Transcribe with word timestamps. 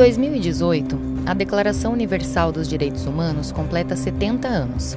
2018, 0.00 0.98
a 1.26 1.34
Declaração 1.34 1.92
Universal 1.92 2.50
dos 2.52 2.66
Direitos 2.66 3.04
Humanos 3.04 3.52
completa 3.52 3.94
70 3.94 4.48
anos. 4.48 4.96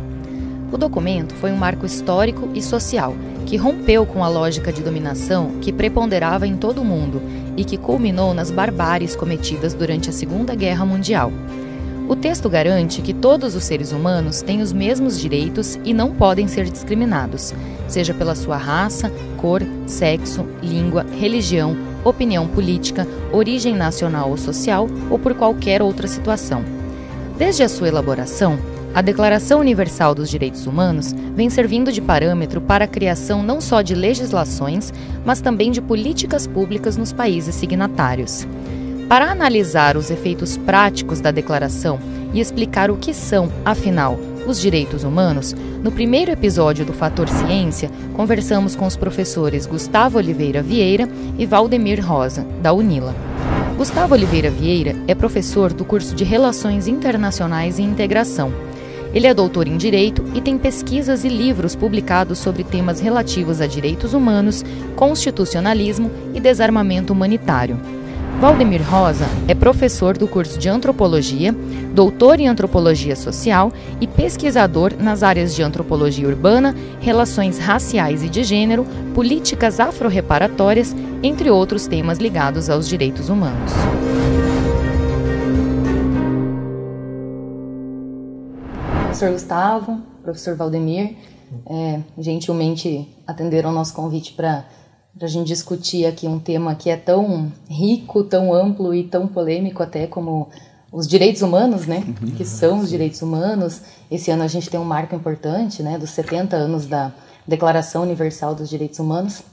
O 0.72 0.78
documento 0.78 1.36
foi 1.36 1.52
um 1.52 1.58
marco 1.58 1.86
histórico 1.86 2.50
e 2.56 2.62
social 2.62 3.14
que 3.46 3.58
rompeu 3.58 4.06
com 4.06 4.24
a 4.24 4.30
lógica 4.30 4.72
de 4.72 4.82
dominação 4.82 5.60
que 5.60 5.74
preponderava 5.74 6.48
em 6.48 6.56
todo 6.56 6.80
o 6.80 6.86
mundo 6.86 7.22
e 7.58 7.66
que 7.66 7.76
culminou 7.76 8.34
nas 8.34 8.50
barbáries 8.50 9.14
cometidas 9.14 9.74
durante 9.74 10.10
a 10.10 10.14
Segunda 10.14 10.56
Guerra 10.56 10.86
Mundial. 10.86 11.34
O 12.08 12.18
texto 12.18 12.50
garante 12.50 13.02
que 13.02 13.14
todos 13.14 13.56
os 13.56 13.64
seres 13.64 13.94
humanos 13.94 14.42
têm 14.42 14.62
os 14.62 14.74
mesmos 14.74 15.18
direitos 15.18 15.80
e 15.86 15.94
não 15.94 16.12
podem 16.12 16.50
ser 16.50 16.70
discriminados, 16.70 17.54
seja 17.88 18.14
pela 18.14 18.36
sua 18.36 18.58
raça, 18.58 19.10
cor, 19.38 19.62
sexo, 19.88 20.46
língua, 20.62 21.06
religião, 21.18 21.78
opinião 22.04 22.46
política, 22.46 23.08
origem 23.32 23.74
nacional 23.74 24.30
ou 24.30 24.38
social 24.38 24.88
ou 25.10 25.18
por 25.18 25.34
qualquer 25.34 25.82
outra 25.82 26.08
situação. 26.08 26.64
Desde 27.38 27.64
a 27.64 27.70
sua 27.70 27.88
elaboração, 27.88 28.60
a 28.94 29.02
Declaração 29.02 29.62
Universal 29.62 30.14
dos 30.14 30.30
Direitos 30.30 30.68
Humanos 30.68 31.16
vem 31.34 31.50
servindo 31.50 31.92
de 31.92 32.02
parâmetro 32.02 32.60
para 32.60 32.84
a 32.84 32.88
criação 32.88 33.42
não 33.42 33.62
só 33.62 33.82
de 33.82 33.96
legislações, 33.96 34.94
mas 35.26 35.42
também 35.42 35.72
de 35.72 35.82
políticas 35.82 36.46
públicas 36.46 36.98
nos 36.98 37.14
países 37.14 37.56
signatários. 37.56 38.46
Para 39.08 39.32
analisar 39.32 39.96
os 39.96 40.10
efeitos 40.10 40.58
práticos 40.58 41.20
da 41.20 41.32
declaração 41.32 42.00
e 42.34 42.40
explicar 42.40 42.90
o 42.90 42.98
que 42.98 43.14
são, 43.14 43.52
afinal, 43.64 44.20
os 44.48 44.60
direitos 44.60 45.04
humanos, 45.04 45.56
no 45.84 45.92
primeiro 45.92 46.32
episódio 46.32 46.86
do 46.86 46.94
Fator 46.94 47.30
Ciência, 47.30 47.90
conversamos 48.14 48.76
com 48.76 48.86
os 48.86 48.98
professores 48.98 49.66
Gustavo 49.66 50.18
Oliveira 50.18 50.62
Vieira 50.62 51.08
e 51.38 51.46
Valdemir 51.46 52.06
Rosa, 52.06 52.46
da 52.62 52.74
UNILA. 52.74 53.16
Gustavo 53.78 54.14
Oliveira 54.14 54.50
Vieira 54.50 54.96
é 55.08 55.16
professor 55.16 55.74
do 55.74 55.86
curso 55.86 56.16
de 56.16 56.24
Relações 56.24 56.88
Internacionais 56.88 57.80
e 57.80 57.84
Integração. 57.84 58.52
Ele 59.14 59.28
é 59.28 59.34
doutor 59.34 59.68
em 59.68 59.78
Direito 59.78 60.24
e 60.34 60.42
tem 60.42 60.58
pesquisas 60.58 61.24
e 61.24 61.30
livros 61.30 61.76
publicados 61.76 62.40
sobre 62.40 62.64
temas 62.64 63.00
relativos 63.00 63.62
a 63.62 63.68
direitos 63.68 64.14
humanos, 64.14 64.64
constitucionalismo 64.96 66.10
e 66.34 66.40
desarmamento 66.40 67.14
humanitário. 67.14 67.80
Valdemir 68.40 68.82
Rosa 68.84 69.26
é 69.48 69.56
professor 69.56 70.18
do 70.18 70.28
curso 70.28 70.60
de 70.60 70.68
Antropologia, 70.68 71.54
doutor 71.94 72.40
em 72.40 72.48
Antropologia 72.48 73.16
Social 73.16 73.72
e 74.02 74.08
pesquisador 74.08 74.94
nas 75.00 75.24
áreas 75.24 75.56
de 75.56 75.64
Antropologia 75.64 76.28
Urbana, 76.28 76.76
Relações 77.00 77.58
Raciais 77.58 78.22
e 78.22 78.30
de 78.30 78.44
Gênero, 78.44 78.86
Políticas 79.16 79.80
Afro-Reparatórias, 79.80 80.94
entre 81.22 81.50
outros 81.50 81.88
temas 81.88 82.18
ligados 82.18 82.70
aos 82.70 82.88
direitos 82.88 83.30
humanos. 83.30 83.72
Professor 89.04 89.32
Gustavo, 89.32 90.02
professor 90.22 90.56
Valdemir, 90.56 91.16
é, 91.66 92.02
gentilmente 92.18 93.08
atenderam 93.28 93.70
o 93.70 93.74
nosso 93.74 93.94
convite 93.94 94.34
para 94.34 94.66
para 95.18 95.28
a 95.28 95.30
gente 95.30 95.48
discutir 95.48 96.06
aqui 96.06 96.28
um 96.28 96.40
tema 96.40 96.74
que 96.76 96.90
é 96.90 96.98
tão 96.98 97.52
rico, 97.70 98.24
tão 98.24 98.54
amplo 98.54 98.94
e 98.94 99.04
tão 99.04 99.28
polêmico 99.28 99.84
até 99.84 100.08
como 100.08 100.50
os 100.92 101.08
direitos 101.08 101.42
humanos, 101.42 101.88
né? 101.88 102.04
Que 102.36 102.46
são 102.46 102.80
os 102.80 102.90
direitos 102.90 103.22
humanos. 103.22 103.82
Esse 104.10 104.32
ano 104.32 104.44
a 104.44 104.48
gente 104.48 104.70
tem 104.70 104.80
um 104.80 104.86
marco 104.86 105.16
importante, 105.16 105.82
né? 105.82 105.98
Dos 105.98 106.12
70 106.12 106.56
anos 106.56 106.86
da 106.86 107.12
Declaração 107.48 108.04
Universal 108.04 108.56
dos 108.56 108.70
Direitos 108.70 109.00
Humanos. 109.00 109.44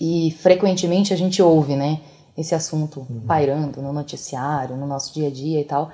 E 0.00 0.34
frequentemente 0.40 1.12
a 1.12 1.16
gente 1.16 1.42
ouve, 1.42 1.74
né? 1.74 2.00
Esse 2.36 2.54
assunto 2.54 3.06
pairando 3.26 3.82
no 3.82 3.92
noticiário, 3.92 4.76
no 4.76 4.86
nosso 4.86 5.12
dia 5.12 5.28
a 5.28 5.30
dia 5.30 5.60
e 5.60 5.64
tal. 5.64 5.90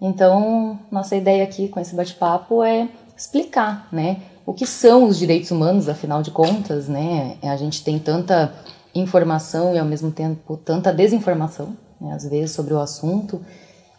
Então, 0.00 0.78
nossa 0.90 1.16
ideia 1.16 1.42
aqui 1.42 1.68
com 1.68 1.80
esse 1.80 1.94
bate-papo 1.94 2.62
é 2.62 2.88
explicar, 3.16 3.88
né? 3.90 4.20
O 4.46 4.54
que 4.54 4.64
são 4.64 5.04
os 5.04 5.18
direitos 5.18 5.50
humanos, 5.50 5.88
afinal 5.88 6.22
de 6.22 6.30
contas, 6.30 6.88
né? 6.88 7.36
A 7.42 7.56
gente 7.56 7.82
tem 7.82 7.98
tanta 7.98 8.54
informação 8.94 9.74
e 9.74 9.78
ao 9.78 9.84
mesmo 9.84 10.10
tempo 10.10 10.56
tanta 10.56 10.92
desinformação, 10.92 11.76
né, 12.00 12.14
às 12.14 12.24
vezes, 12.24 12.52
sobre 12.52 12.72
o 12.72 12.78
assunto. 12.78 13.40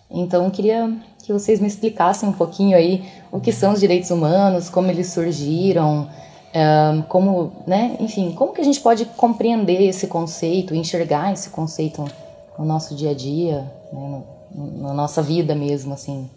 Então, 0.10 0.50
queria 0.50 0.92
que 1.24 1.34
vocês 1.34 1.60
me 1.60 1.68
explicassem 1.68 2.30
um 2.30 2.32
pouquinho 2.32 2.78
aí 2.78 3.04
o 3.32 3.42
que 3.42 3.52
são 3.52 3.74
os 3.74 3.80
direitos 3.82 4.10
humanos, 4.10 4.70
como 4.70 4.90
eles 4.90 5.08
surgiram, 5.08 6.08
como, 7.10 7.52
né, 7.68 7.98
enfim, 8.00 8.32
como 8.32 8.54
que 8.54 8.62
a 8.62 8.64
gente 8.64 8.80
pode 8.80 9.06
compreender 9.06 9.84
esse 9.84 10.08
conceito, 10.08 10.74
enxergar 10.74 11.34
esse 11.34 11.50
conceito 11.50 12.06
no 12.58 12.66
nosso 12.66 12.96
dia 12.96 13.12
a 13.12 13.14
dia, 13.14 13.70
né, 13.92 14.24
na 14.56 14.94
nossa 14.94 15.22
vida 15.22 15.54
mesmo, 15.54 15.94
assim. 15.94 16.30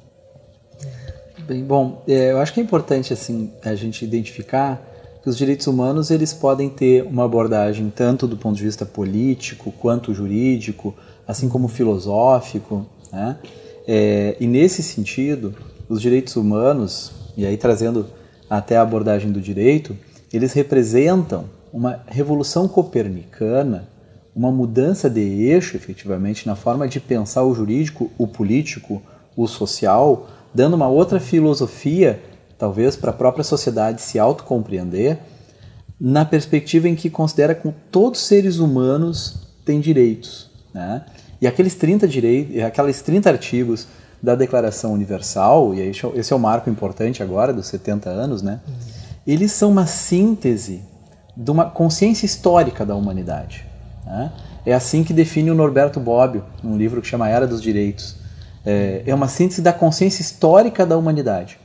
Bem, 1.51 1.65
bom, 1.65 2.05
é, 2.07 2.31
eu 2.31 2.39
acho 2.39 2.55
que 2.55 2.61
é 2.61 2.63
importante 2.63 3.13
assim 3.13 3.51
a 3.65 3.75
gente 3.75 4.05
identificar 4.05 4.81
que 5.21 5.29
os 5.29 5.37
direitos 5.37 5.67
humanos 5.67 6.09
eles 6.13 6.33
podem 6.33 6.71
ter 6.71 7.03
uma 7.03 7.25
abordagem 7.25 7.93
tanto 7.93 8.29
do 8.29 8.37
ponto 8.37 8.57
de 8.57 8.63
vista 8.63 8.87
político 8.87 9.73
quanto 9.73 10.15
jurídico, 10.15 10.95
assim 11.27 11.49
como 11.49 11.67
filosófico, 11.67 12.87
né? 13.13 13.37
É, 13.85 14.37
e 14.39 14.47
nesse 14.47 14.81
sentido, 14.81 15.53
os 15.89 16.01
direitos 16.01 16.37
humanos, 16.37 17.11
e 17.37 17.45
aí 17.45 17.57
trazendo 17.57 18.07
até 18.49 18.77
a 18.77 18.83
abordagem 18.83 19.33
do 19.33 19.41
direito, 19.41 19.97
eles 20.33 20.53
representam 20.53 21.47
uma 21.73 21.99
revolução 22.07 22.69
copernicana, 22.69 23.89
uma 24.37 24.53
mudança 24.53 25.11
de 25.11 25.21
eixo, 25.21 25.77
efetivamente, 25.77 26.47
na 26.47 26.55
forma 26.55 26.87
de 26.87 27.01
pensar 27.01 27.43
o 27.43 27.53
jurídico, 27.57 28.09
o 28.17 28.29
político, 28.29 29.03
o 29.37 29.49
social, 29.49 30.29
dando 30.55 30.75
uma 30.75 30.89
outra 30.89 31.21
filosofia, 31.21 32.23
talvez, 32.59 32.97
para 32.97 33.11
a 33.11 33.15
própria 33.15 33.45
sociedade 33.45 34.03
se 34.03 34.19
autocompreender, 34.19 35.19
na 36.01 36.25
perspectiva 36.25 36.89
em 36.89 36.95
que 36.95 37.11
considera 37.11 37.55
que 37.55 37.73
todos 37.91 38.21
os 38.21 38.27
seres 38.27 38.59
humanos 38.59 39.47
têm 39.65 39.81
direitos. 39.81 40.51
Né? 40.73 41.05
E 41.41 41.47
aqueles 41.47 41.75
30, 41.75 42.09
direitos, 42.09 42.63
aqueles 42.63 43.03
30 43.03 43.29
artigos 43.29 43.87
da 44.23 44.35
Declaração 44.35 44.93
Universal, 44.93 45.75
e 45.75 45.81
esse 45.81 46.33
é 46.33 46.37
o 46.37 46.39
marco 46.39 46.69
importante 46.69 47.23
agora, 47.23 47.53
dos 47.53 47.67
70 47.67 48.09
anos, 48.09 48.43
né? 48.43 48.61
eles 49.27 49.53
são 49.53 49.71
uma 49.71 49.87
síntese 49.87 50.83
de 51.37 51.51
uma 51.51 51.67
consciência 51.67 52.27
histórica 52.27 52.85
da 52.85 52.95
humanidade. 52.95 53.65
Né? 54.05 54.33
É 54.67 54.75
assim 54.75 55.05
que 55.05 55.13
define 55.13 55.51
o 55.51 55.55
Norberto 55.55 56.01
Bobbio, 56.01 56.45
num 56.63 56.77
livro 56.77 57.01
que 57.01 57.09
chama 57.09 57.29
Era 57.29 57.47
dos 57.47 57.63
Direitos 57.63 58.20
é, 58.65 59.03
é 59.07 59.15
uma 59.15 59.29
síntese 59.29 59.63
da 59.63 59.73
consciência 59.73 60.23
histórica 60.23 60.85
da 60.85 60.97
humanidade. 60.97 61.59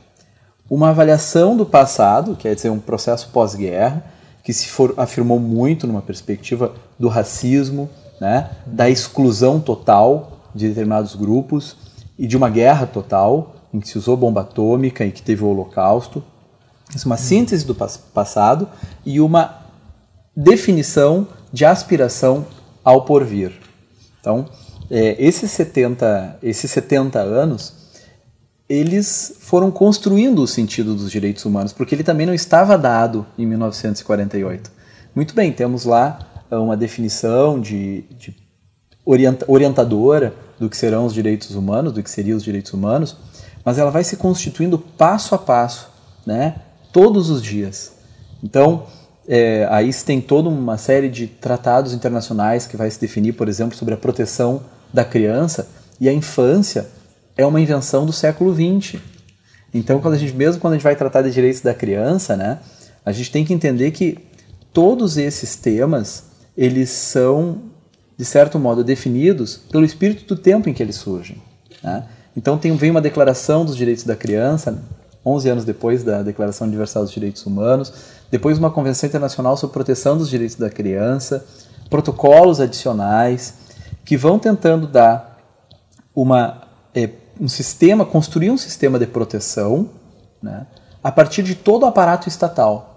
Uma 0.68 0.90
avaliação 0.90 1.56
do 1.56 1.64
passado, 1.64 2.34
quer 2.36 2.54
dizer, 2.54 2.70
um 2.70 2.80
processo 2.80 3.28
pós-guerra, 3.28 4.04
que 4.42 4.52
se 4.52 4.68
for, 4.68 4.94
afirmou 4.96 5.38
muito 5.38 5.86
numa 5.86 6.02
perspectiva 6.02 6.72
do 6.98 7.08
racismo, 7.08 7.88
né, 8.20 8.50
da 8.66 8.88
exclusão 8.88 9.60
total 9.60 10.38
de 10.54 10.68
determinados 10.68 11.14
grupos 11.14 11.76
e 12.18 12.26
de 12.26 12.36
uma 12.36 12.48
guerra 12.48 12.86
total, 12.86 13.54
em 13.72 13.80
que 13.80 13.88
se 13.88 13.98
usou 13.98 14.16
bomba 14.16 14.40
atômica 14.40 15.04
e 15.04 15.12
que 15.12 15.22
teve 15.22 15.44
o 15.44 15.48
Holocausto. 15.48 16.22
Isso 16.94 17.06
é 17.06 17.10
uma 17.10 17.16
síntese 17.16 17.66
do 17.66 17.74
passado 17.74 18.68
e 19.04 19.20
uma 19.20 19.66
definição 20.34 21.26
de 21.52 21.64
aspiração 21.64 22.46
ao 22.84 23.02
porvir. 23.02 23.52
Então, 24.20 24.46
é, 24.90 25.16
esses, 25.18 25.50
70, 25.50 26.38
esses 26.42 26.70
70 26.70 27.18
anos, 27.18 27.74
eles 28.68 29.36
foram 29.40 29.70
construindo 29.70 30.42
o 30.42 30.46
sentido 30.46 30.94
dos 30.94 31.10
direitos 31.10 31.44
humanos, 31.44 31.72
porque 31.72 31.94
ele 31.94 32.04
também 32.04 32.26
não 32.26 32.34
estava 32.34 32.76
dado 32.76 33.26
em 33.38 33.46
1948. 33.46 34.70
Muito 35.14 35.34
bem, 35.34 35.52
temos 35.52 35.84
lá 35.84 36.18
ah, 36.50 36.60
uma 36.60 36.76
definição 36.76 37.60
de, 37.60 38.02
de 38.18 38.36
orientadora 39.46 40.34
do 40.58 40.68
que 40.68 40.76
serão 40.76 41.06
os 41.06 41.14
direitos 41.14 41.54
humanos, 41.54 41.92
do 41.92 42.02
que 42.02 42.10
seriam 42.10 42.36
os 42.36 42.42
direitos 42.42 42.72
humanos, 42.72 43.16
mas 43.64 43.78
ela 43.78 43.90
vai 43.90 44.04
se 44.04 44.16
constituindo 44.16 44.78
passo 44.78 45.34
a 45.34 45.38
passo, 45.38 45.88
né? 46.24 46.56
todos 46.92 47.30
os 47.30 47.42
dias. 47.42 47.92
Então, 48.42 48.84
é, 49.28 49.66
aí 49.70 49.92
se 49.92 50.04
tem 50.04 50.20
toda 50.20 50.48
uma 50.48 50.78
série 50.78 51.08
de 51.08 51.26
tratados 51.26 51.92
internacionais 51.92 52.66
que 52.66 52.76
vai 52.76 52.90
se 52.90 53.00
definir, 53.00 53.32
por 53.32 53.48
exemplo, 53.48 53.76
sobre 53.76 53.94
a 53.94 53.96
proteção 53.96 54.62
da 54.92 55.04
criança 55.04 55.68
e 56.00 56.08
a 56.08 56.12
infância 56.12 56.86
é 57.36 57.44
uma 57.44 57.60
invenção 57.60 58.06
do 58.06 58.12
século 58.12 58.54
XX. 58.54 59.00
Então, 59.72 60.00
quando 60.00 60.14
a 60.14 60.18
gente, 60.18 60.34
mesmo 60.34 60.60
quando 60.60 60.74
a 60.74 60.76
gente 60.76 60.84
vai 60.84 60.96
tratar 60.96 61.22
de 61.22 61.30
direitos 61.30 61.60
da 61.60 61.74
criança, 61.74 62.36
né, 62.36 62.58
a 63.04 63.12
gente 63.12 63.30
tem 63.30 63.44
que 63.44 63.52
entender 63.52 63.90
que 63.90 64.18
todos 64.72 65.16
esses 65.16 65.56
temas 65.56 66.24
eles 66.56 66.90
são 66.90 67.62
de 68.16 68.24
certo 68.24 68.58
modo 68.58 68.82
definidos 68.82 69.56
pelo 69.70 69.84
espírito 69.84 70.24
do 70.24 70.40
tempo 70.40 70.68
em 70.68 70.72
que 70.72 70.82
eles 70.82 70.96
surgem. 70.96 71.42
Né? 71.82 72.04
Então 72.36 72.56
tem, 72.56 72.74
vem 72.76 72.90
uma 72.90 73.00
declaração 73.00 73.64
dos 73.64 73.76
direitos 73.76 74.04
da 74.04 74.16
criança, 74.16 74.82
11 75.24 75.48
anos 75.48 75.64
depois 75.64 76.04
da 76.04 76.22
Declaração 76.22 76.66
Universal 76.66 77.02
dos 77.02 77.12
Direitos 77.12 77.44
Humanos, 77.44 77.92
depois 78.30 78.58
uma 78.58 78.70
Convenção 78.70 79.08
Internacional 79.08 79.56
sobre 79.56 79.74
Proteção 79.74 80.16
dos 80.16 80.30
Direitos 80.30 80.56
da 80.56 80.70
Criança, 80.70 81.44
protocolos 81.90 82.60
adicionais, 82.60 83.54
que 84.06 84.16
vão 84.16 84.38
tentando 84.38 84.86
dar 84.86 85.36
uma, 86.14 86.62
é, 86.94 87.10
um 87.38 87.48
sistema, 87.48 88.06
construir 88.06 88.50
um 88.50 88.56
sistema 88.56 88.98
de 88.98 89.06
proteção 89.06 89.90
né, 90.42 90.66
a 91.04 91.12
partir 91.12 91.42
de 91.42 91.54
todo 91.54 91.82
o 91.82 91.86
aparato 91.86 92.28
estatal. 92.28 92.94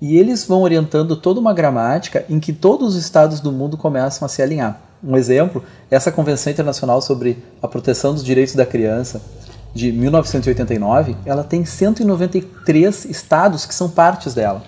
E 0.00 0.18
eles 0.18 0.44
vão 0.44 0.60
orientando 0.60 1.16
toda 1.16 1.40
uma 1.40 1.54
gramática 1.54 2.24
em 2.28 2.38
que 2.38 2.52
todos 2.52 2.94
os 2.94 3.02
estados 3.02 3.40
do 3.40 3.50
mundo 3.50 3.76
começam 3.78 4.26
a 4.26 4.28
se 4.28 4.42
alinhar. 4.42 4.80
Um 5.02 5.16
exemplo, 5.16 5.64
essa 5.90 6.12
Convenção 6.12 6.52
Internacional 6.52 7.00
sobre 7.00 7.42
a 7.62 7.66
Proteção 7.66 8.12
dos 8.12 8.22
Direitos 8.22 8.54
da 8.54 8.66
Criança, 8.66 9.22
de 9.74 9.90
1989, 9.90 11.16
ela 11.26 11.42
tem 11.42 11.64
193 11.64 13.06
estados 13.06 13.66
que 13.66 13.74
são 13.74 13.90
partes 13.90 14.32
dela. 14.32 14.62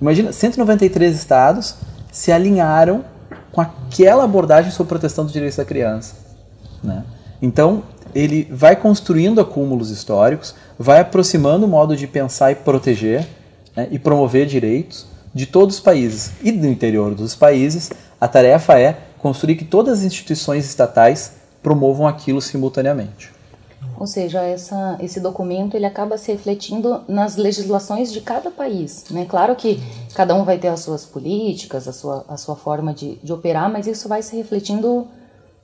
Imagina, 0.00 0.30
193 0.30 1.16
estados 1.16 1.76
se 2.10 2.30
alinharam 2.30 3.04
com 3.52 3.60
aquela 3.60 4.24
abordagem 4.24 4.72
sobre 4.72 4.88
proteção 4.88 5.24
dos 5.24 5.32
direitos 5.32 5.56
da 5.56 5.64
criança. 5.64 6.14
Né? 6.82 7.04
Então, 7.40 7.82
ele 8.14 8.48
vai 8.50 8.74
construindo 8.74 9.40
acúmulos 9.40 9.90
históricos, 9.90 10.54
vai 10.78 11.00
aproximando 11.00 11.66
o 11.66 11.68
modo 11.68 11.96
de 11.96 12.06
pensar 12.06 12.50
e 12.50 12.54
proteger 12.54 13.26
né, 13.76 13.88
e 13.90 13.98
promover 13.98 14.46
direitos 14.46 15.06
de 15.34 15.46
todos 15.46 15.76
os 15.76 15.80
países. 15.80 16.32
E 16.42 16.50
do 16.50 16.66
interior 16.66 17.14
dos 17.14 17.34
países, 17.34 17.90
a 18.20 18.28
tarefa 18.28 18.78
é 18.78 18.98
construir 19.18 19.56
que 19.56 19.64
todas 19.64 19.98
as 19.98 20.04
instituições 20.04 20.66
estatais 20.66 21.32
promovam 21.62 22.06
aquilo 22.06 22.40
simultaneamente. 22.40 23.30
Ou 24.02 24.06
seja, 24.08 24.42
essa, 24.42 24.96
esse 24.98 25.20
documento 25.20 25.76
ele 25.76 25.86
acaba 25.86 26.18
se 26.18 26.32
refletindo 26.32 27.02
nas 27.06 27.36
legislações 27.36 28.12
de 28.12 28.20
cada 28.20 28.50
país. 28.50 29.04
Né? 29.12 29.24
Claro 29.28 29.54
que 29.54 29.80
cada 30.12 30.34
um 30.34 30.42
vai 30.42 30.58
ter 30.58 30.66
as 30.66 30.80
suas 30.80 31.04
políticas, 31.04 31.86
a 31.86 31.92
sua, 31.92 32.24
a 32.26 32.36
sua 32.36 32.56
forma 32.56 32.92
de, 32.92 33.14
de 33.22 33.32
operar, 33.32 33.70
mas 33.70 33.86
isso 33.86 34.08
vai 34.08 34.20
se 34.20 34.34
refletindo 34.34 35.06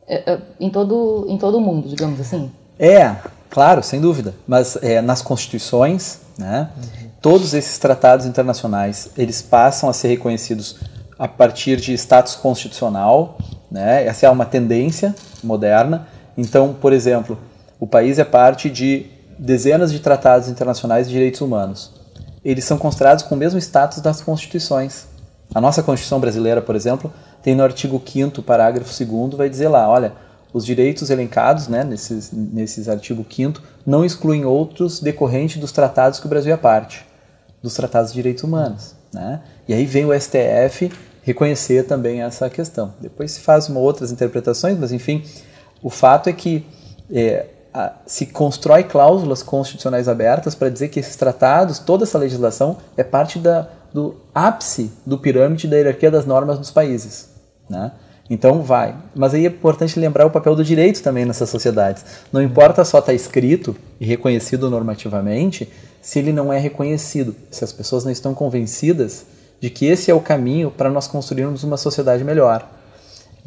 é, 0.06 0.34
é, 0.34 0.38
em, 0.60 0.70
todo, 0.70 1.26
em 1.28 1.36
todo 1.36 1.58
o 1.58 1.60
mundo, 1.60 1.88
digamos 1.88 2.20
assim. 2.20 2.48
É, 2.78 3.16
claro, 3.50 3.82
sem 3.82 4.00
dúvida. 4.00 4.32
Mas 4.46 4.78
é, 4.82 5.00
nas 5.00 5.20
constituições, 5.20 6.20
né, 6.38 6.70
uhum. 6.76 7.10
todos 7.20 7.54
esses 7.54 7.76
tratados 7.76 8.24
internacionais 8.24 9.10
eles 9.18 9.42
passam 9.42 9.90
a 9.90 9.92
ser 9.92 10.06
reconhecidos 10.06 10.76
a 11.18 11.26
partir 11.26 11.80
de 11.80 11.92
status 11.94 12.36
constitucional. 12.36 13.36
Né? 13.68 14.06
Essa 14.06 14.26
é 14.26 14.30
uma 14.30 14.46
tendência 14.46 15.12
moderna. 15.42 16.06
Então, 16.36 16.72
por 16.72 16.92
exemplo, 16.92 17.36
o 17.80 17.86
país 17.86 18.18
é 18.18 18.24
parte 18.24 18.68
de 18.68 19.06
dezenas 19.38 19.92
de 19.92 20.00
tratados 20.00 20.48
internacionais 20.48 21.06
de 21.06 21.12
direitos 21.12 21.40
humanos. 21.40 21.92
Eles 22.44 22.64
são 22.64 22.78
considerados 22.78 23.22
com 23.24 23.34
o 23.34 23.38
mesmo 23.38 23.58
status 23.58 24.00
das 24.00 24.20
constituições. 24.20 25.06
A 25.54 25.60
nossa 25.60 25.82
Constituição 25.82 26.20
brasileira, 26.20 26.60
por 26.60 26.76
exemplo, 26.76 27.12
tem 27.42 27.54
no 27.54 27.62
artigo 27.62 28.02
5 28.04 28.42
parágrafo 28.42 28.92
2 29.04 29.34
vai 29.34 29.48
dizer 29.48 29.68
lá, 29.68 29.88
olha, 29.88 30.12
os 30.52 30.64
direitos 30.64 31.10
elencados 31.10 31.68
né, 31.68 31.84
nesses, 31.84 32.32
nesses 32.32 32.88
artigo 32.88 33.24
5 33.28 33.62
não 33.86 34.04
excluem 34.04 34.44
outros 34.44 35.00
decorrentes 35.00 35.58
dos 35.58 35.72
tratados 35.72 36.20
que 36.20 36.26
o 36.26 36.28
Brasil 36.28 36.52
é 36.52 36.56
parte, 36.56 37.04
dos 37.62 37.74
tratados 37.74 38.10
de 38.10 38.16
direitos 38.16 38.44
humanos. 38.44 38.94
Né? 39.12 39.40
E 39.66 39.74
aí 39.74 39.86
vem 39.86 40.04
o 40.04 40.18
STF 40.18 40.90
reconhecer 41.22 41.84
também 41.84 42.22
essa 42.22 42.48
questão. 42.50 42.94
Depois 43.00 43.32
se 43.32 43.40
faz 43.40 43.68
uma 43.68 43.80
outras 43.80 44.10
interpretações, 44.10 44.78
mas 44.78 44.92
enfim, 44.92 45.24
o 45.82 45.90
fato 45.90 46.28
é 46.28 46.32
que 46.32 46.66
é, 47.10 47.46
se 48.06 48.26
constrói 48.26 48.84
cláusulas 48.84 49.42
constitucionais 49.42 50.08
abertas 50.08 50.54
para 50.54 50.68
dizer 50.68 50.88
que 50.88 51.00
esses 51.00 51.16
tratados, 51.16 51.78
toda 51.78 52.04
essa 52.04 52.18
legislação, 52.18 52.78
é 52.96 53.04
parte 53.04 53.38
da, 53.38 53.68
do 53.92 54.16
ápice 54.34 54.90
do 55.04 55.18
pirâmide 55.18 55.68
da 55.68 55.76
hierarquia 55.76 56.10
das 56.10 56.26
normas 56.26 56.58
dos 56.58 56.70
países. 56.70 57.30
Né? 57.68 57.92
Então 58.30 58.62
vai. 58.62 58.94
Mas 59.14 59.34
aí 59.34 59.44
é 59.44 59.48
importante 59.48 59.98
lembrar 59.98 60.26
o 60.26 60.30
papel 60.30 60.54
do 60.54 60.64
direito 60.64 61.02
também 61.02 61.24
nessas 61.24 61.48
sociedades. 61.48 62.04
Não 62.32 62.42
importa 62.42 62.84
só 62.84 62.98
estar 62.98 63.12
tá 63.12 63.14
escrito 63.14 63.74
e 64.00 64.04
reconhecido 64.04 64.70
normativamente, 64.70 65.70
se 66.00 66.18
ele 66.18 66.32
não 66.32 66.52
é 66.52 66.58
reconhecido, 66.58 67.34
se 67.50 67.64
as 67.64 67.72
pessoas 67.72 68.04
não 68.04 68.12
estão 68.12 68.34
convencidas 68.34 69.26
de 69.60 69.70
que 69.70 69.86
esse 69.86 70.10
é 70.10 70.14
o 70.14 70.20
caminho 70.20 70.70
para 70.70 70.90
nós 70.90 71.06
construirmos 71.06 71.64
uma 71.64 71.76
sociedade 71.76 72.22
melhor. 72.22 72.68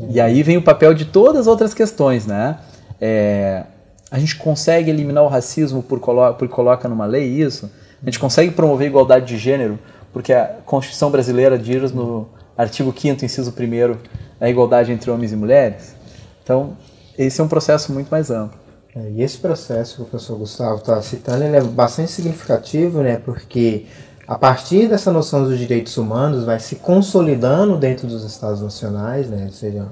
E 0.09 0.19
aí 0.19 0.41
vem 0.41 0.57
o 0.57 0.61
papel 0.61 0.93
de 0.93 1.05
todas 1.05 1.41
as 1.41 1.47
outras 1.47 1.73
questões, 1.73 2.25
né? 2.25 2.57
É, 2.99 3.63
a 4.11 4.19
gente 4.19 4.35
consegue 4.35 4.91
eliminar 4.91 5.23
o 5.23 5.27
racismo 5.29 5.81
por, 5.81 5.99
colo 6.01 6.33
por 6.33 6.49
coloca 6.49 6.89
numa 6.89 7.05
lei 7.05 7.25
isso? 7.25 7.71
A 8.01 8.05
gente 8.05 8.19
consegue 8.19 8.51
promover 8.51 8.87
igualdade 8.87 9.25
de 9.25 9.37
gênero 9.37 9.79
porque 10.11 10.33
a 10.33 10.57
Constituição 10.65 11.09
brasileira 11.09 11.57
diz 11.57 11.93
no 11.93 12.27
artigo 12.57 12.93
5 12.95 13.23
inciso 13.23 13.51
1 13.51 13.97
a 14.39 14.49
igualdade 14.49 14.91
entre 14.91 15.09
homens 15.09 15.31
e 15.31 15.35
mulheres? 15.37 15.95
Então, 16.43 16.75
esse 17.17 17.39
é 17.39 17.43
um 17.43 17.47
processo 17.47 17.93
muito 17.93 18.09
mais 18.09 18.29
amplo. 18.29 18.59
É, 18.93 19.09
e 19.11 19.21
esse 19.21 19.37
processo 19.37 19.95
que 19.95 20.01
o 20.01 20.05
professor 20.05 20.37
Gustavo 20.37 20.77
está 20.77 21.01
citando 21.01 21.45
ele 21.45 21.55
é 21.55 21.61
bastante 21.61 22.11
significativo, 22.11 23.01
né, 23.01 23.21
porque 23.23 23.85
a 24.27 24.37
partir 24.37 24.89
dessa 24.89 25.11
noção 25.13 25.45
dos 25.45 25.57
direitos 25.57 25.95
humanos 25.95 26.43
vai 26.43 26.59
se 26.59 26.75
consolidando 26.75 27.77
dentro 27.77 28.05
dos 28.05 28.25
Estados 28.25 28.61
nacionais, 28.61 29.29
né, 29.29 29.49
seja 29.53 29.87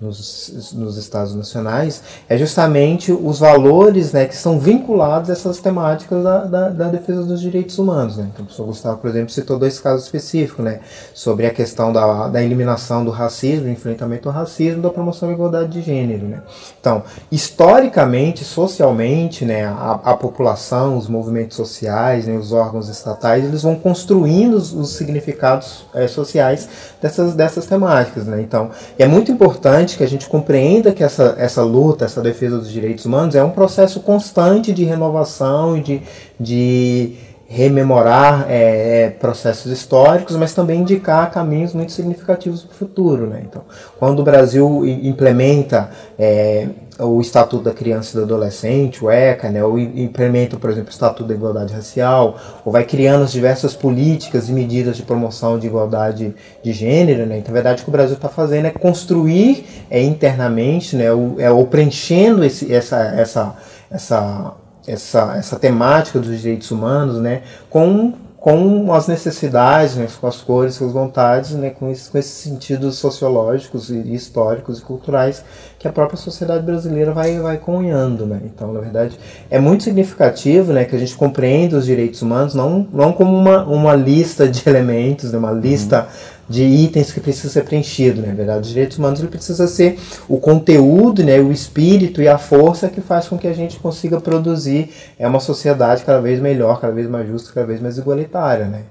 nos, 0.00 0.72
nos 0.74 0.96
estados 0.96 1.34
nacionais, 1.34 2.02
é 2.28 2.36
justamente 2.36 3.12
os 3.12 3.38
valores 3.38 4.12
né, 4.12 4.26
que 4.26 4.36
são 4.36 4.58
vinculados 4.58 5.30
a 5.30 5.32
essas 5.32 5.58
temáticas 5.58 6.22
da, 6.22 6.44
da, 6.44 6.68
da 6.68 6.88
defesa 6.88 7.22
dos 7.22 7.40
direitos 7.40 7.78
humanos. 7.78 8.16
Né? 8.16 8.28
Então, 8.32 8.42
o 8.42 8.46
professor 8.46 8.66
Gustavo, 8.66 8.98
por 8.98 9.10
exemplo, 9.10 9.30
citou 9.30 9.58
dois 9.58 9.78
casos 9.78 10.04
específicos, 10.04 10.64
né, 10.64 10.80
sobre 11.14 11.46
a 11.46 11.50
questão 11.50 11.92
da, 11.92 12.28
da 12.28 12.42
eliminação 12.42 13.04
do 13.04 13.10
racismo, 13.10 13.64
do 13.64 13.70
enfrentamento 13.70 14.28
ao 14.28 14.34
racismo, 14.34 14.82
da 14.82 14.90
promoção 14.90 15.28
da 15.28 15.34
igualdade 15.34 15.70
de 15.70 15.82
gênero. 15.82 16.26
Né? 16.26 16.42
Então, 16.80 17.02
historicamente, 17.30 18.44
socialmente, 18.44 19.44
né, 19.44 19.64
a, 19.64 20.00
a 20.04 20.16
população, 20.16 20.98
os 20.98 21.08
movimentos 21.08 21.56
sociais, 21.56 22.26
né, 22.26 22.36
os 22.36 22.52
órgãos 22.52 22.88
estatais, 22.88 23.44
eles 23.44 23.62
vão 23.62 23.76
construindo 23.76 24.54
os, 24.54 24.72
os 24.72 24.94
significados 24.96 25.86
é, 25.94 26.08
sociais 26.08 26.68
dessas, 27.00 27.34
dessas 27.34 27.66
temáticas. 27.66 28.26
Né? 28.26 28.42
Então, 28.42 28.70
é 28.98 29.06
muito 29.06 29.30
importante 29.30 29.83
importante 29.84 29.96
que 29.96 30.02
a 30.02 30.08
gente 30.08 30.28
compreenda 30.28 30.92
que 30.92 31.04
essa, 31.04 31.34
essa 31.38 31.62
luta, 31.62 32.04
essa 32.04 32.20
defesa 32.20 32.58
dos 32.58 32.72
direitos 32.72 33.04
humanos 33.04 33.34
é 33.34 33.44
um 33.44 33.50
processo 33.50 34.00
constante 34.00 34.72
de 34.72 34.84
renovação 34.84 35.76
e 35.76 35.82
de, 35.82 36.02
de 36.40 37.16
rememorar 37.54 38.46
é, 38.48 39.04
é 39.04 39.10
processos 39.10 39.70
históricos, 39.70 40.36
mas 40.36 40.52
também 40.52 40.80
indicar 40.80 41.30
caminhos 41.30 41.72
muito 41.72 41.92
significativos 41.92 42.64
para 42.64 42.74
o 42.74 42.76
futuro. 42.76 43.28
Né? 43.28 43.44
Então, 43.48 43.62
quando 43.98 44.18
o 44.18 44.22
Brasil 44.24 44.84
implementa 44.84 45.90
é, 46.18 46.66
o 46.98 47.20
Estatuto 47.20 47.64
da 47.64 47.72
Criança 47.72 48.12
e 48.12 48.20
do 48.20 48.24
Adolescente, 48.24 49.04
o 49.04 49.10
ECA, 49.10 49.50
né, 49.50 49.64
ou 49.64 49.78
implementa, 49.78 50.56
por 50.56 50.70
exemplo, 50.70 50.90
o 50.90 50.92
Estatuto 50.92 51.24
da 51.24 51.34
Igualdade 51.34 51.72
Racial, 51.72 52.38
ou 52.64 52.72
vai 52.72 52.84
criando 52.84 53.24
as 53.24 53.32
diversas 53.32 53.74
políticas 53.74 54.48
e 54.48 54.52
medidas 54.52 54.96
de 54.96 55.02
promoção 55.02 55.58
de 55.58 55.66
igualdade 55.66 56.34
de 56.62 56.72
gênero, 56.72 57.26
né, 57.26 57.38
então, 57.38 57.50
a 57.50 57.54
verdade, 57.54 57.82
o 57.82 57.84
que 57.84 57.90
o 57.90 57.92
Brasil 57.92 58.16
está 58.16 58.28
fazendo 58.28 58.66
é 58.66 58.70
construir 58.70 59.64
é, 59.90 60.02
internamente, 60.02 60.96
né, 60.96 61.12
o, 61.12 61.36
é, 61.38 61.50
ou 61.50 61.66
preenchendo 61.66 62.44
esse, 62.44 62.72
essa, 62.72 63.00
essa, 63.16 63.56
essa, 63.90 64.54
essa, 64.86 65.34
essa 65.36 65.58
temática 65.58 66.18
dos 66.18 66.40
direitos 66.40 66.70
humanos 66.70 67.20
né, 67.20 67.42
com 67.70 68.14
com 68.44 68.92
as 68.92 69.08
necessidades, 69.08 69.96
né, 69.96 70.06
com 70.20 70.26
as 70.26 70.42
cores, 70.42 70.76
com 70.76 70.84
as 70.84 70.92
vontades, 70.92 71.52
né, 71.52 71.70
com, 71.70 71.90
esses, 71.90 72.10
com 72.10 72.18
esses 72.18 72.30
sentidos 72.30 72.98
sociológicos 72.98 73.88
e 73.88 74.14
históricos 74.14 74.80
e 74.80 74.82
culturais 74.82 75.42
que 75.78 75.88
a 75.88 75.90
própria 75.90 76.18
sociedade 76.18 76.62
brasileira 76.62 77.10
vai, 77.10 77.40
vai 77.40 77.56
cunhando. 77.56 78.26
Né? 78.26 78.42
Então, 78.44 78.70
na 78.70 78.80
verdade, 78.80 79.18
é 79.48 79.58
muito 79.58 79.84
significativo 79.84 80.74
né, 80.74 80.84
que 80.84 80.94
a 80.94 80.98
gente 80.98 81.16
compreenda 81.16 81.78
os 81.78 81.86
direitos 81.86 82.20
humanos 82.20 82.54
não, 82.54 82.86
não 82.92 83.14
como 83.14 83.34
uma, 83.34 83.64
uma 83.64 83.94
lista 83.94 84.46
de 84.46 84.62
elementos, 84.68 85.32
né, 85.32 85.38
uma 85.38 85.52
lista 85.52 86.00
uhum 86.00 86.33
de 86.48 86.62
itens 86.62 87.12
que 87.12 87.20
precisa 87.20 87.48
ser 87.48 87.64
preenchido, 87.64 88.20
né? 88.20 88.32
verdade, 88.34 88.62
os 88.62 88.68
direitos 88.68 88.98
humanos 88.98 89.20
ele 89.20 89.28
precisa 89.28 89.66
ser 89.66 89.98
o 90.28 90.38
conteúdo, 90.38 91.22
né, 91.22 91.38
o 91.38 91.50
espírito 91.50 92.20
e 92.20 92.28
a 92.28 92.38
força 92.38 92.88
que 92.88 93.00
faz 93.00 93.28
com 93.28 93.38
que 93.38 93.46
a 93.46 93.52
gente 93.52 93.78
consiga 93.78 94.20
produzir 94.20 94.90
é 95.18 95.26
uma 95.26 95.40
sociedade 95.40 96.04
cada 96.04 96.20
vez 96.20 96.40
melhor, 96.40 96.80
cada 96.80 96.92
vez 96.92 97.08
mais 97.08 97.26
justa, 97.26 97.52
cada 97.52 97.66
vez 97.66 97.80
mais 97.80 97.98
igualitária, 97.98 98.66
né? 98.66 98.82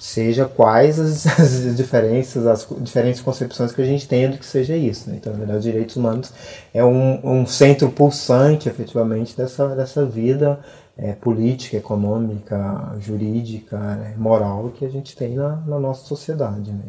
Seja 0.00 0.44
quais 0.44 1.00
as, 1.00 1.26
as 1.40 1.76
diferenças, 1.76 2.46
as 2.46 2.66
diferentes 2.80 3.22
concepções 3.22 3.72
que 3.72 3.80
a 3.80 3.86
gente 3.86 4.06
tenha 4.06 4.28
do 4.28 4.36
que 4.36 4.44
seja 4.44 4.76
isso. 4.76 5.08
Né? 5.08 5.16
Então, 5.18 5.32
na 5.32 5.38
verdade, 5.38 5.58
os 5.58 5.64
direitos 5.64 5.96
humanos 5.96 6.30
é 6.74 6.84
um, 6.84 7.20
um 7.24 7.46
centro 7.46 7.88
pulsante, 7.88 8.68
efetivamente, 8.68 9.34
dessa, 9.34 9.68
dessa 9.68 10.04
vida 10.04 10.58
é, 10.96 11.12
política, 11.12 11.76
econômica, 11.76 12.96
jurídica, 13.00 13.78
né, 13.78 14.14
moral 14.16 14.72
que 14.74 14.84
a 14.84 14.88
gente 14.88 15.16
tem 15.16 15.34
na, 15.34 15.56
na 15.66 15.78
nossa 15.78 16.06
sociedade. 16.06 16.70
Né? 16.70 16.84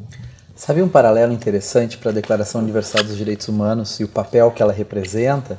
Sabe 0.56 0.82
um 0.82 0.88
paralelo 0.88 1.34
interessante 1.34 1.98
para 1.98 2.12
a 2.12 2.14
Declaração 2.14 2.62
Universal 2.62 3.04
dos 3.04 3.18
Direitos 3.18 3.48
Humanos 3.48 4.00
e 4.00 4.04
o 4.04 4.08
papel 4.08 4.52
que 4.52 4.62
ela 4.62 4.72
representa? 4.72 5.58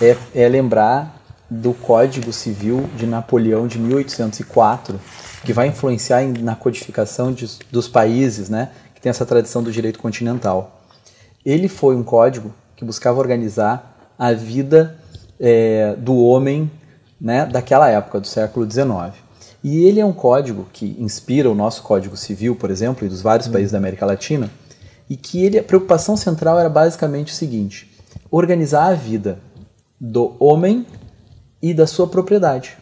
É, 0.00 0.16
é 0.34 0.48
lembrar 0.48 1.22
do 1.48 1.74
Código 1.74 2.32
Civil 2.32 2.88
de 2.96 3.06
Napoleão 3.06 3.66
de 3.66 3.78
1804, 3.78 4.98
que 5.44 5.52
vai 5.52 5.68
influenciar 5.68 6.22
na 6.40 6.56
codificação 6.56 7.32
de, 7.32 7.46
dos 7.70 7.86
países, 7.86 8.48
né, 8.48 8.70
que 8.94 9.00
tem 9.00 9.10
essa 9.10 9.26
tradição 9.26 9.62
do 9.62 9.70
direito 9.70 9.98
continental. 9.98 10.80
Ele 11.44 11.68
foi 11.68 11.94
um 11.94 12.02
código 12.02 12.52
que 12.74 12.84
buscava 12.84 13.20
organizar 13.20 14.14
a 14.18 14.32
vida 14.32 14.96
é, 15.38 15.94
do 15.98 16.16
homem 16.16 16.70
né, 17.24 17.46
daquela 17.46 17.88
época, 17.88 18.20
do 18.20 18.26
século 18.26 18.70
XIX. 18.70 19.14
E 19.62 19.86
ele 19.86 19.98
é 19.98 20.04
um 20.04 20.12
código 20.12 20.68
que 20.70 20.94
inspira 20.98 21.50
o 21.50 21.54
nosso 21.54 21.82
Código 21.82 22.18
Civil, 22.18 22.54
por 22.54 22.70
exemplo, 22.70 23.06
e 23.06 23.08
dos 23.08 23.22
vários 23.22 23.48
países 23.48 23.72
da 23.72 23.78
América 23.78 24.04
Latina, 24.04 24.50
e 25.08 25.16
que 25.16 25.42
ele, 25.42 25.58
a 25.58 25.62
preocupação 25.62 26.18
central 26.18 26.60
era 26.60 26.68
basicamente 26.68 27.32
o 27.32 27.34
seguinte: 27.34 27.90
organizar 28.30 28.88
a 28.88 28.94
vida 28.94 29.38
do 29.98 30.36
homem 30.38 30.84
e 31.62 31.72
da 31.72 31.86
sua 31.86 32.06
propriedade. 32.06 32.76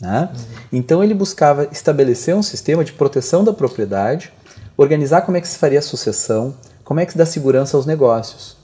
Né? 0.00 0.30
Então 0.72 1.02
ele 1.02 1.12
buscava 1.12 1.68
estabelecer 1.72 2.36
um 2.36 2.44
sistema 2.44 2.84
de 2.84 2.92
proteção 2.92 3.42
da 3.42 3.52
propriedade, 3.52 4.32
organizar 4.76 5.22
como 5.22 5.36
é 5.36 5.40
que 5.40 5.48
se 5.48 5.58
faria 5.58 5.80
a 5.80 5.82
sucessão, 5.82 6.54
como 6.84 7.00
é 7.00 7.06
que 7.06 7.10
se 7.10 7.18
dá 7.18 7.26
segurança 7.26 7.76
aos 7.76 7.86
negócios. 7.86 8.56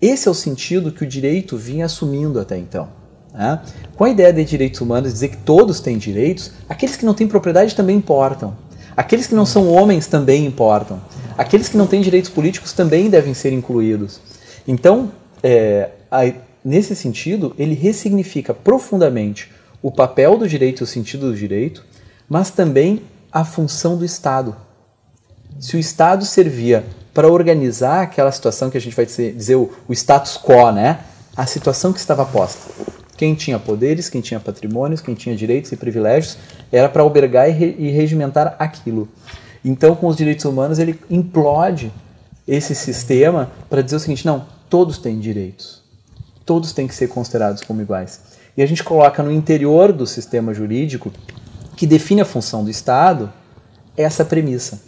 Esse 0.00 0.28
é 0.28 0.30
o 0.30 0.34
sentido 0.34 0.92
que 0.92 1.02
o 1.02 1.08
direito 1.08 1.56
vinha 1.56 1.86
assumindo 1.86 2.38
até 2.38 2.56
então. 2.56 3.03
Né? 3.34 3.60
Com 3.96 4.04
a 4.04 4.10
ideia 4.10 4.32
de 4.32 4.44
direitos 4.44 4.80
humanos, 4.80 5.12
dizer 5.12 5.28
que 5.28 5.36
todos 5.38 5.80
têm 5.80 5.98
direitos, 5.98 6.52
aqueles 6.68 6.96
que 6.96 7.04
não 7.04 7.12
têm 7.12 7.26
propriedade 7.26 7.74
também 7.74 7.96
importam. 7.96 8.56
Aqueles 8.96 9.26
que 9.26 9.34
não 9.34 9.44
são 9.44 9.68
homens 9.68 10.06
também 10.06 10.46
importam. 10.46 11.00
Aqueles 11.36 11.68
que 11.68 11.76
não 11.76 11.86
têm 11.86 12.00
direitos 12.00 12.30
políticos 12.30 12.72
também 12.72 13.10
devem 13.10 13.34
ser 13.34 13.52
incluídos. 13.52 14.20
Então, 14.68 15.10
é, 15.42 15.90
a, 16.10 16.32
nesse 16.64 16.94
sentido, 16.94 17.52
ele 17.58 17.74
ressignifica 17.74 18.54
profundamente 18.54 19.50
o 19.82 19.90
papel 19.90 20.38
do 20.38 20.48
direito 20.48 20.80
e 20.80 20.84
o 20.84 20.86
sentido 20.86 21.30
do 21.30 21.36
direito, 21.36 21.84
mas 22.28 22.50
também 22.50 23.02
a 23.32 23.44
função 23.44 23.96
do 23.96 24.04
Estado. 24.04 24.56
Se 25.58 25.76
o 25.76 25.78
Estado 25.78 26.24
servia 26.24 26.84
para 27.12 27.28
organizar 27.28 28.02
aquela 28.02 28.30
situação 28.30 28.70
que 28.70 28.78
a 28.78 28.80
gente 28.80 28.94
vai 28.94 29.04
dizer, 29.04 29.34
dizer 29.34 29.56
o, 29.56 29.70
o 29.88 29.92
status 29.92 30.38
quo, 30.38 30.70
né? 30.70 31.00
a 31.36 31.46
situação 31.46 31.92
que 31.92 31.98
estava 31.98 32.24
posta. 32.24 32.70
Quem 33.16 33.34
tinha 33.34 33.58
poderes, 33.58 34.08
quem 34.08 34.20
tinha 34.20 34.40
patrimônios, 34.40 35.00
quem 35.00 35.14
tinha 35.14 35.36
direitos 35.36 35.70
e 35.72 35.76
privilégios, 35.76 36.36
era 36.72 36.88
para 36.88 37.02
albergar 37.02 37.48
e, 37.48 37.52
re, 37.52 37.76
e 37.78 37.90
regimentar 37.90 38.56
aquilo. 38.58 39.08
Então, 39.64 39.94
com 39.94 40.08
os 40.08 40.16
direitos 40.16 40.44
humanos, 40.44 40.78
ele 40.78 40.98
implode 41.08 41.92
esse 42.46 42.74
sistema 42.74 43.50
para 43.70 43.82
dizer 43.82 43.96
o 43.96 44.00
seguinte: 44.00 44.26
não, 44.26 44.46
todos 44.68 44.98
têm 44.98 45.18
direitos. 45.18 45.82
Todos 46.44 46.72
têm 46.72 46.86
que 46.86 46.94
ser 46.94 47.08
considerados 47.08 47.62
como 47.62 47.80
iguais. 47.80 48.20
E 48.56 48.62
a 48.62 48.66
gente 48.66 48.84
coloca 48.84 49.22
no 49.22 49.32
interior 49.32 49.92
do 49.92 50.06
sistema 50.06 50.52
jurídico, 50.52 51.10
que 51.76 51.86
define 51.86 52.20
a 52.20 52.24
função 52.24 52.62
do 52.62 52.70
Estado, 52.70 53.32
essa 53.96 54.24
premissa. 54.24 54.80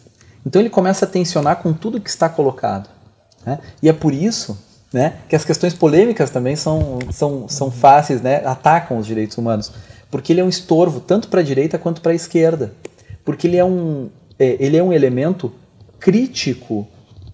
Então 0.45 0.61
ele 0.61 0.71
começa 0.71 1.05
a 1.05 1.09
tensionar 1.09 1.57
com 1.57 1.73
tudo 1.73 2.01
que 2.01 2.11
está 2.11 2.29
colocado. 2.29 2.89
Né? 3.45 3.59
E 3.83 3.89
é 3.89 3.93
por 3.93 4.13
isso 4.13 4.57
né, 4.97 5.19
que 5.29 5.37
as 5.37 5.45
questões 5.45 5.75
polêmicas 5.75 6.31
também 6.31 6.57
são, 6.57 6.99
são, 7.13 7.47
são 7.47 7.71
fáceis, 7.71 8.23
né, 8.23 8.37
atacam 8.47 8.97
os 8.97 9.07
direitos 9.07 9.37
humanos. 9.37 9.71
Porque 10.11 10.33
ele 10.33 10.41
é 10.41 10.45
um 10.45 10.49
estorvo 10.49 11.01
tanto 11.01 11.29
para 11.29 11.41
a 11.41 11.43
direita 11.43 11.79
quanto 11.79 12.01
para 12.01 12.13
a 12.13 12.15
esquerda. 12.15 12.73
Porque 13.23 13.47
ele 13.47 13.59
é 13.59 13.65
um, 13.65 14.09
é, 14.39 14.57
ele 14.59 14.75
é 14.75 14.83
um 14.83 14.95
elemento 14.95 15.53
crítico 16.01 16.89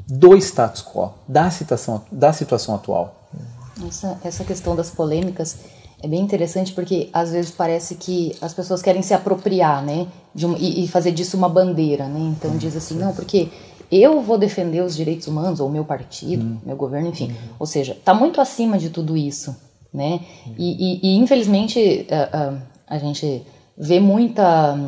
do 0.09 0.37
status 0.39 0.83
quo, 0.83 1.13
da 1.29 1.53
situação, 1.53 2.03
da 2.11 2.33
situação 2.33 2.75
atual. 2.75 3.29
Essa, 3.87 4.19
essa 4.25 4.43
questão 4.43 4.75
das 4.75 4.91
polêmicas 4.91 5.59
é 6.03 6.09
bem 6.09 6.21
interessante 6.21 6.73
porque 6.73 7.11
às 7.13 7.31
vezes 7.31 7.53
parece 7.53 7.95
que 7.95 8.35
as 8.41 8.53
pessoas 8.53 8.83
querem 8.83 9.03
se 9.03 9.15
apropriar, 9.15 9.85
né, 9.85 10.09
um, 10.35 10.57
e, 10.57 10.85
e, 10.85 10.89
fazer 10.89 11.13
disso 11.13 11.37
uma 11.37 11.49
bandeira, 11.49 12.09
né? 12.09 12.35
Então 12.37 12.57
diz 12.57 12.75
assim, 12.77 12.99
não, 12.99 13.15
porque 13.15 13.51
eu 14.01 14.21
vou 14.23 14.39
defender 14.39 14.83
os 14.83 14.97
direitos 14.97 15.27
humanos 15.27 15.61
ou 15.61 15.69
meu 15.69 15.85
partido, 15.85 16.45
hum. 16.45 16.59
meu 16.65 16.77
governo, 16.77 17.09
enfim. 17.09 17.31
Hum. 17.31 17.55
Ou 17.59 17.67
seja, 17.67 17.93
está 17.93 18.15
muito 18.15 18.41
acima 18.41 18.79
de 18.79 18.89
tudo 18.89 19.17
isso, 19.17 19.55
né? 19.93 20.21
Hum. 20.47 20.55
E, 20.57 20.73
e, 20.73 21.01
e, 21.03 21.17
infelizmente 21.19 22.07
a, 22.11 22.55
a, 22.89 22.95
a 22.97 22.99
gente 22.99 23.43
vê 23.77 24.01
muita 24.01 24.79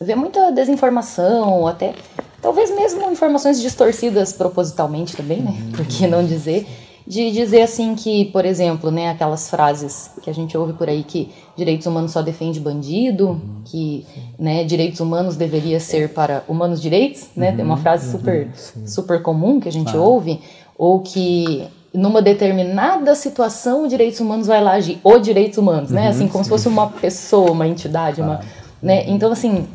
vê 0.00 0.14
muita 0.14 0.50
desinformação, 0.50 1.60
ou 1.60 1.68
até 1.68 1.94
talvez 2.40 2.74
mesmo 2.74 3.10
informações 3.10 3.60
distorcidas 3.60 4.32
propositalmente 4.32 5.16
também, 5.16 5.40
né? 5.40 5.50
Uhum. 5.50 5.72
Por 5.72 5.86
que 5.86 6.06
não 6.06 6.24
dizer? 6.24 6.66
De 7.06 7.30
dizer 7.32 7.62
assim 7.62 7.94
que, 7.94 8.26
por 8.26 8.44
exemplo, 8.44 8.90
né, 8.90 9.10
aquelas 9.10 9.50
frases 9.50 10.10
que 10.22 10.30
a 10.30 10.32
gente 10.32 10.56
ouve 10.56 10.72
por 10.74 10.88
aí 10.88 11.02
que 11.02 11.30
direitos 11.56 11.86
humanos 11.86 12.12
só 12.12 12.22
defende 12.22 12.60
bandido, 12.60 13.28
uhum. 13.30 13.40
que 13.64 14.06
né, 14.38 14.64
direitos 14.64 15.00
humanos 15.00 15.36
deveria 15.36 15.80
ser 15.80 16.10
para 16.10 16.44
humanos 16.48 16.80
direitos, 16.80 17.28
né? 17.36 17.52
Tem 17.52 17.64
uma 17.64 17.74
uhum. 17.74 17.80
frase 17.80 18.10
super, 18.10 18.48
super 18.86 19.20
comum 19.22 19.58
que 19.58 19.68
a 19.68 19.72
gente 19.72 19.96
ouve, 19.96 20.40
ou 20.78 21.00
que 21.00 21.66
numa 21.92 22.22
determinada 22.22 23.14
situação, 23.14 23.86
direitos 23.86 24.18
humanos 24.20 24.46
vai 24.46 24.62
lá 24.62 24.72
agir, 24.72 24.98
ou 25.04 25.18
direitos 25.18 25.58
humanos, 25.58 25.90
né? 25.90 26.08
Assim, 26.08 26.26
como 26.26 26.42
se 26.42 26.50
fosse 26.50 26.68
uma 26.68 26.88
pessoa, 26.88 27.50
uma 27.50 27.68
entidade, 27.68 28.20
uma, 28.20 28.40
né? 28.82 29.04
Então, 29.08 29.30
assim, 29.30 29.66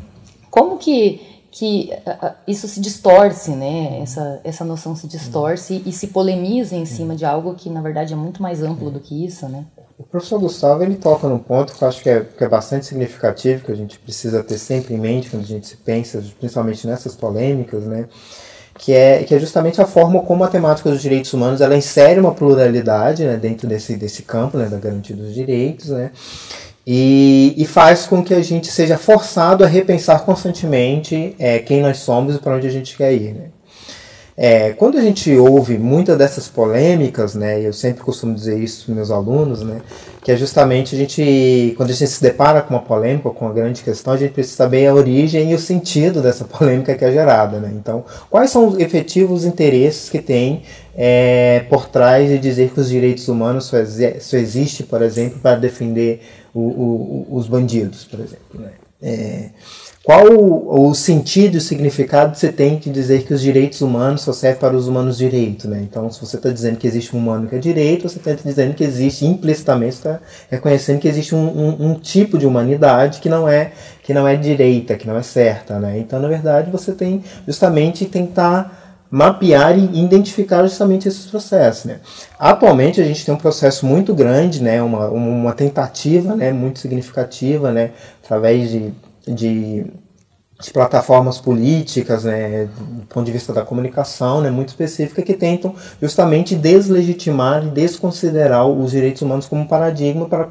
como 0.50 0.78
que, 0.78 1.20
que 1.58 1.90
uh, 2.06 2.34
isso 2.46 2.68
se 2.68 2.78
distorce, 2.80 3.50
né? 3.50 4.00
Essa, 4.00 4.40
essa 4.44 4.64
noção 4.64 4.94
se 4.94 5.08
distorce 5.08 5.82
e 5.84 5.92
se 5.92 6.06
polemiza 6.06 6.76
em 6.76 6.86
cima 6.86 7.16
de 7.16 7.24
algo 7.24 7.52
que, 7.54 7.68
na 7.68 7.82
verdade, 7.82 8.12
é 8.12 8.16
muito 8.16 8.40
mais 8.40 8.62
amplo 8.62 8.92
do 8.92 9.00
que 9.00 9.26
isso, 9.26 9.48
né? 9.48 9.64
O 9.98 10.04
professor 10.04 10.38
Gustavo 10.38 10.84
ele 10.84 10.94
toca 10.94 11.26
num 11.26 11.40
ponto 11.40 11.74
que 11.74 11.82
eu 11.82 11.88
acho 11.88 12.00
que 12.00 12.08
é, 12.08 12.20
que 12.20 12.44
é 12.44 12.48
bastante 12.48 12.86
significativo, 12.86 13.64
que 13.64 13.72
a 13.72 13.74
gente 13.74 13.98
precisa 13.98 14.44
ter 14.44 14.56
sempre 14.56 14.94
em 14.94 14.98
mente 14.98 15.30
quando 15.30 15.42
a 15.42 15.46
gente 15.46 15.66
se 15.66 15.76
pensa, 15.76 16.22
principalmente 16.38 16.86
nessas 16.86 17.16
polêmicas, 17.16 17.82
né? 17.82 18.06
que 18.78 18.92
é, 18.92 19.24
que 19.24 19.34
é 19.34 19.40
justamente 19.40 19.82
a 19.82 19.86
forma 19.86 20.22
como 20.22 20.44
a 20.44 20.48
temática 20.48 20.88
dos 20.88 21.02
direitos 21.02 21.32
humanos 21.32 21.60
ela 21.60 21.76
insere 21.76 22.20
uma 22.20 22.32
pluralidade 22.32 23.24
né, 23.24 23.36
dentro 23.36 23.66
desse, 23.66 23.96
desse 23.96 24.22
campo 24.22 24.56
né, 24.56 24.66
da 24.66 24.78
garantia 24.78 25.16
dos 25.16 25.34
direitos, 25.34 25.88
né, 25.88 26.12
e, 26.90 27.52
e, 27.58 27.66
faz 27.66 28.06
com 28.06 28.24
que 28.24 28.32
a 28.32 28.40
gente 28.40 28.68
seja 28.68 28.96
forçado 28.96 29.62
a 29.62 29.66
repensar 29.66 30.24
constantemente 30.24 31.36
é, 31.38 31.58
quem 31.58 31.82
nós 31.82 31.98
somos 31.98 32.34
e 32.34 32.38
para 32.38 32.56
onde 32.56 32.66
a 32.66 32.70
gente 32.70 32.96
quer 32.96 33.12
ir. 33.12 33.34
Né? 33.34 33.50
É, 34.40 34.70
quando 34.74 34.96
a 34.96 35.00
gente 35.00 35.36
ouve 35.36 35.76
muitas 35.76 36.16
dessas 36.16 36.46
polêmicas, 36.46 37.34
né, 37.34 37.60
eu 37.60 37.72
sempre 37.72 38.04
costumo 38.04 38.32
dizer 38.32 38.56
isso 38.56 38.86
para 38.86 38.94
meus 38.94 39.10
alunos, 39.10 39.64
né, 39.64 39.80
que 40.22 40.30
é 40.30 40.36
justamente 40.36 40.94
a 40.94 40.98
gente, 40.98 41.74
quando 41.76 41.90
a 41.90 41.92
gente 41.92 42.08
se 42.08 42.22
depara 42.22 42.62
com 42.62 42.72
uma 42.72 42.82
polêmica, 42.82 43.30
com 43.30 43.46
uma 43.46 43.52
grande 43.52 43.82
questão, 43.82 44.12
a 44.12 44.16
gente 44.16 44.32
precisa 44.32 44.54
saber 44.54 44.86
a 44.86 44.94
origem 44.94 45.50
e 45.50 45.54
o 45.56 45.58
sentido 45.58 46.22
dessa 46.22 46.44
polêmica 46.46 46.94
que 46.94 47.04
é 47.04 47.10
gerada. 47.10 47.58
Né? 47.58 47.72
Então, 47.74 48.04
quais 48.30 48.48
são 48.50 48.68
os 48.68 48.78
efetivos 48.78 49.44
interesses 49.44 50.08
que 50.08 50.22
tem 50.22 50.62
é, 50.96 51.64
por 51.68 51.88
trás 51.88 52.28
de 52.28 52.38
dizer 52.38 52.70
que 52.70 52.78
os 52.78 52.88
direitos 52.88 53.26
humanos 53.26 53.64
só, 53.64 53.78
só 54.20 54.36
existe, 54.36 54.84
por 54.84 55.02
exemplo, 55.02 55.40
para 55.40 55.56
defender 55.56 56.20
o, 56.54 56.60
o, 56.60 57.26
os 57.30 57.48
bandidos, 57.48 58.04
por 58.04 58.20
exemplo. 58.20 58.60
Né? 58.60 58.70
É, 59.02 59.50
qual 60.08 60.26
o, 60.26 60.88
o, 60.88 60.94
sentido 60.94 61.56
e 61.56 61.58
o 61.58 61.60
significado 61.60 62.32
que 62.32 62.38
você 62.38 62.50
tem 62.50 62.78
de 62.78 62.88
dizer 62.88 63.24
que 63.24 63.34
os 63.34 63.42
direitos 63.42 63.82
humanos 63.82 64.22
só 64.22 64.32
servem 64.32 64.58
para 64.58 64.74
os 64.74 64.88
humanos 64.88 65.18
direitos? 65.18 65.66
Né? 65.66 65.82
Então, 65.82 66.10
se 66.10 66.18
você 66.18 66.36
está 66.36 66.48
dizendo 66.48 66.78
que 66.78 66.86
existe 66.86 67.14
um 67.14 67.18
humano 67.18 67.46
que 67.46 67.54
é 67.54 67.58
direito, 67.58 68.08
você 68.08 68.16
está 68.16 68.32
dizendo 68.32 68.72
que 68.72 68.82
existe, 68.82 69.26
implicitamente, 69.26 69.96
está 69.96 70.18
reconhecendo 70.50 70.98
que 70.98 71.08
existe 71.08 71.34
um, 71.34 71.46
um, 71.46 71.90
um, 71.90 71.94
tipo 71.94 72.38
de 72.38 72.46
humanidade 72.46 73.20
que 73.20 73.28
não 73.28 73.46
é 73.46 73.72
que 74.02 74.14
não 74.14 74.26
é 74.26 74.34
direita, 74.34 74.96
que 74.96 75.06
não 75.06 75.14
é 75.14 75.22
certa. 75.22 75.78
Né? 75.78 75.98
Então, 75.98 76.18
na 76.18 76.28
verdade, 76.28 76.70
você 76.70 76.92
tem 76.92 77.22
justamente 77.46 78.06
tentar 78.06 79.04
mapear 79.10 79.78
e 79.78 80.02
identificar 80.02 80.62
justamente 80.62 81.06
esses 81.06 81.26
processos. 81.26 81.84
Né? 81.84 81.96
Atualmente 82.38 82.98
a 82.98 83.04
gente 83.04 83.26
tem 83.26 83.34
um 83.34 83.38
processo 83.38 83.84
muito 83.84 84.14
grande, 84.14 84.62
né? 84.62 84.82
uma, 84.82 85.10
uma 85.10 85.52
tentativa 85.52 86.34
né? 86.34 86.50
muito 86.50 86.78
significativa, 86.78 87.72
né? 87.72 87.90
através 88.24 88.70
de, 88.70 88.94
de 89.34 89.86
de 90.60 90.72
plataformas 90.72 91.38
políticas, 91.38 92.24
né, 92.24 92.68
do 92.80 93.06
ponto 93.06 93.24
de 93.24 93.30
vista 93.30 93.52
da 93.52 93.62
comunicação, 93.62 94.40
né, 94.40 94.50
muito 94.50 94.70
específica, 94.70 95.22
que 95.22 95.34
tentam 95.34 95.72
justamente 96.02 96.56
deslegitimar 96.56 97.64
e 97.64 97.70
desconsiderar 97.70 98.66
os 98.66 98.90
direitos 98.90 99.22
humanos 99.22 99.46
como 99.46 99.68
paradigma 99.68 100.26
para 100.26 100.42
a 100.42 100.48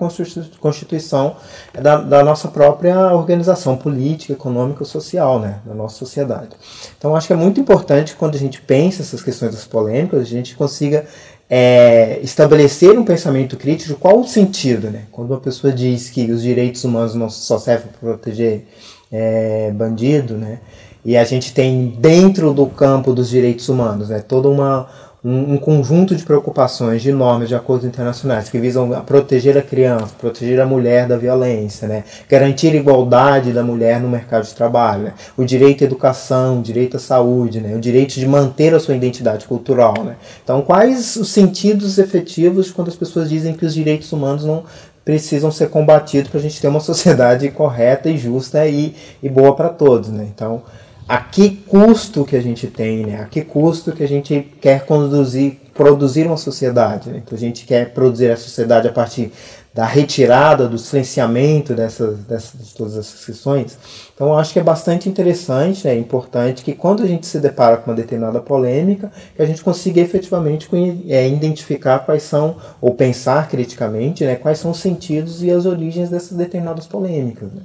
constituição 0.60 1.36
da, 1.74 1.98
da 1.98 2.24
nossa 2.24 2.48
própria 2.48 3.14
organização 3.14 3.76
política, 3.76 4.32
econômica 4.32 4.84
e 4.84 4.86
social, 4.86 5.40
né, 5.40 5.60
da 5.66 5.74
nossa 5.74 5.98
sociedade. 5.98 6.56
Então, 6.98 7.14
acho 7.14 7.28
que 7.28 7.34
é 7.34 7.38
muito 7.38 7.60
importante 7.60 8.16
quando 8.16 8.36
a 8.36 8.40
gente 8.40 8.62
pensa 8.62 9.02
essas 9.02 9.22
questões 9.22 9.52
das 9.52 9.66
polêmicas, 9.66 10.22
a 10.22 10.24
gente 10.24 10.56
consiga 10.56 11.06
é, 11.50 12.20
estabelecer 12.22 12.98
um 12.98 13.06
pensamento 13.06 13.56
crítico 13.56 14.00
qual 14.00 14.20
o 14.20 14.28
sentido, 14.28 14.90
né? 14.90 15.04
Quando 15.12 15.32
uma 15.32 15.40
pessoa 15.40 15.72
diz 15.72 16.10
que 16.10 16.30
os 16.32 16.42
direitos 16.42 16.84
humanos 16.84 17.16
não 17.16 17.30
só 17.30 17.58
servem 17.58 17.88
para 17.88 18.12
proteger 18.12 18.66
é, 19.12 19.72
bandido, 19.72 20.36
né? 20.36 20.60
E 21.06 21.16
a 21.16 21.24
gente 21.24 21.54
tem 21.54 21.96
dentro 22.00 22.54
do 22.54 22.66
campo 22.66 23.14
dos 23.14 23.30
direitos 23.30 23.70
humanos, 23.70 24.10
né? 24.10 24.20
Toda 24.20 24.50
uma 24.50 24.90
um, 25.28 25.56
um, 25.56 25.58
conjunto 25.58 26.16
de 26.16 26.24
preocupações, 26.24 27.02
de 27.02 27.12
normas, 27.12 27.50
de 27.50 27.56
acordos 27.56 27.86
internacionais 27.86 28.48
que 28.48 28.58
visam 28.58 28.90
proteger 29.06 29.58
a 29.58 29.62
criança, 29.62 30.16
proteger 30.18 30.58
a 30.62 30.66
mulher 30.66 31.06
da 31.06 31.18
violência, 31.18 31.86
né? 31.86 32.06
garantir 32.30 32.70
a 32.70 32.78
igualdade 32.78 33.52
da 33.52 33.62
mulher 33.62 34.00
no 34.00 34.08
mercado 34.08 34.46
de 34.46 34.56
trabalho, 34.56 35.04
né? 35.04 35.14
o 35.36 35.44
direito 35.44 35.84
à 35.84 35.88
educação, 35.88 36.60
o 36.60 36.62
direito 36.62 36.96
à 36.96 37.00
saúde, 37.00 37.60
né? 37.60 37.76
o 37.76 37.80
direito 37.80 38.14
de 38.14 38.26
manter 38.26 38.74
a 38.74 38.80
sua 38.80 38.96
identidade 38.96 39.46
cultural. 39.46 39.96
Né? 40.02 40.16
Então, 40.42 40.62
quais 40.62 41.18
os 41.18 41.30
sentidos 41.30 41.98
efetivos 41.98 42.72
quando 42.72 42.88
as 42.88 42.96
pessoas 42.96 43.30
dizem 43.30 43.54
que 43.54 43.66
os 43.66 43.74
direitos 43.74 44.14
humanos 44.14 44.46
não 44.46 44.64
precisam 45.04 45.52
ser 45.52 45.70
combatidos 45.70 46.30
para 46.30 46.40
a 46.40 46.44
gente 46.44 46.62
ter 46.62 46.70
uma 46.70 46.80
sociedade 46.82 47.52
correta 47.52 48.10
e 48.10 48.18
justa 48.18 48.66
e, 48.66 48.96
e 49.22 49.28
boa 49.28 49.54
para 49.54 49.68
todos? 49.68 50.08
Né? 50.08 50.26
Então, 50.34 50.62
a 51.08 51.18
que 51.20 51.52
custo 51.68 52.26
que 52.26 52.36
a 52.36 52.42
gente 52.42 52.68
tem, 52.68 53.06
né? 53.06 53.22
A 53.22 53.26
que 53.26 53.42
custo 53.42 53.94
que 53.94 54.04
a 54.04 54.08
gente 54.08 54.52
quer 54.60 54.86
conduzir, 54.86 55.58
produzir 55.74 56.28
uma 56.28 56.38
sociedade, 56.38 57.10
né? 57.10 57.22
Então 57.24 57.38
a 57.38 57.40
gente 57.40 57.66
quer 57.66 57.94
produzir 57.94 58.30
a 58.30 58.38
sociedade 58.38 58.88
a 58.88 58.92
partir 58.92 59.32
da 59.74 59.86
retirada, 59.86 60.68
do 60.68 60.78
silenciamento 60.78 61.76
dessas, 61.76 62.18
dessas 62.22 62.68
de 62.68 62.74
todas 62.74 62.98
essas 62.98 63.24
questões. 63.24 63.78
Então 64.14 64.30
eu 64.30 64.38
acho 64.38 64.52
que 64.52 64.60
é 64.60 64.64
bastante 64.64 65.08
interessante, 65.08 65.88
é 65.88 65.94
né? 65.94 66.00
importante 66.00 66.64
que 66.64 66.74
quando 66.74 67.04
a 67.04 67.06
gente 67.06 67.28
se 67.28 67.40
depara 67.40 67.78
com 67.78 67.92
uma 67.92 67.96
determinada 67.96 68.40
polêmica, 68.42 69.12
que 69.36 69.42
a 69.42 69.46
gente 69.46 69.64
consiga 69.64 70.02
efetivamente 70.02 70.68
é, 71.08 71.30
identificar 71.30 72.00
quais 72.00 72.24
são, 72.24 72.58
ou 72.82 72.96
pensar 72.96 73.48
criticamente, 73.48 74.26
né? 74.26 74.36
Quais 74.36 74.58
são 74.58 74.72
os 74.72 74.80
sentidos 74.80 75.44
e 75.44 75.52
as 75.52 75.68
origens 75.68 76.10
dessas 76.10 76.36
determinadas 76.36 76.88
polêmicas. 76.88 77.50
Né? 77.54 77.62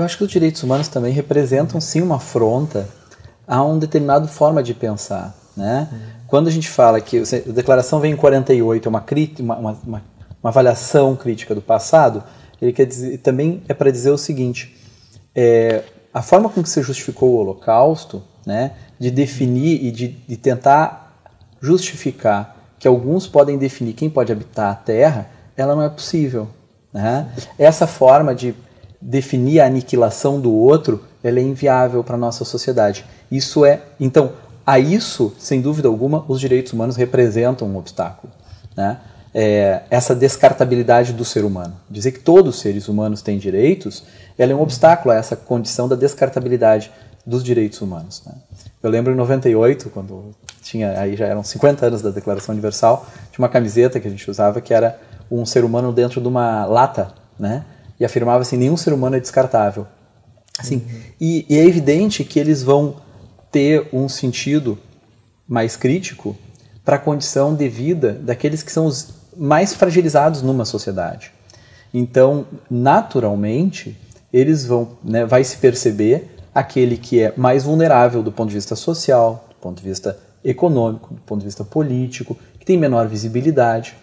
Eu 0.00 0.04
acho 0.06 0.16
que 0.16 0.24
os 0.24 0.30
direitos 0.30 0.62
humanos 0.62 0.88
também 0.88 1.12
representam 1.12 1.78
sim 1.78 2.00
uma 2.00 2.16
afronta 2.16 2.88
a 3.46 3.62
uma 3.62 3.78
determinada 3.78 4.26
forma 4.26 4.62
de 4.62 4.72
pensar. 4.72 5.36
Né? 5.54 5.88
Uhum. 5.92 5.98
Quando 6.26 6.48
a 6.48 6.50
gente 6.50 6.70
fala 6.70 7.00
que 7.00 7.18
a 7.18 7.52
declaração 7.52 8.00
vem 8.00 8.12
em 8.12 8.16
48, 8.16 8.86
é 8.86 8.88
uma, 8.88 9.04
uma, 9.40 9.56
uma, 9.58 9.78
uma, 9.84 10.02
avaliação 10.42 11.14
crítica 11.14 11.54
do 11.54 11.60
passado, 11.60 12.24
ele 12.62 12.72
quer 12.72 12.86
dizer, 12.86 13.18
também 13.18 13.62
é 13.68 13.74
para 13.74 13.90
dizer 13.90 14.10
o 14.10 14.16
seguinte: 14.16 14.74
é, 15.34 15.82
a 16.14 16.22
forma 16.22 16.48
com 16.48 16.62
que 16.62 16.68
se 16.68 16.82
justificou 16.82 17.32
o 17.32 17.36
Holocausto, 17.36 18.22
né, 18.46 18.72
de 18.98 19.10
definir 19.10 19.84
e 19.84 19.90
de, 19.90 20.08
de 20.08 20.36
tentar 20.38 21.26
justificar 21.60 22.56
que 22.78 22.88
alguns 22.88 23.26
podem 23.26 23.58
definir 23.58 23.92
quem 23.92 24.08
pode 24.08 24.32
habitar 24.32 24.72
a 24.72 24.74
Terra, 24.74 25.28
ela 25.54 25.74
não 25.74 25.82
é 25.82 25.90
possível. 25.90 26.48
Né? 26.90 27.28
Essa 27.58 27.86
forma 27.86 28.34
de 28.34 28.54
definir 29.00 29.60
a 29.60 29.66
aniquilação 29.66 30.40
do 30.40 30.52
outro, 30.52 31.04
ela 31.22 31.38
é 31.38 31.42
inviável 31.42 32.04
para 32.04 32.16
a 32.16 32.18
nossa 32.18 32.44
sociedade. 32.44 33.04
Isso 33.30 33.64
é, 33.64 33.82
então, 33.98 34.32
a 34.66 34.78
isso, 34.78 35.34
sem 35.38 35.60
dúvida 35.60 35.88
alguma, 35.88 36.24
os 36.28 36.40
direitos 36.40 36.72
humanos 36.72 36.96
representam 36.96 37.68
um 37.68 37.76
obstáculo. 37.76 38.32
Né? 38.76 38.98
É, 39.32 39.82
essa 39.90 40.14
descartabilidade 40.14 41.12
do 41.12 41.24
ser 41.24 41.44
humano. 41.44 41.74
Dizer 41.88 42.12
que 42.12 42.20
todos 42.20 42.56
os 42.56 42.60
seres 42.60 42.88
humanos 42.88 43.22
têm 43.22 43.38
direitos, 43.38 44.04
ela 44.36 44.52
é 44.52 44.54
um 44.54 44.60
obstáculo 44.60 45.12
a 45.12 45.16
essa 45.16 45.36
condição 45.36 45.88
da 45.88 45.96
descartabilidade 45.96 46.90
dos 47.24 47.42
direitos 47.42 47.80
humanos. 47.80 48.22
Né? 48.26 48.32
Eu 48.82 48.90
lembro 48.90 49.12
em 49.12 49.16
98, 49.16 49.90
quando 49.90 50.34
tinha, 50.62 50.98
aí 50.98 51.16
já 51.16 51.26
eram 51.26 51.42
50 51.42 51.86
anos 51.86 52.02
da 52.02 52.10
Declaração 52.10 52.52
Universal, 52.52 53.06
tinha 53.30 53.42
uma 53.42 53.48
camiseta 53.48 54.00
que 54.00 54.08
a 54.08 54.10
gente 54.10 54.30
usava 54.30 54.60
que 54.60 54.72
era 54.72 54.98
um 55.30 55.44
ser 55.46 55.64
humano 55.64 55.92
dentro 55.92 56.20
de 56.20 56.26
uma 56.26 56.64
lata, 56.64 57.12
né? 57.38 57.64
E 58.00 58.04
afirmava 58.04 58.40
assim: 58.40 58.56
nenhum 58.56 58.76
ser 58.76 58.92
humano 58.92 59.16
é 59.16 59.20
descartável. 59.20 59.86
Assim, 60.58 60.76
uhum. 60.76 61.00
e, 61.20 61.46
e 61.48 61.58
é 61.58 61.64
evidente 61.64 62.24
que 62.24 62.40
eles 62.40 62.62
vão 62.62 62.96
ter 63.52 63.88
um 63.92 64.08
sentido 64.08 64.78
mais 65.46 65.76
crítico 65.76 66.36
para 66.84 66.96
a 66.96 66.98
condição 66.98 67.54
de 67.54 67.68
vida 67.68 68.12
daqueles 68.12 68.62
que 68.62 68.72
são 68.72 68.86
os 68.86 69.20
mais 69.36 69.74
fragilizados 69.74 70.42
numa 70.42 70.64
sociedade. 70.64 71.32
Então, 71.92 72.46
naturalmente, 72.70 73.96
eles 74.32 74.64
vão, 74.64 74.96
né, 75.02 75.24
vai 75.24 75.42
se 75.44 75.56
perceber 75.56 76.36
aquele 76.54 76.96
que 76.96 77.20
é 77.20 77.32
mais 77.36 77.64
vulnerável 77.64 78.22
do 78.22 78.32
ponto 78.32 78.48
de 78.48 78.54
vista 78.54 78.76
social, 78.76 79.48
do 79.48 79.56
ponto 79.56 79.82
de 79.82 79.88
vista 79.88 80.18
econômico, 80.44 81.14
do 81.14 81.20
ponto 81.20 81.40
de 81.40 81.46
vista 81.46 81.64
político, 81.64 82.36
que 82.58 82.64
tem 82.64 82.76
menor 82.76 83.06
visibilidade. 83.08 83.96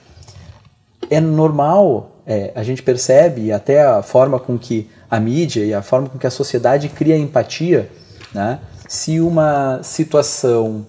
É 1.09 1.19
normal 1.19 2.11
é, 2.27 2.51
a 2.53 2.61
gente 2.61 2.83
percebe, 2.83 3.53
até 3.53 3.81
a 3.81 4.01
forma 4.01 4.37
com 4.37 4.57
que 4.57 4.89
a 5.09 5.17
mídia 5.17 5.63
e 5.63 5.73
a 5.73 5.81
forma 5.81 6.09
com 6.09 6.19
que 6.19 6.27
a 6.27 6.31
sociedade 6.31 6.89
cria 6.89 7.17
empatia, 7.17 7.89
né? 8.33 8.59
se 8.87 9.21
uma 9.21 9.79
situação 9.81 10.85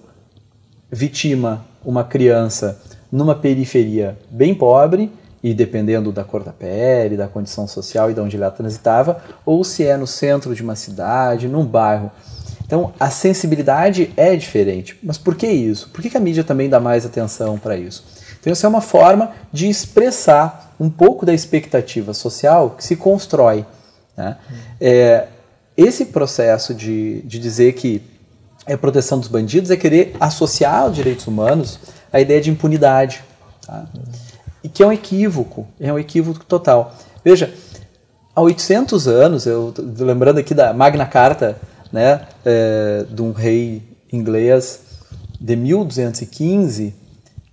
vitima 0.91 1.65
uma 1.83 2.03
criança 2.03 2.81
numa 3.09 3.33
periferia 3.33 4.17
bem 4.29 4.53
pobre, 4.53 5.11
e 5.41 5.53
dependendo 5.53 6.11
da 6.11 6.23
cor 6.23 6.43
da 6.43 6.51
pele, 6.51 7.15
da 7.15 7.27
condição 7.27 7.65
social 7.65 8.11
e 8.11 8.13
de 8.13 8.19
onde 8.19 8.35
ela 8.35 8.51
transitava, 8.51 9.23
ou 9.45 9.63
se 9.63 9.85
é 9.85 9.95
no 9.95 10.05
centro 10.05 10.53
de 10.53 10.61
uma 10.61 10.75
cidade, 10.75 11.47
num 11.47 11.65
bairro. 11.65 12.11
Então 12.65 12.93
a 12.99 13.09
sensibilidade 13.09 14.11
é 14.17 14.35
diferente. 14.35 14.99
Mas 15.01 15.17
por 15.17 15.35
que 15.35 15.47
isso? 15.47 15.89
Por 15.91 16.01
que 16.01 16.15
a 16.15 16.19
mídia 16.19 16.43
também 16.43 16.67
dá 16.67 16.79
mais 16.79 17.05
atenção 17.05 17.57
para 17.57 17.77
isso? 17.77 18.03
Então, 18.39 18.53
isso 18.53 18.65
é 18.65 18.69
uma 18.69 18.81
forma 18.81 19.31
de 19.51 19.69
expressar 19.69 20.75
um 20.79 20.89
pouco 20.89 21.25
da 21.25 21.33
expectativa 21.33 22.13
social 22.13 22.71
que 22.71 22.83
se 22.83 22.95
constrói. 22.95 23.65
Né? 24.15 24.37
É, 24.79 25.27
esse 25.75 26.05
processo 26.05 26.73
de, 26.73 27.21
de 27.21 27.39
dizer 27.39 27.73
que 27.73 28.01
é 28.65 28.77
proteção 28.77 29.19
dos 29.19 29.27
bandidos 29.27 29.71
é 29.71 29.77
querer 29.77 30.15
associar 30.19 30.81
aos 30.83 30.95
direitos 30.95 31.27
humanos 31.27 31.79
a 32.11 32.19
ideia 32.19 32.39
de 32.39 32.49
impunidade. 32.49 33.23
Tá? 33.65 33.85
E 34.63 34.69
que 34.69 34.83
é 34.83 34.87
um 34.87 34.91
equívoco, 34.91 35.67
é 35.79 35.91
um 35.91 35.99
equívoco 35.99 36.45
total. 36.45 36.93
Veja, 37.23 37.53
há 38.35 38.41
800 38.41 39.07
anos, 39.07 39.45
eu 39.45 39.73
lembrando 39.77 40.37
aqui 40.37 40.53
da 40.53 40.73
Magna 40.73 41.05
Carta, 41.05 41.57
né, 41.91 42.21
é, 42.45 43.05
de 43.09 43.21
um 43.21 43.31
rei 43.31 43.81
inglês 44.11 44.81
de 45.39 45.55
1215, 45.55 46.93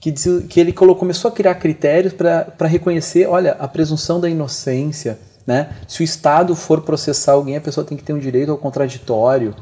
que, 0.07 0.13
diz, 0.13 0.45
que 0.49 0.61
ele 0.61 0.73
começou 0.73 1.33
a 1.33 1.35
criar 1.35 1.57
critérios 1.57 2.13
para 2.13 2.69
reconhecer, 2.69 3.27
olha, 3.27 3.57
a 3.59 3.67
presunção 3.67 4.21
da 4.21 4.31
inocência, 4.31 5.19
né? 5.45 5.71
Se 5.89 6.01
o 6.01 6.05
Estado 6.05 6.55
for 6.55 6.83
processar 6.83 7.33
alguém, 7.33 7.57
a 7.57 7.61
pessoa 7.61 7.85
tem 7.85 7.99
que 7.99 8.05
ter 8.05 8.13
um 8.13 8.19
direito 8.21 8.53
ao 8.53 8.57
contraditório. 8.57 9.53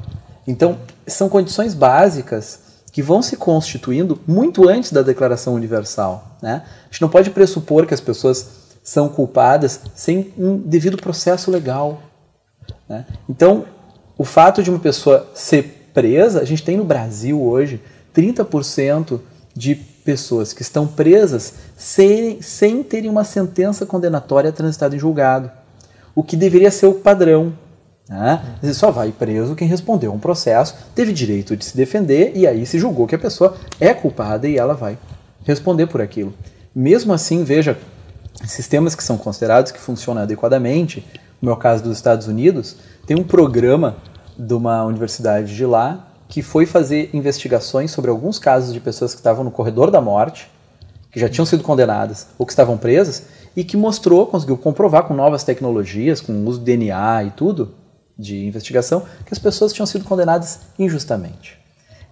Então, 0.46 0.76
são 1.06 1.30
condições 1.30 1.72
básicas 1.72 2.60
que 2.92 3.00
vão 3.00 3.22
se 3.22 3.38
constituindo 3.38 4.20
muito 4.26 4.68
antes 4.68 4.92
da 4.92 5.00
Declaração 5.00 5.54
Universal. 5.54 6.36
Né? 6.42 6.62
A 6.66 6.92
gente 6.92 7.00
não 7.00 7.08
pode 7.08 7.30
pressupor 7.30 7.86
que 7.86 7.94
as 7.94 8.00
pessoas 8.00 8.46
são 8.82 9.08
culpadas 9.08 9.80
sem 9.94 10.30
um 10.36 10.58
devido 10.58 10.98
processo 10.98 11.50
legal. 11.50 12.02
Né? 12.86 13.06
Então, 13.30 13.64
o 14.18 14.24
fato 14.24 14.62
de 14.62 14.68
uma 14.68 14.78
pessoa 14.78 15.26
ser 15.34 15.88
presa, 15.94 16.42
a 16.42 16.44
gente 16.44 16.62
tem 16.62 16.76
no 16.76 16.84
Brasil 16.84 17.42
hoje 17.42 17.80
30% 18.14 19.20
de 19.56 19.93
pessoas 20.04 20.52
que 20.52 20.62
estão 20.62 20.86
presas 20.86 21.54
sem, 21.76 22.40
sem 22.42 22.82
terem 22.82 23.10
uma 23.10 23.24
sentença 23.24 23.86
condenatória 23.86 24.52
transitada 24.52 24.94
em 24.94 24.98
julgado, 24.98 25.50
o 26.14 26.22
que 26.22 26.36
deveria 26.36 26.70
ser 26.70 26.86
o 26.86 26.94
padrão. 26.94 27.54
Né? 28.08 28.42
Só 28.74 28.90
vai 28.90 29.10
preso 29.10 29.54
quem 29.54 29.66
respondeu 29.66 30.12
a 30.12 30.14
um 30.14 30.18
processo, 30.18 30.76
teve 30.94 31.12
direito 31.12 31.56
de 31.56 31.64
se 31.64 31.76
defender 31.76 32.32
e 32.34 32.46
aí 32.46 32.66
se 32.66 32.78
julgou 32.78 33.06
que 33.06 33.14
a 33.14 33.18
pessoa 33.18 33.56
é 33.80 33.94
culpada 33.94 34.46
e 34.46 34.58
ela 34.58 34.74
vai 34.74 34.98
responder 35.42 35.86
por 35.86 36.02
aquilo. 36.02 36.34
Mesmo 36.74 37.12
assim, 37.12 37.42
veja, 37.42 37.78
sistemas 38.46 38.94
que 38.94 39.02
são 39.02 39.16
considerados 39.16 39.72
que 39.72 39.80
funcionam 39.80 40.22
adequadamente, 40.22 41.06
no 41.40 41.46
meu 41.46 41.56
caso 41.56 41.82
dos 41.82 41.96
Estados 41.96 42.26
Unidos, 42.26 42.76
tem 43.06 43.16
um 43.18 43.24
programa 43.24 43.96
de 44.36 44.52
uma 44.52 44.84
universidade 44.84 45.54
de 45.54 45.64
lá 45.64 46.13
que 46.28 46.42
foi 46.42 46.66
fazer 46.66 47.10
investigações 47.12 47.90
sobre 47.90 48.10
alguns 48.10 48.38
casos 48.38 48.72
de 48.72 48.80
pessoas 48.80 49.12
que 49.12 49.20
estavam 49.20 49.44
no 49.44 49.50
corredor 49.50 49.90
da 49.90 50.00
morte, 50.00 50.50
que 51.10 51.20
já 51.20 51.28
tinham 51.28 51.46
sido 51.46 51.62
condenadas 51.62 52.26
ou 52.38 52.44
que 52.44 52.52
estavam 52.52 52.76
presas, 52.76 53.24
e 53.56 53.62
que 53.62 53.76
mostrou, 53.76 54.26
conseguiu 54.26 54.56
comprovar 54.56 55.04
com 55.04 55.14
novas 55.14 55.44
tecnologias, 55.44 56.20
com 56.20 56.32
o 56.32 56.48
uso 56.48 56.58
de 56.58 56.64
DNA 56.64 57.24
e 57.24 57.30
tudo, 57.30 57.74
de 58.18 58.46
investigação, 58.46 59.02
que 59.24 59.32
as 59.32 59.38
pessoas 59.38 59.72
tinham 59.72 59.86
sido 59.86 60.04
condenadas 60.04 60.60
injustamente. 60.78 61.58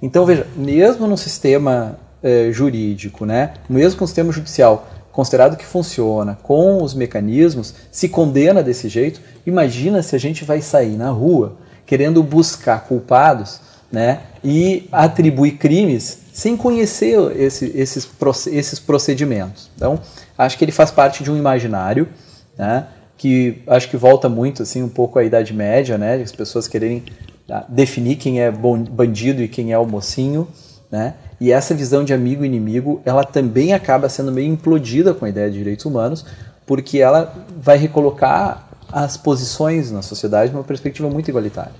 Então, 0.01 0.25
veja, 0.25 0.47
mesmo 0.57 1.07
no 1.07 1.17
sistema 1.17 1.99
eh, 2.23 2.51
jurídico, 2.53 3.25
né, 3.25 3.55
mesmo 3.69 3.99
com 3.99 4.05
o 4.05 4.09
sistema 4.09 4.33
judicial 4.33 4.87
considerado 5.13 5.57
que 5.57 5.67
funciona, 5.67 6.39
com 6.43 6.83
os 6.83 6.95
mecanismos, 6.95 7.75
se 7.91 8.09
condena 8.09 8.63
desse 8.63 8.89
jeito, 8.89 9.21
imagina 9.47 10.03
se 10.03 10.17
a 10.17 10.19
gente 10.19 10.45
vai 10.45 10.63
sair 10.63 10.97
na 10.97 11.11
rua 11.11 11.57
querendo 11.85 12.23
buscar 12.23 12.85
culpados 12.85 13.61
né, 13.93 14.21
e 14.43 14.89
atribuir 14.91 15.53
crimes 15.59 16.23
sem 16.33 16.57
conhecer 16.57 17.19
esse, 17.37 17.67
esses, 17.77 18.09
esses 18.47 18.79
procedimentos. 18.81 19.71
Então, 19.77 20.01
acho 20.37 20.57
que 20.57 20.65
ele 20.65 20.73
faz 20.73 20.91
parte 20.91 21.23
de 21.23 21.31
um 21.31 21.37
imaginário, 21.37 22.09
né, 22.57 22.87
que 23.19 23.63
acho 23.67 23.89
que 23.91 23.97
volta 23.97 24.29
muito 24.29 24.63
assim 24.63 24.83
um 24.83 24.89
pouco 24.89 25.19
à 25.19 25.25
Idade 25.25 25.53
Média, 25.53 25.99
né, 25.99 26.15
as 26.15 26.33
pessoas 26.33 26.67
quererem 26.67 27.05
ah, 27.51 27.65
definir 27.69 28.17
quem 28.17 28.41
é 28.41 28.51
bandido 28.51 29.43
e 29.43 29.49
quem 29.49 29.73
é 29.73 29.79
o 29.79 29.87
mocinho, 29.87 30.49
né, 30.91 31.15
E 31.41 31.51
essa 31.51 31.75
visão 31.75 32.05
de 32.05 32.15
amigo 32.15 32.45
e 32.45 32.47
inimigo, 32.47 33.03
ela 33.05 33.25
também 33.25 33.73
acaba 33.73 34.09
sendo 34.09 34.31
meio 34.31 34.47
implodida 34.47 35.13
com 35.13 35.25
a 35.25 35.29
ideia 35.29 35.51
de 35.51 35.59
direitos 35.59 35.85
humanos, 35.85 36.25
porque 36.65 36.99
ela 36.99 37.35
vai 37.57 37.77
recolocar 37.77 38.69
as 38.93 39.17
posições 39.17 39.91
na 39.91 40.03
sociedade 40.03 40.53
numa 40.53 40.63
perspectiva 40.63 41.09
muito 41.11 41.29
igualitária. 41.29 41.73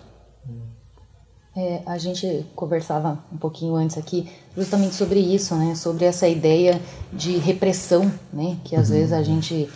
É, 1.55 1.83
a 1.85 1.99
gente 1.99 2.47
conversava 2.57 3.19
um 3.31 3.37
pouquinho 3.37 3.75
antes 3.75 3.99
aqui 3.99 4.27
justamente 4.57 4.95
sobre 4.95 5.21
isso, 5.21 5.55
né? 5.55 5.75
Sobre 5.75 6.07
essa 6.07 6.27
ideia 6.27 6.81
de 7.13 7.37
repressão, 7.37 8.11
né? 8.33 8.57
Que 8.65 8.75
às 8.75 8.89
uhum. 8.89 8.97
vezes 8.97 9.13
a 9.13 9.23
gente 9.23 9.69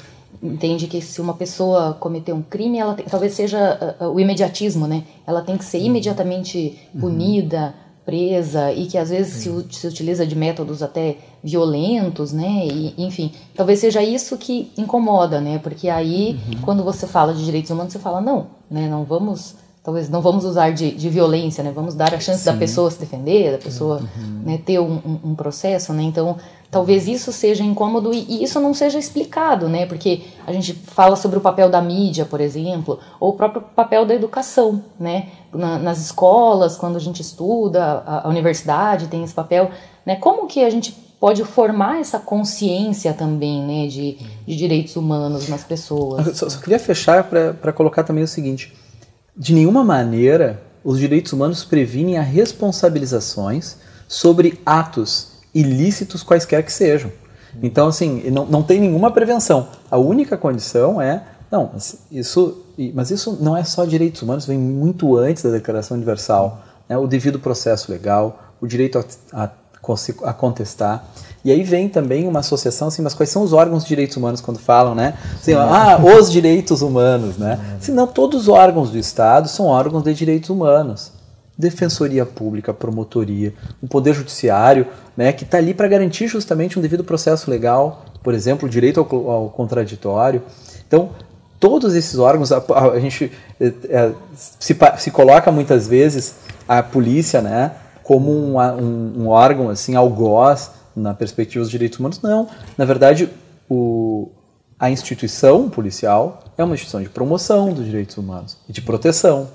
entende 0.42 0.86
que 0.86 1.02
se 1.02 1.20
uma 1.20 1.34
pessoa 1.34 1.92
cometer 1.94 2.32
um 2.32 2.42
crime, 2.42 2.78
ela 2.78 2.94
tem, 2.94 3.04
talvez 3.04 3.34
seja 3.34 3.96
uh, 4.00 4.06
o 4.06 4.18
imediatismo, 4.18 4.86
né? 4.86 5.04
Ela 5.26 5.42
tem 5.42 5.58
que 5.58 5.64
ser 5.66 5.78
uhum. 5.78 5.86
imediatamente 5.86 6.78
uhum. 6.94 7.00
punida, 7.00 7.74
presa 8.06 8.72
e 8.72 8.86
que 8.86 8.96
às 8.96 9.10
vezes 9.10 9.34
se, 9.34 9.66
se, 9.70 9.86
utiliza 9.86 10.24
de 10.26 10.36
métodos 10.36 10.82
até 10.82 11.18
violentos, 11.44 12.32
né? 12.32 12.66
E, 12.66 12.94
enfim, 12.96 13.32
talvez 13.54 13.80
seja 13.80 14.02
isso 14.02 14.38
que 14.38 14.72
incomoda, 14.78 15.42
né? 15.42 15.58
Porque 15.58 15.90
aí, 15.90 16.40
uhum. 16.48 16.60
quando 16.62 16.82
você 16.82 17.06
fala 17.06 17.34
de 17.34 17.44
direitos 17.44 17.70
humanos, 17.70 17.92
você 17.92 17.98
fala 17.98 18.22
não, 18.22 18.46
né? 18.70 18.88
Não 18.88 19.04
vamos 19.04 19.56
talvez 19.86 20.10
não 20.10 20.20
vamos 20.20 20.44
usar 20.44 20.70
de, 20.70 20.90
de 20.90 21.08
violência, 21.08 21.62
né? 21.62 21.70
Vamos 21.72 21.94
dar 21.94 22.12
a 22.12 22.18
chance 22.18 22.40
Sim. 22.40 22.50
da 22.50 22.56
pessoa 22.56 22.90
se 22.90 22.98
defender, 22.98 23.52
da 23.52 23.58
pessoa 23.58 23.98
uhum. 23.98 24.42
né, 24.44 24.58
ter 24.58 24.80
um, 24.80 24.94
um, 24.94 25.30
um, 25.30 25.34
processo, 25.36 25.92
né? 25.92 26.02
Então, 26.02 26.38
talvez 26.72 27.06
isso 27.06 27.32
seja 27.32 27.62
incômodo 27.62 28.12
e, 28.12 28.26
e, 28.28 28.42
isso 28.42 28.58
não 28.58 28.74
seja 28.74 28.98
explicado, 28.98 29.68
né? 29.68 29.86
Porque 29.86 30.22
a 30.44 30.52
gente 30.52 30.72
fala 30.72 31.14
sobre 31.14 31.38
o 31.38 31.40
papel 31.40 31.70
da 31.70 31.80
mídia, 31.80 32.24
por 32.24 32.40
exemplo, 32.40 32.98
ou 33.20 33.30
o 33.30 33.32
próprio 33.34 33.62
papel 33.62 34.04
da 34.04 34.12
educação, 34.12 34.82
né? 34.98 35.28
Na, 35.54 35.78
nas 35.78 36.00
escolas, 36.00 36.76
quando 36.76 36.96
a 36.96 37.00
gente 37.00 37.22
estuda, 37.22 38.02
a, 38.04 38.26
a 38.26 38.28
universidade 38.28 39.06
tem 39.06 39.22
esse 39.22 39.34
papel, 39.34 39.70
né? 40.04 40.16
Como 40.16 40.48
que 40.48 40.64
a 40.64 40.68
gente 40.68 40.90
pode 41.20 41.44
formar 41.44 42.00
essa 42.00 42.18
consciência 42.18 43.14
também, 43.14 43.62
né? 43.62 43.86
De, 43.86 44.18
de 44.44 44.56
direitos 44.56 44.96
humanos 44.96 45.48
nas 45.48 45.62
pessoas. 45.62 46.26
Eu 46.26 46.34
só, 46.34 46.48
só 46.50 46.58
queria 46.58 46.80
fechar 46.80 47.22
para 47.22 47.72
colocar 47.72 48.02
também 48.02 48.24
o 48.24 48.28
seguinte 48.28 48.72
de 49.36 49.52
nenhuma 49.52 49.84
maneira, 49.84 50.62
os 50.82 50.98
direitos 50.98 51.32
humanos 51.32 51.64
previnem 51.64 52.16
as 52.16 52.26
responsabilizações 52.26 53.76
sobre 54.08 54.60
atos 54.64 55.32
ilícitos 55.54 56.22
quaisquer 56.22 56.64
que 56.64 56.72
sejam. 56.72 57.10
Então, 57.62 57.88
assim, 57.88 58.30
não, 58.30 58.46
não 58.46 58.62
tem 58.62 58.80
nenhuma 58.80 59.10
prevenção. 59.10 59.68
A 59.90 59.96
única 59.96 60.36
condição 60.36 61.00
é, 61.00 61.24
não, 61.50 61.72
isso, 62.10 62.64
mas 62.94 63.10
isso 63.10 63.38
não 63.40 63.56
é 63.56 63.64
só 63.64 63.84
direitos 63.84 64.22
humanos, 64.22 64.46
vem 64.46 64.58
muito 64.58 65.16
antes 65.16 65.42
da 65.42 65.50
Declaração 65.50 65.96
Universal. 65.96 66.62
Né? 66.88 66.96
O 66.96 67.06
devido 67.06 67.38
processo 67.38 67.90
legal, 67.90 68.54
o 68.60 68.66
direito 68.66 69.02
a, 69.32 69.50
a, 70.24 70.32
contestar. 70.32 71.04
E 71.44 71.52
aí 71.52 71.62
vem 71.62 71.88
também 71.88 72.26
uma 72.26 72.40
associação, 72.40 72.88
assim, 72.88 73.02
mas 73.02 73.14
quais 73.14 73.30
são 73.30 73.42
os 73.42 73.52
órgãos 73.52 73.84
de 73.84 73.88
direitos 73.88 74.16
humanos 74.16 74.40
quando 74.40 74.58
falam, 74.58 74.94
né? 74.94 75.14
Assim, 75.34 75.52
ah, 75.54 75.96
os 76.18 76.32
direitos 76.32 76.82
humanos, 76.82 77.36
né? 77.36 77.60
Se 77.80 77.92
não, 77.92 78.06
todos 78.06 78.42
os 78.42 78.48
órgãos 78.48 78.90
do 78.90 78.98
Estado 78.98 79.48
são 79.48 79.66
órgãos 79.66 80.02
de 80.02 80.12
direitos 80.12 80.50
humanos. 80.50 81.12
Defensoria 81.58 82.26
Pública, 82.26 82.74
Promotoria, 82.74 83.54
o 83.80 83.86
Poder 83.86 84.12
Judiciário, 84.12 84.86
né, 85.16 85.32
que 85.32 85.44
está 85.44 85.56
ali 85.56 85.72
para 85.72 85.88
garantir 85.88 86.28
justamente 86.28 86.78
um 86.78 86.82
devido 86.82 87.02
processo 87.02 87.50
legal, 87.50 88.04
por 88.22 88.34
exemplo, 88.34 88.68
o 88.68 88.70
direito 88.70 89.00
ao, 89.00 89.30
ao 89.30 89.48
contraditório. 89.48 90.42
Então, 90.86 91.10
todos 91.58 91.94
esses 91.94 92.18
órgãos, 92.18 92.52
a, 92.52 92.58
a, 92.58 92.90
a 92.92 93.00
gente 93.00 93.32
é, 93.58 93.72
é 93.88 94.12
se, 94.34 94.76
se 94.98 95.10
coloca 95.10 95.50
muitas 95.50 95.88
vezes 95.88 96.34
a 96.68 96.82
polícia, 96.82 97.40
né, 97.40 97.72
como 98.06 98.30
um, 98.30 98.56
um, 98.56 99.22
um 99.24 99.28
órgão 99.28 99.68
assim 99.68 99.96
algoz 99.96 100.70
na 100.94 101.12
perspectiva 101.12 101.64
dos 101.64 101.70
direitos 101.70 101.98
humanos, 101.98 102.20
não. 102.22 102.48
Na 102.78 102.84
verdade, 102.84 103.28
o, 103.68 104.30
a 104.78 104.88
instituição 104.88 105.68
policial 105.68 106.44
é 106.56 106.62
uma 106.62 106.74
instituição 106.74 107.02
de 107.02 107.08
promoção 107.08 107.72
dos 107.72 107.84
direitos 107.84 108.16
humanos 108.16 108.58
e 108.68 108.72
de 108.72 108.80
proteção. 108.80 109.48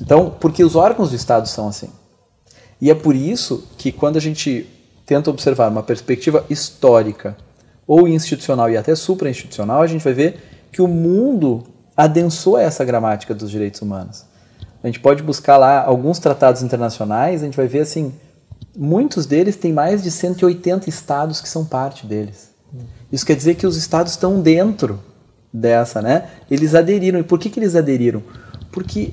Então, 0.00 0.34
porque 0.40 0.64
os 0.64 0.74
órgãos 0.74 1.10
do 1.10 1.16
Estado 1.16 1.46
são 1.46 1.68
assim. 1.68 1.90
E 2.80 2.90
é 2.90 2.94
por 2.94 3.14
isso 3.14 3.68
que 3.76 3.92
quando 3.92 4.16
a 4.16 4.20
gente 4.20 4.66
tenta 5.04 5.28
observar 5.28 5.70
uma 5.70 5.82
perspectiva 5.82 6.46
histórica 6.48 7.36
ou 7.86 8.08
institucional 8.08 8.70
e 8.70 8.76
até 8.78 8.94
suprainstitucional, 8.94 9.82
a 9.82 9.86
gente 9.86 10.02
vai 10.02 10.14
ver 10.14 10.40
que 10.72 10.80
o 10.80 10.88
mundo 10.88 11.62
adensou 11.94 12.56
essa 12.56 12.86
gramática 12.86 13.34
dos 13.34 13.50
direitos 13.50 13.82
humanos. 13.82 14.24
A 14.82 14.86
gente 14.86 15.00
pode 15.00 15.22
buscar 15.22 15.56
lá 15.56 15.84
alguns 15.84 16.18
tratados 16.18 16.62
internacionais, 16.62 17.42
a 17.42 17.44
gente 17.44 17.56
vai 17.56 17.68
ver 17.68 17.80
assim, 17.80 18.12
muitos 18.76 19.26
deles 19.26 19.56
têm 19.56 19.72
mais 19.72 20.02
de 20.02 20.10
180 20.10 20.88
estados 20.88 21.40
que 21.40 21.48
são 21.48 21.64
parte 21.64 22.06
deles. 22.06 22.50
Isso 23.12 23.26
quer 23.26 23.36
dizer 23.36 23.54
que 23.54 23.66
os 23.66 23.76
estados 23.76 24.12
estão 24.12 24.40
dentro 24.40 24.98
dessa, 25.52 26.00
né? 26.00 26.28
Eles 26.50 26.74
aderiram. 26.74 27.20
E 27.20 27.22
por 27.22 27.38
que, 27.38 27.50
que 27.50 27.60
eles 27.60 27.76
aderiram? 27.76 28.22
Porque 28.72 29.12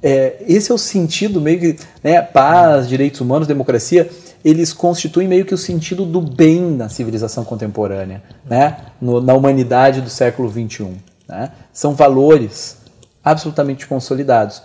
é, 0.00 0.36
esse 0.46 0.70
é 0.70 0.74
o 0.74 0.78
sentido 0.78 1.40
meio 1.40 1.58
que, 1.58 1.76
né, 2.02 2.22
paz, 2.22 2.88
direitos 2.88 3.20
humanos, 3.20 3.48
democracia, 3.48 4.08
eles 4.44 4.72
constituem 4.72 5.26
meio 5.26 5.44
que 5.44 5.54
o 5.54 5.58
sentido 5.58 6.04
do 6.04 6.20
bem 6.20 6.60
na 6.60 6.88
civilização 6.88 7.44
contemporânea, 7.44 8.22
né? 8.44 8.76
No, 9.00 9.20
na 9.20 9.34
humanidade 9.34 10.00
do 10.00 10.10
século 10.10 10.48
XXI. 10.48 10.92
Né? 11.26 11.50
São 11.72 11.94
valores 11.94 12.76
absolutamente 13.24 13.86
consolidados. 13.86 14.62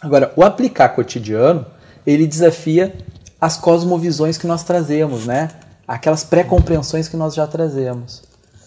Agora, 0.00 0.32
o 0.36 0.42
aplicar 0.42 0.90
cotidiano, 0.90 1.66
ele 2.06 2.26
desafia 2.26 2.94
as 3.40 3.56
cosmovisões 3.56 4.38
que 4.38 4.46
nós 4.46 4.62
trazemos, 4.62 5.26
né? 5.26 5.50
Aquelas 5.86 6.24
pré-compreensões 6.24 7.08
que 7.08 7.16
nós 7.16 7.34
já 7.34 7.46
trazemos. 7.46 8.22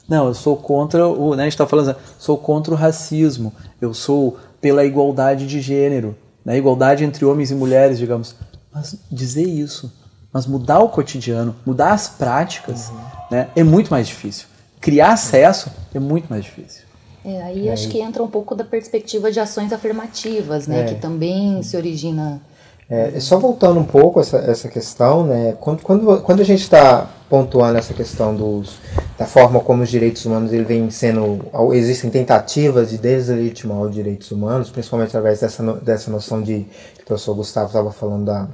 Não, 0.08 0.28
eu 0.28 0.34
sou 0.34 0.58
contra 0.58 1.08
o, 1.08 1.36
né, 1.36 1.44
a 1.44 1.46
gente 1.46 1.54
está 1.54 1.68
falando, 1.68 1.96
sou 2.18 2.36
contra 2.36 2.74
o 2.74 2.76
racismo, 2.76 3.54
eu 3.80 3.94
sou 3.94 4.40
pela 4.60 4.84
igualdade 4.84 5.46
de 5.46 5.62
gênero, 5.62 6.18
né, 6.44 6.58
igualdade 6.58 7.04
entre 7.04 7.24
homens 7.26 7.52
e 7.52 7.56
mulheres, 7.56 8.00
digamos. 8.00 8.36
Mas 8.74 8.96
dizer 9.12 9.48
isso, 9.48 9.94
mas 10.34 10.48
mudar 10.48 10.80
o 10.80 10.90
cotidiano, 10.90 11.56
mudar 11.64 11.94
as 11.94 12.08
práticas, 12.08 12.90
uhum. 12.90 12.98
né, 13.30 13.50
é 13.56 13.64
muito 13.64 13.92
mais 13.92 14.08
difícil. 14.08 14.48
Criar 14.82 15.12
acesso 15.12 15.70
é 15.94 16.00
muito 16.00 16.28
mais 16.28 16.44
difícil. 16.44 16.89
É, 17.24 17.42
aí 17.44 17.68
é. 17.68 17.74
acho 17.74 17.90
que 17.90 18.00
entra 18.00 18.24
um 18.24 18.30
pouco 18.30 18.56
da 18.56 18.64
perspectiva 18.64 19.32
de 19.32 19.40
ações 19.40 19.74
afirmativas, 19.74 20.68
né, 20.68 20.82
é. 20.82 20.86
que 20.86 20.96
também 20.96 21.62
se 21.64 21.76
origina 21.76 22.42
é, 22.90 23.20
só 23.20 23.38
voltando 23.38 23.80
um 23.80 23.86
pouco 23.86 24.20
essa, 24.20 24.38
essa 24.38 24.68
questão, 24.68 25.24
né, 25.24 25.56
quando, 25.60 25.84
quando, 25.84 26.22
quando 26.22 26.40
a 26.40 26.44
gente 26.44 26.64
está 26.64 27.08
pontuando 27.30 27.78
essa 27.78 27.94
questão 27.94 28.36
dos, 28.36 28.80
da 29.16 29.28
forma 29.28 29.60
como 29.60 29.84
os 29.84 29.90
direitos 29.90 30.26
humanos 30.26 30.52
ele 30.52 30.64
vem 30.64 30.90
sendo. 30.90 31.46
Existem 31.74 32.10
tentativas 32.10 32.90
de 32.90 32.98
deslegitimar 32.98 33.82
os 33.82 33.94
direitos 33.94 34.32
humanos, 34.32 34.72
principalmente 34.72 35.10
através 35.10 35.42
dessa, 35.42 35.62
dessa 35.74 36.10
noção 36.10 36.42
de 36.42 36.66
que 36.96 37.04
o 37.04 37.06
professor 37.06 37.36
Gustavo 37.36 37.68
estava 37.68 37.92
falando 37.92 38.26
da, 38.26 38.48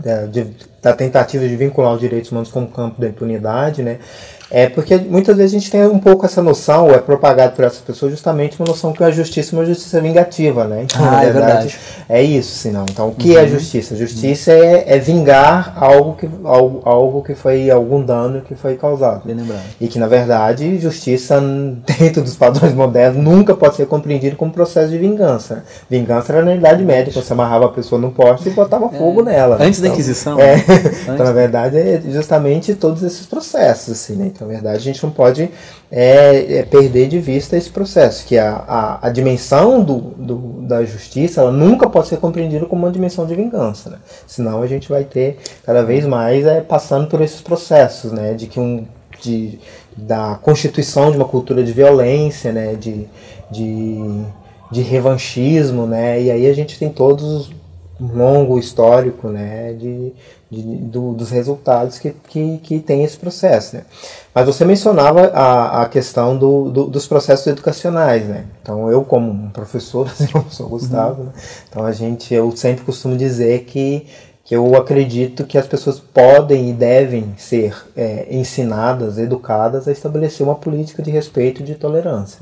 da, 0.00 0.26
de, 0.26 0.50
da 0.82 0.92
tentativa 0.92 1.46
de 1.46 1.54
vincular 1.54 1.94
os 1.94 2.00
direitos 2.00 2.32
humanos 2.32 2.50
com 2.50 2.64
o 2.64 2.68
campo 2.68 3.00
da 3.00 3.06
impunidade, 3.06 3.84
né? 3.84 4.00
É 4.50 4.68
porque 4.68 4.96
muitas 4.96 5.36
vezes 5.36 5.54
a 5.54 5.58
gente 5.58 5.70
tem 5.70 5.86
um 5.86 5.98
pouco 5.98 6.24
essa 6.26 6.42
noção, 6.42 6.86
ou 6.86 6.94
é 6.94 6.98
propagado 6.98 7.54
por 7.56 7.64
essas 7.64 7.80
pessoas, 7.80 8.12
justamente 8.12 8.58
uma 8.60 8.68
noção 8.68 8.92
que 8.92 9.02
a 9.02 9.10
justiça 9.10 9.54
é 9.54 9.58
uma 9.58 9.64
justiça 9.64 10.00
vingativa, 10.00 10.64
né? 10.64 10.82
Então, 10.84 11.04
ah, 11.04 11.10
na 11.10 11.20
verdade, 11.20 11.38
é, 11.38 11.52
verdade. 11.52 11.78
é 12.08 12.22
isso, 12.22 12.56
senão. 12.56 12.84
Então, 12.88 13.08
o 13.08 13.14
que 13.14 13.30
uhum. 13.30 13.38
é 13.38 13.48
justiça? 13.48 13.96
Justiça 13.96 14.52
uhum. 14.52 14.62
é, 14.62 14.84
é, 14.86 14.98
vingar 14.98 15.74
algo 15.76 16.14
que, 16.14 16.28
algo, 16.44 16.82
algo 16.84 17.22
que 17.22 17.34
foi 17.34 17.70
algum 17.70 18.04
dano 18.04 18.42
que 18.42 18.54
foi 18.54 18.76
causado. 18.76 19.22
Bem 19.24 19.34
lembrado. 19.34 19.62
E 19.80 19.88
que, 19.88 19.98
na 19.98 20.06
verdade, 20.06 20.78
justiça, 20.78 21.40
dentro 21.98 22.22
dos 22.22 22.36
padrões 22.36 22.74
modernos, 22.74 23.22
nunca 23.24 23.54
pode 23.54 23.76
ser 23.76 23.86
compreendido 23.86 24.36
como 24.36 24.52
processo 24.52 24.90
de 24.90 24.98
vingança. 24.98 25.64
Vingança 25.88 26.32
era 26.32 26.44
na 26.44 26.54
Idade 26.54 26.84
Média, 26.84 27.12
você 27.12 27.32
amarrava 27.32 27.66
a 27.66 27.70
pessoa 27.70 28.00
no 28.00 28.10
poste 28.10 28.48
e 28.48 28.52
botava 28.52 28.86
é. 28.86 28.98
fogo 28.98 29.22
nela. 29.22 29.56
Antes 29.56 29.78
então, 29.78 29.90
da 29.90 29.94
Inquisição. 29.94 30.38
É. 30.38 30.56
Né? 30.56 30.64
então, 31.14 31.24
na 31.24 31.32
verdade, 31.32 31.78
é 31.78 32.00
justamente 32.08 32.74
todos 32.74 33.02
esses 33.02 33.26
processos, 33.26 33.94
assim, 33.94 34.14
né? 34.14 34.30
Então, 34.34 34.48
na 34.48 34.54
verdade, 34.54 34.78
a 34.78 34.80
gente 34.80 35.02
não 35.02 35.10
pode 35.10 35.48
é, 35.90 36.58
é, 36.58 36.62
perder 36.64 37.08
de 37.08 37.20
vista 37.20 37.56
esse 37.56 37.70
processo, 37.70 38.26
que 38.26 38.36
a, 38.36 38.64
a, 38.66 39.06
a 39.06 39.10
dimensão 39.10 39.82
do, 39.82 40.00
do, 40.00 40.36
da 40.62 40.84
justiça 40.84 41.40
ela 41.40 41.52
nunca 41.52 41.88
pode 41.88 42.08
ser 42.08 42.16
compreendida 42.16 42.66
como 42.66 42.84
uma 42.84 42.90
dimensão 42.90 43.26
de 43.26 43.34
vingança. 43.34 43.90
Né? 43.90 43.98
Senão 44.26 44.60
a 44.60 44.66
gente 44.66 44.88
vai 44.88 45.04
ter 45.04 45.38
cada 45.64 45.84
vez 45.84 46.04
mais 46.04 46.44
é, 46.44 46.60
passando 46.60 47.06
por 47.06 47.20
esses 47.20 47.40
processos 47.40 48.10
né? 48.10 48.34
de 48.34 48.48
que 48.48 48.58
um, 48.58 48.86
de, 49.22 49.60
da 49.96 50.38
constituição 50.42 51.12
de 51.12 51.16
uma 51.16 51.28
cultura 51.28 51.62
de 51.62 51.72
violência, 51.72 52.52
né? 52.52 52.74
de, 52.74 53.06
de, 53.50 54.24
de 54.72 54.82
revanchismo, 54.82 55.86
né? 55.86 56.20
e 56.20 56.30
aí 56.30 56.46
a 56.48 56.52
gente 56.52 56.76
tem 56.76 56.90
todos 56.90 57.50
um 57.50 57.63
longo 58.00 58.58
histórico 58.58 59.28
né, 59.28 59.72
de, 59.72 60.12
de 60.50 60.62
do, 60.62 61.12
dos 61.12 61.30
resultados 61.30 61.98
que, 61.98 62.10
que, 62.28 62.58
que 62.58 62.80
tem 62.80 63.04
esse 63.04 63.16
processo. 63.16 63.76
Né? 63.76 63.84
Mas 64.34 64.46
você 64.46 64.64
mencionava 64.64 65.28
a, 65.28 65.82
a 65.82 65.88
questão 65.88 66.36
do, 66.36 66.70
do, 66.70 66.84
dos 66.86 67.06
processos 67.06 67.46
educacionais. 67.46 68.26
Né? 68.26 68.46
Então, 68.62 68.90
eu, 68.90 69.04
como 69.04 69.30
um 69.30 69.50
professor, 69.50 70.06
assim, 70.12 70.28
eu 70.34 70.44
sou 70.50 70.68
Gustavo, 70.68 71.20
uhum. 71.20 71.26
né? 71.26 71.32
então 71.68 71.84
a 71.84 71.92
gente, 71.92 72.34
eu 72.34 72.54
sempre 72.56 72.84
costumo 72.84 73.16
dizer 73.16 73.64
que 73.64 74.06
que 74.44 74.54
eu 74.54 74.76
acredito 74.76 75.44
que 75.44 75.56
as 75.56 75.66
pessoas 75.66 75.98
podem 75.98 76.68
e 76.68 76.72
devem 76.74 77.34
ser 77.38 77.74
é, 77.96 78.26
ensinadas, 78.30 79.16
educadas 79.16 79.88
a 79.88 79.92
estabelecer 79.92 80.46
uma 80.46 80.54
política 80.54 81.02
de 81.02 81.10
respeito 81.10 81.62
e 81.62 81.64
de 81.64 81.74
tolerância. 81.74 82.40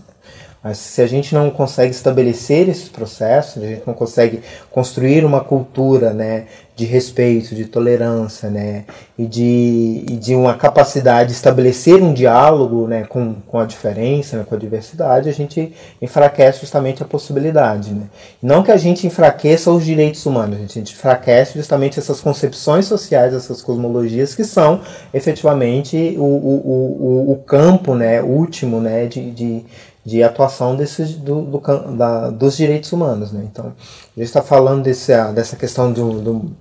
Mas 0.62 0.79
se 0.79 1.03
a 1.03 1.07
gente 1.09 1.35
não 1.35 1.51
consegue 1.51 1.90
estabelecer 1.90 2.68
esses 2.68 2.88
processos, 2.88 3.62
a 3.62 3.66
gente 3.66 3.83
não 3.85 3.94
consegue 3.94 4.42
construir 4.70 5.25
uma 5.25 5.40
cultura 5.40 6.12
né, 6.12 6.44
de 6.77 6.85
respeito, 6.85 7.55
de 7.55 7.64
tolerância, 7.64 8.48
né, 8.48 8.85
e, 9.18 9.27
de, 9.27 10.05
e 10.09 10.16
de 10.16 10.37
uma 10.37 10.55
capacidade 10.55 11.31
de 11.31 11.35
estabelecer 11.35 12.01
um 12.01 12.14
diálogo 12.14 12.87
né, 12.87 13.05
com, 13.05 13.35
com 13.46 13.59
a 13.59 13.66
diferença, 13.66 14.37
né, 14.37 14.44
com 14.48 14.55
a 14.55 14.59
diversidade, 14.59 15.29
a 15.29 15.33
gente 15.33 15.72
enfraquece 16.01 16.61
justamente 16.61 17.03
a 17.03 17.07
possibilidade. 17.07 17.92
Né? 17.92 18.05
Não 18.40 18.62
que 18.62 18.70
a 18.70 18.77
gente 18.77 19.05
enfraqueça 19.05 19.70
os 19.70 19.85
direitos 19.85 20.25
humanos, 20.25 20.59
a 20.59 20.61
gente 20.61 20.92
enfraquece 20.92 21.59
justamente 21.59 21.98
essas 21.98 22.20
concepções 22.20 22.87
sociais, 22.87 23.35
essas 23.35 23.61
cosmologias 23.61 24.33
que 24.33 24.44
são 24.44 24.81
efetivamente 25.12 26.14
o, 26.16 26.22
o, 26.22 27.27
o, 27.29 27.33
o 27.33 27.37
campo 27.38 27.96
né, 27.96 28.22
último 28.22 28.81
né, 28.81 29.07
de, 29.07 29.31
de 29.33 29.64
de 30.05 30.23
atuação 30.23 30.75
desses, 30.77 31.15
do, 31.15 31.43
do 31.43 31.59
da, 31.97 32.31
dos 32.31 32.57
direitos 32.57 32.93
humanos. 32.93 33.33
Né? 33.33 33.47
Então, 33.51 33.67
a 33.67 34.19
gente 34.19 34.27
está 34.27 34.43
falando 34.43 34.83
desse, 34.83 35.12
dessa 35.33 35.57
questão 35.57 35.93
do, 35.93 36.21
do, 36.21 36.57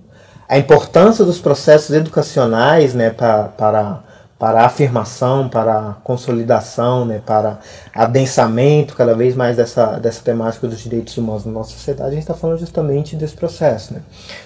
a 0.48 0.58
importância 0.58 1.24
dos 1.24 1.40
processos 1.40 1.94
educacionais 1.94 2.94
né, 2.94 3.10
pra, 3.10 3.44
para 3.44 4.02
para 4.42 4.62
a 4.62 4.66
afirmação, 4.66 5.48
para 5.48 5.78
a 5.78 5.92
consolidação, 6.02 7.04
né, 7.04 7.22
para 7.24 7.60
adensamento 7.94 8.96
cada 8.96 9.14
vez 9.14 9.36
mais 9.36 9.56
dessa, 9.56 10.00
dessa 10.00 10.20
temática 10.20 10.66
dos 10.66 10.80
direitos 10.80 11.16
humanos 11.16 11.46
na 11.46 11.52
nossa 11.52 11.70
sociedade, 11.70 12.08
a 12.08 12.14
gente 12.14 12.22
está 12.22 12.34
falando 12.34 12.58
justamente 12.58 13.14
desse 13.14 13.36
processo. 13.36 13.94
Né? 13.94 14.00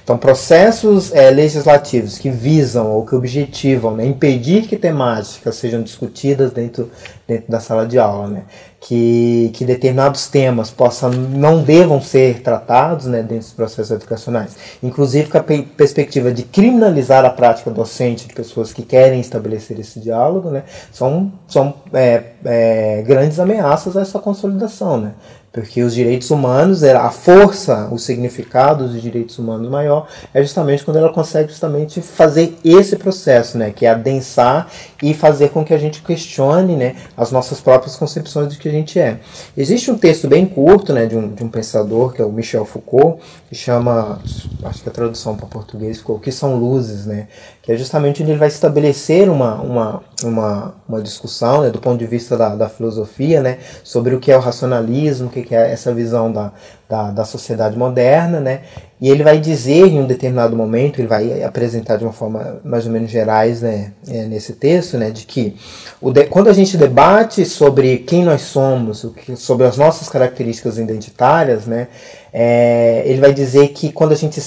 Então, 0.05 0.19
processos 0.19 1.15
é, 1.15 1.31
legislativos 1.31 2.19
que 2.19 2.29
visam 2.29 2.93
ou 2.93 3.07
que 3.07 3.15
objetivam 3.15 3.97
né, 3.97 4.05
impedir 4.05 4.67
que 4.67 4.77
temáticas 4.77 5.57
sejam 5.57 5.81
discutidas 5.83 6.53
dentro, 6.53 6.91
dentro 7.27 7.51
da 7.51 7.59
sala 7.59 7.87
de 7.87 7.99
aula, 7.99 8.29
né? 8.29 8.43
Que, 8.87 9.51
que 9.53 9.64
determinados 9.64 10.29
temas 10.29 10.70
possam, 10.70 11.11
não 11.11 11.61
devam 11.61 12.01
ser 12.01 12.40
tratados 12.40 13.07
né, 13.07 13.20
dentro 13.20 13.46
dos 13.46 13.53
processos 13.53 13.90
educacionais, 13.90 14.57
inclusive 14.81 15.29
com 15.29 15.38
a 15.38 15.42
perspectiva 15.42 16.31
de 16.31 16.44
criminalizar 16.44 17.25
a 17.25 17.31
prática 17.31 17.68
docente 17.68 18.29
de 18.29 18.35
pessoas 18.35 18.72
que 18.72 18.83
querem 18.83 19.18
estabelecer 19.18 19.81
esse 19.81 19.99
diálogo, 19.99 20.51
né, 20.51 20.62
são, 20.92 21.33
são 21.49 21.75
é, 21.92 22.22
é, 22.44 23.03
grandes 23.03 23.40
ameaças 23.40 23.96
a 23.96 24.03
essa 24.03 24.20
consolidação. 24.20 25.01
Né? 25.01 25.14
Porque 25.57 25.83
os 25.83 25.95
direitos 25.95 26.31
humanos, 26.31 26.85
a 26.85 27.09
força, 27.09 27.88
o 27.90 27.99
significado 27.99 28.87
dos 28.87 29.01
direitos 29.01 29.38
humanos 29.38 29.71
maior 29.71 30.07
é 30.35 30.42
justamente 30.42 30.85
quando 30.85 30.99
ela 30.99 31.11
consegue 31.11 31.49
justamente 31.49 32.03
fazer 32.03 32.59
esse 32.62 32.95
processo, 32.97 33.57
né, 33.57 33.71
que 33.71 33.87
é 33.87 33.88
adensar 33.88 34.69
e 35.03 35.14
fazer 35.14 35.49
com 35.49 35.64
que 35.64 35.73
a 35.73 35.79
gente 35.79 36.03
questione, 36.03 36.77
né, 36.77 36.97
as 37.16 37.33
nossas 37.33 37.59
próprias 37.59 37.97
concepções 37.97 38.53
do 38.53 38.61
que 38.61 38.69
a 38.69 38.71
gente 38.71 39.01
é. 39.01 39.19
Existe 39.57 39.90
um 39.90 39.97
texto 39.97 40.29
bem 40.29 40.45
curto, 40.45 40.92
né, 40.92 41.07
de 41.07 41.16
um, 41.16 41.33
de 41.33 41.42
um 41.42 41.49
pensador 41.49 42.12
que 42.12 42.21
é 42.21 42.25
o 42.27 42.31
Michel 42.31 42.66
Foucault, 42.66 43.23
que 43.49 43.55
chama, 43.55 44.21
acho 44.62 44.83
que 44.83 44.90
a 44.90 44.92
tradução 44.92 45.38
para 45.38 45.47
português 45.47 45.97
ficou, 45.97 46.19
que 46.19 46.31
são 46.31 46.57
luzes, 46.59 47.07
né, 47.07 47.29
que 47.66 47.72
é 47.72 47.76
justamente 47.76 48.22
onde 48.22 48.31
ele 48.31 48.38
vai 48.38 48.46
estabelecer 48.46 49.29
uma, 49.29 49.57
uma, 49.57 50.00
uma, 50.22 50.74
uma 50.88 51.02
discussão, 51.02 51.62
né, 51.62 51.70
do 51.70 51.81
ponto 51.81 51.98
de 51.98 52.07
vista 52.07 52.37
da, 52.37 52.55
da 52.55 52.68
filosofia, 52.68 53.42
né, 53.42 53.59
sobre 53.83 54.14
o 54.14 54.20
que 54.20 54.31
é 54.31 54.37
o 54.37 54.40
racionalismo, 54.40 55.26
o 55.26 55.31
que 55.31 55.52
é 55.52 55.72
essa 55.72 55.92
visão 55.92 56.31
da, 56.33 56.52
da, 56.88 57.11
da 57.11 57.24
sociedade 57.24 57.76
moderna, 57.76 58.38
né, 58.38 58.61
e 58.99 59.11
ele 59.11 59.23
vai 59.23 59.39
dizer 59.39 59.87
em 59.87 60.01
um 60.01 60.07
determinado 60.07 60.57
momento, 60.57 61.01
ele 61.01 61.09
vai 61.09 61.43
apresentar 61.43 61.97
de 61.97 62.05
uma 62.05 62.13
forma 62.13 62.61
mais 62.65 62.87
ou 62.87 62.93
menos 62.93 63.11
gerais 63.11 63.61
né, 63.61 63.93
é, 64.09 64.25
nesse 64.25 64.55
texto, 64.55 64.97
né, 64.97 65.11
de 65.11 65.27
que 65.27 65.55
o 66.01 66.11
de, 66.11 66.25
quando 66.25 66.49
a 66.49 66.53
gente 66.53 66.79
debate 66.79 67.45
sobre 67.45 67.99
quem 67.99 68.25
nós 68.25 68.41
somos, 68.43 69.05
o 69.05 69.11
que, 69.11 69.37
sobre 69.37 69.67
as 69.67 69.77
nossas 69.77 70.09
características 70.09 70.79
identitárias, 70.79 71.67
né, 71.67 71.89
é, 72.33 73.03
ele 73.05 73.21
vai 73.21 73.35
dizer 73.35 73.69
que 73.69 73.93
quando 73.93 74.13
a 74.13 74.17
gente 74.17 74.43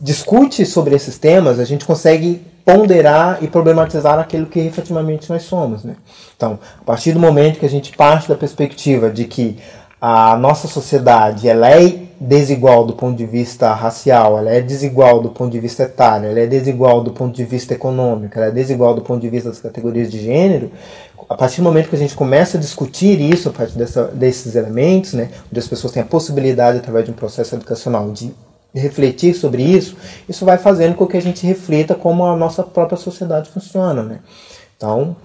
discute 0.00 0.64
sobre 0.64 0.94
esses 0.94 1.18
temas, 1.18 1.60
a 1.60 1.64
gente 1.64 1.84
consegue 1.84 2.40
ponderar 2.64 3.38
e 3.42 3.46
problematizar 3.46 4.18
aquilo 4.18 4.46
que 4.46 4.58
efetivamente 4.58 5.28
nós 5.30 5.42
somos. 5.42 5.84
Né? 5.84 5.96
Então, 6.34 6.58
a 6.80 6.84
partir 6.84 7.12
do 7.12 7.20
momento 7.20 7.60
que 7.60 7.66
a 7.66 7.70
gente 7.70 7.96
parte 7.96 8.28
da 8.28 8.34
perspectiva 8.34 9.10
de 9.10 9.24
que 9.24 9.58
a 10.00 10.36
nossa 10.36 10.66
sociedade 10.66 11.48
ela 11.48 11.70
é 11.70 12.05
desigual 12.18 12.84
do 12.84 12.94
ponto 12.94 13.16
de 13.16 13.26
vista 13.26 13.72
racial, 13.74 14.38
ela 14.38 14.50
é 14.50 14.60
desigual 14.60 15.20
do 15.20 15.30
ponto 15.30 15.52
de 15.52 15.60
vista 15.60 15.82
etário, 15.82 16.28
ela 16.28 16.40
é 16.40 16.46
desigual 16.46 17.02
do 17.02 17.10
ponto 17.10 17.34
de 17.34 17.44
vista 17.44 17.74
econômico, 17.74 18.36
ela 18.36 18.46
é 18.46 18.50
desigual 18.50 18.94
do 18.94 19.02
ponto 19.02 19.20
de 19.20 19.28
vista 19.28 19.50
das 19.50 19.58
categorias 19.58 20.10
de 20.10 20.18
gênero, 20.20 20.70
a 21.28 21.34
partir 21.34 21.58
do 21.58 21.64
momento 21.64 21.88
que 21.88 21.96
a 21.96 21.98
gente 21.98 22.14
começa 22.14 22.56
a 22.56 22.60
discutir 22.60 23.20
isso, 23.20 23.48
a 23.48 23.52
partir 23.52 23.76
dessa, 23.76 24.04
desses 24.04 24.54
elementos, 24.54 25.12
né, 25.12 25.30
onde 25.50 25.58
as 25.58 25.68
pessoas 25.68 25.92
têm 25.92 26.02
a 26.02 26.06
possibilidade, 26.06 26.78
através 26.78 27.04
de 27.04 27.10
um 27.10 27.14
processo 27.14 27.54
educacional, 27.54 28.10
de 28.10 28.32
refletir 28.74 29.34
sobre 29.34 29.62
isso, 29.62 29.96
isso 30.28 30.44
vai 30.44 30.58
fazendo 30.58 30.94
com 30.94 31.06
que 31.06 31.16
a 31.16 31.22
gente 31.22 31.46
reflita 31.46 31.94
como 31.94 32.24
a 32.24 32.36
nossa 32.36 32.62
própria 32.62 32.96
sociedade 32.96 33.50
funciona. 33.50 34.02
Né? 34.02 34.18
Então, 34.76 35.16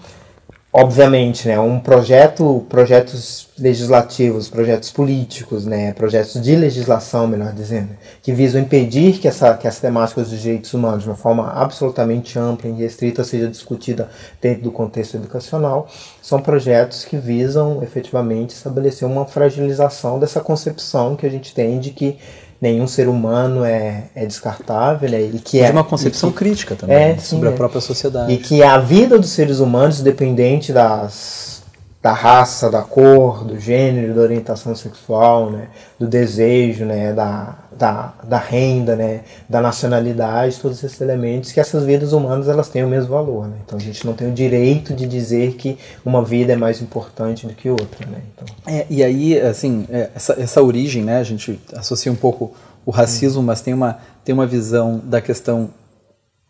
obviamente, 0.73 1.49
né, 1.49 1.59
um 1.59 1.79
projeto, 1.79 2.65
projetos 2.69 3.49
legislativos, 3.59 4.47
projetos 4.49 4.89
políticos, 4.89 5.65
né, 5.65 5.91
projetos 5.93 6.41
de 6.41 6.55
legislação, 6.55 7.27
melhor 7.27 7.51
dizendo, 7.51 7.89
que 8.21 8.31
visam 8.31 8.61
impedir 8.61 9.19
que 9.19 9.27
essa, 9.27 9.55
que 9.55 9.67
as 9.67 9.79
temáticas 9.79 10.29
dos 10.29 10.39
direitos 10.39 10.73
humanos, 10.73 11.03
de 11.03 11.09
uma 11.09 11.15
forma 11.15 11.51
absolutamente 11.51 12.39
ampla 12.39 12.69
e 12.69 12.73
restrita, 12.73 13.23
seja 13.23 13.47
discutida 13.47 14.09
dentro 14.41 14.63
do 14.63 14.71
contexto 14.71 15.17
educacional, 15.17 15.89
são 16.21 16.41
projetos 16.41 17.03
que 17.03 17.17
visam 17.17 17.83
efetivamente 17.83 18.51
estabelecer 18.51 19.05
uma 19.07 19.25
fragilização 19.25 20.19
dessa 20.19 20.39
concepção 20.39 21.17
que 21.17 21.25
a 21.25 21.29
gente 21.29 21.53
tem 21.53 21.79
de 21.79 21.91
que 21.91 22.17
nenhum 22.61 22.85
ser 22.85 23.09
humano 23.09 23.65
é, 23.65 24.03
é 24.13 24.25
descartável, 24.25 25.09
né? 25.09 25.19
E 25.19 25.39
que 25.39 25.59
é 25.59 25.71
uma 25.71 25.83
concepção 25.83 26.31
que, 26.31 26.37
crítica 26.37 26.75
também 26.75 26.95
é, 26.95 27.17
sim, 27.17 27.25
sobre 27.25 27.49
a 27.49 27.51
é. 27.51 27.55
própria 27.55 27.81
sociedade. 27.81 28.31
E 28.31 28.37
que 28.37 28.61
a 28.61 28.77
vida 28.77 29.17
dos 29.17 29.31
seres 29.31 29.59
humanos, 29.59 30.01
dependente 30.01 30.71
das 30.71 31.60
da 32.01 32.13
raça, 32.13 32.69
da 32.71 32.81
cor, 32.81 33.43
do 33.43 33.59
gênero, 33.59 34.15
da 34.15 34.21
orientação 34.21 34.73
sexual, 34.75 35.51
né, 35.51 35.67
do 35.99 36.07
desejo, 36.07 36.83
né, 36.83 37.13
da, 37.13 37.55
da, 37.71 38.13
da 38.23 38.37
renda, 38.37 38.95
né, 38.95 39.21
da 39.47 39.61
nacionalidade, 39.61 40.59
todos 40.59 40.83
esses 40.83 40.99
elementos 40.99 41.51
que 41.51 41.59
essas 41.59 41.83
vidas 41.83 42.11
humanas 42.11 42.47
elas 42.49 42.69
têm 42.69 42.83
o 42.83 42.87
mesmo 42.87 43.11
valor, 43.11 43.47
né? 43.47 43.57
Então 43.63 43.77
a 43.77 43.81
gente 43.81 44.03
não 44.03 44.13
tem 44.13 44.29
o 44.29 44.33
direito 44.33 44.95
de 44.95 45.05
dizer 45.05 45.53
que 45.53 45.77
uma 46.03 46.23
vida 46.23 46.53
é 46.53 46.55
mais 46.55 46.81
importante 46.81 47.45
do 47.45 47.53
que 47.53 47.69
outra, 47.69 48.07
né? 48.07 48.21
Então... 48.33 48.47
É, 48.65 48.85
e 48.89 49.03
aí, 49.03 49.39
assim, 49.39 49.85
é, 49.91 50.09
essa, 50.15 50.33
essa 50.41 50.61
origem, 50.61 51.03
né, 51.03 51.19
a 51.19 51.23
gente 51.23 51.61
associa 51.75 52.11
um 52.11 52.15
pouco 52.15 52.51
o 52.83 52.89
racismo, 52.89 53.41
hum. 53.41 53.45
mas 53.45 53.61
tem 53.61 53.75
uma, 53.75 53.99
tem 54.25 54.33
uma 54.33 54.47
visão 54.47 54.99
da 55.03 55.21
questão 55.21 55.69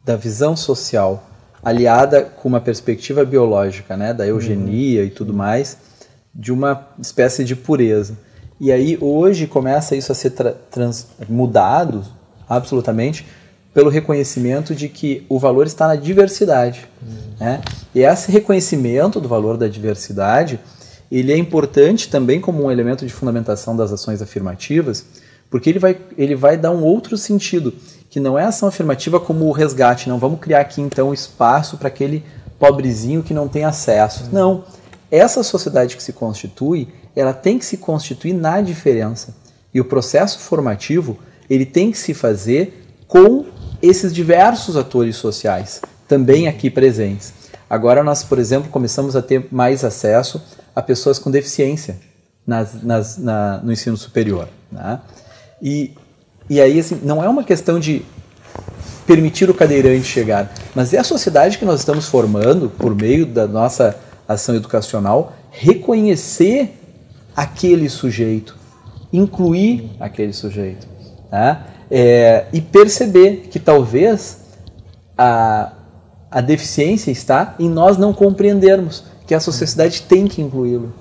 da 0.04 0.16
visão 0.16 0.56
social 0.56 1.24
aliada 1.64 2.24
com 2.24 2.50
uma 2.50 2.60
perspectiva 2.60 3.24
biológica, 3.24 3.96
né, 3.96 4.14
da 4.14 4.26
eugenia 4.26 5.02
uhum. 5.02 5.08
e 5.08 5.10
tudo 5.10 5.34
mais, 5.34 5.78
de 6.34 6.52
uma 6.52 6.88
espécie 7.00 7.44
de 7.44 7.56
pureza. 7.56 8.18
E 8.60 8.72
aí 8.72 8.98
hoje 9.02 9.48
começa 9.48 9.96
isso 9.96 10.12
a 10.12 10.16
ser 10.16 10.32
trans, 10.70 11.08
mudado 11.28 12.04
absolutamente 12.48 13.26
pelo 13.74 13.90
reconhecimento 13.90 14.76
de 14.76 14.90
que 14.90 15.26
o 15.30 15.40
valor 15.40 15.66
está 15.66 15.88
na 15.88 15.96
diversidade. 15.96 16.88
Uhum. 17.02 17.18
Né? 17.40 17.62
E 17.96 18.02
esse 18.02 18.32
reconhecimento 18.32 19.20
do 19.20 19.28
valor 19.28 19.58
da 19.58 19.68
diversidade 19.68 20.60
ele 21.12 21.34
é 21.34 21.38
importante 21.38 22.10
também 22.10 22.40
como 22.40 22.64
um 22.64 22.72
elemento 22.72 23.06
de 23.06 23.12
fundamentação 23.12 23.76
das 23.76 23.92
ações 23.92 24.22
afirmativas, 24.22 25.06
porque 25.50 25.70
ele 25.70 25.80
vai, 25.80 25.98
ele 26.18 26.36
vai 26.36 26.58
dar 26.58 26.72
um 26.72 26.84
outro 26.84 27.18
sentido 27.18 27.74
que 28.12 28.20
não 28.20 28.38
é 28.38 28.44
ação 28.44 28.68
afirmativa 28.68 29.22
como 29.22 29.46
o 29.46 29.54
resgate, 29.54 30.10
não 30.10 30.20
vamos 30.20 30.42
criar 30.42 30.60
aqui 30.60 30.82
então 30.82 31.14
espaço 31.14 31.78
para 31.78 31.88
aquele 31.88 32.26
pobrezinho 32.60 33.24
que 33.24 33.34
não 33.34 33.48
tem 33.48 33.64
acesso. 33.64 34.30
Não. 34.34 34.66
Essa 35.10 35.42
sociedade 35.44 35.96
que 35.96 36.04
se 36.04 36.12
constitui, 36.12 36.90
ela 37.16 37.34
tem 37.34 37.58
que 37.58 37.64
se 37.64 37.78
constituir 37.78 38.34
na 38.34 38.60
diferença. 38.60 39.34
E 39.74 39.80
o 39.80 39.86
processo 39.86 40.40
formativo, 40.40 41.18
ele 41.50 41.66
tem 41.66 41.90
que 41.90 41.98
se 41.98 42.14
fazer 42.14 42.86
com 43.08 43.46
esses 43.82 44.14
diversos 44.14 44.76
atores 44.76 45.16
sociais, 45.16 45.82
também 46.06 46.50
aqui 46.50 46.70
presentes. 46.70 47.34
Agora 47.70 48.04
nós, 48.04 48.26
por 48.26 48.40
exemplo, 48.40 48.70
começamos 48.70 49.16
a 49.16 49.22
ter 49.22 49.48
mais 49.50 49.86
acesso 49.86 50.44
a 50.76 50.82
pessoas 50.82 51.18
com 51.18 51.32
deficiência 51.32 51.98
nas, 52.46 52.84
nas, 52.84 53.18
na, 53.18 53.60
no 53.60 53.72
ensino 53.72 53.96
superior. 53.96 54.50
Né? 54.70 55.00
E 55.62 55.94
e 56.52 56.60
aí, 56.60 56.82
assim, 56.82 57.00
não 57.02 57.24
é 57.24 57.30
uma 57.30 57.46
questão 57.46 57.80
de 57.80 58.02
permitir 59.08 59.50
o 59.50 59.54
cadeirante 59.54 60.04
chegar, 60.04 60.54
mas 60.76 60.94
é 60.94 60.98
a 60.98 61.04
sociedade 61.04 61.58
que 61.58 61.64
nós 61.64 61.80
estamos 61.80 62.10
formando 62.10 62.70
por 62.70 62.94
meio 62.94 63.26
da 63.26 63.48
nossa 63.48 63.96
ação 64.28 64.54
educacional 64.54 65.32
reconhecer 65.50 66.78
aquele 67.34 67.88
sujeito, 67.88 68.58
incluir 69.14 69.92
aquele 69.98 70.34
sujeito. 70.34 70.86
Né? 71.32 71.58
É, 71.90 72.48
e 72.52 72.60
perceber 72.60 73.48
que 73.50 73.58
talvez 73.58 74.40
a, 75.18 75.72
a 76.30 76.42
deficiência 76.42 77.12
está 77.12 77.56
em 77.60 77.70
nós 77.70 77.98
não 77.98 78.12
compreendermos 78.12 79.06
que 79.26 79.34
a 79.34 79.40
sociedade 79.40 80.02
tem 80.02 80.28
que 80.28 80.42
incluí-lo. 80.42 80.94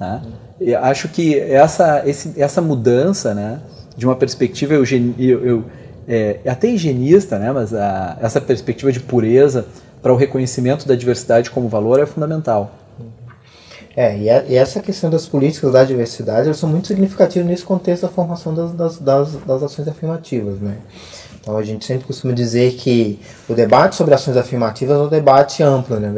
Tá? 0.00 0.20
Eu 0.60 0.82
acho 0.82 1.08
que 1.10 1.38
essa, 1.38 2.02
esse, 2.04 2.32
essa 2.42 2.60
mudança 2.60 3.32
né, 3.32 3.60
de 3.96 4.06
uma 4.06 4.16
perspectiva 4.16 4.74
eu, 4.74 4.84
eu, 5.18 5.64
é, 6.06 6.40
até 6.46 6.68
higienista, 6.68 7.38
né, 7.38 7.50
mas 7.52 7.74
a, 7.74 8.18
essa 8.20 8.40
perspectiva 8.40 8.92
de 8.92 9.00
pureza 9.00 9.66
para 10.02 10.12
o 10.12 10.16
reconhecimento 10.16 10.86
da 10.86 10.94
diversidade 10.94 11.50
como 11.50 11.68
valor 11.68 11.98
é 12.00 12.06
fundamental. 12.06 12.72
É, 13.96 14.16
e, 14.18 14.28
a, 14.28 14.44
e, 14.44 14.54
essa 14.54 14.80
questão 14.80 15.08
das 15.08 15.26
políticas 15.26 15.72
da 15.72 15.82
diversidade 15.82 16.46
elas 16.46 16.58
são 16.58 16.68
muito 16.68 16.86
significativas 16.86 17.48
nesse 17.48 17.64
contexto 17.64 18.02
da 18.02 18.08
formação 18.08 18.54
das, 18.54 18.72
das, 18.72 18.98
das, 18.98 19.32
das 19.46 19.62
ações 19.62 19.88
afirmativas. 19.88 20.60
Né? 20.60 20.76
Então 21.46 21.56
a 21.56 21.62
gente 21.62 21.84
sempre 21.84 22.08
costuma 22.08 22.34
dizer 22.34 22.72
que 22.72 23.20
o 23.48 23.54
debate 23.54 23.94
sobre 23.94 24.12
ações 24.12 24.36
afirmativas 24.36 24.96
é 24.96 25.00
um 25.00 25.08
debate 25.08 25.62
amplo, 25.62 26.00
né? 26.00 26.12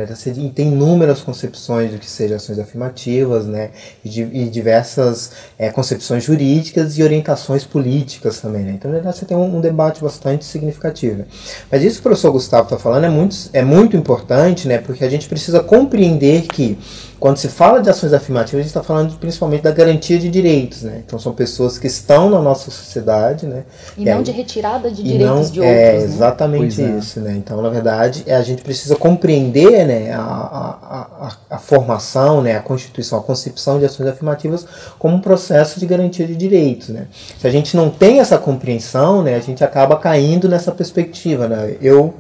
Tem 0.54 0.68
inúmeras 0.68 1.20
concepções 1.20 1.92
do 1.92 1.98
que 1.98 2.10
sejam 2.10 2.38
ações 2.38 2.58
afirmativas, 2.58 3.44
né? 3.44 3.68
E, 4.02 4.20
e 4.22 4.48
diversas 4.48 5.32
é, 5.58 5.68
concepções 5.68 6.24
jurídicas 6.24 6.96
e 6.96 7.02
orientações 7.02 7.62
políticas 7.62 8.40
também, 8.40 8.62
né? 8.62 8.72
Então 8.72 8.90
na 8.90 8.96
verdade 8.96 9.18
você 9.18 9.26
tem 9.26 9.36
um, 9.36 9.58
um 9.58 9.60
debate 9.60 10.02
bastante 10.02 10.46
significativo. 10.46 11.26
Mas 11.70 11.82
isso 11.82 11.96
que 11.96 12.00
o 12.00 12.04
professor 12.04 12.32
Gustavo 12.32 12.62
está 12.62 12.78
falando 12.78 13.04
é 13.04 13.10
muito, 13.10 13.36
é 13.52 13.62
muito 13.62 13.98
importante, 13.98 14.66
né? 14.66 14.78
Porque 14.78 15.04
a 15.04 15.10
gente 15.10 15.28
precisa 15.28 15.60
compreender 15.60 16.46
que 16.46 16.78
quando 17.20 17.36
se 17.36 17.48
fala 17.48 17.82
de 17.82 17.90
ações 17.90 18.12
afirmativas, 18.12 18.60
a 18.60 18.62
gente 18.62 18.68
está 18.68 18.82
falando 18.82 19.18
principalmente 19.18 19.62
da 19.62 19.72
garantia 19.72 20.18
de 20.18 20.30
direitos, 20.30 20.84
né? 20.84 21.02
Então 21.04 21.18
são 21.18 21.32
pessoas 21.32 21.76
que 21.76 21.86
estão 21.86 22.30
na 22.30 22.40
nossa 22.40 22.70
sociedade, 22.70 23.44
né? 23.44 23.64
E, 23.96 24.02
e 24.02 24.04
não 24.04 24.18
aí, 24.18 24.22
de 24.22 24.30
retirada 24.30 24.90
de 24.90 25.02
direitos 25.02 25.17
não, 25.24 25.42
de 25.42 25.61
outros, 25.61 25.76
É 25.76 25.92
né? 25.92 26.04
exatamente 26.04 26.81
né? 26.81 26.98
isso, 26.98 27.20
né? 27.20 27.35
Então, 27.37 27.61
na 27.62 27.68
verdade, 27.68 28.24
a 28.31 28.42
gente 28.42 28.62
precisa 28.62 28.96
compreender, 28.96 29.87
né, 29.87 30.12
a, 30.12 30.20
a, 30.20 31.26
a, 31.26 31.57
a, 31.57 31.59
formação, 31.59 32.42
né, 32.42 32.57
a 32.57 32.61
constituição, 32.61 33.18
a 33.18 33.22
concepção 33.22 33.78
de 33.78 33.85
ações 33.85 34.09
afirmativas 34.09 34.66
como 34.98 35.16
um 35.16 35.20
processo 35.20 35.78
de 35.81 35.87
garantia 35.87 36.26
de 36.26 36.35
direitos, 36.37 36.88
né? 36.88 37.07
Se 37.38 37.46
a 37.46 37.50
gente 37.50 37.76
não 37.76 37.90
tem 37.90 38.20
essa 38.20 38.38
compreensão, 38.38 39.22
né, 39.22 39.35
a 39.35 39.40
gente 39.40 39.62
acaba 39.62 39.96
caindo 39.96 40.48
nessa 40.48 40.72
perspectiva, 40.72 41.48
né? 41.48 41.76
Eu 41.81 42.14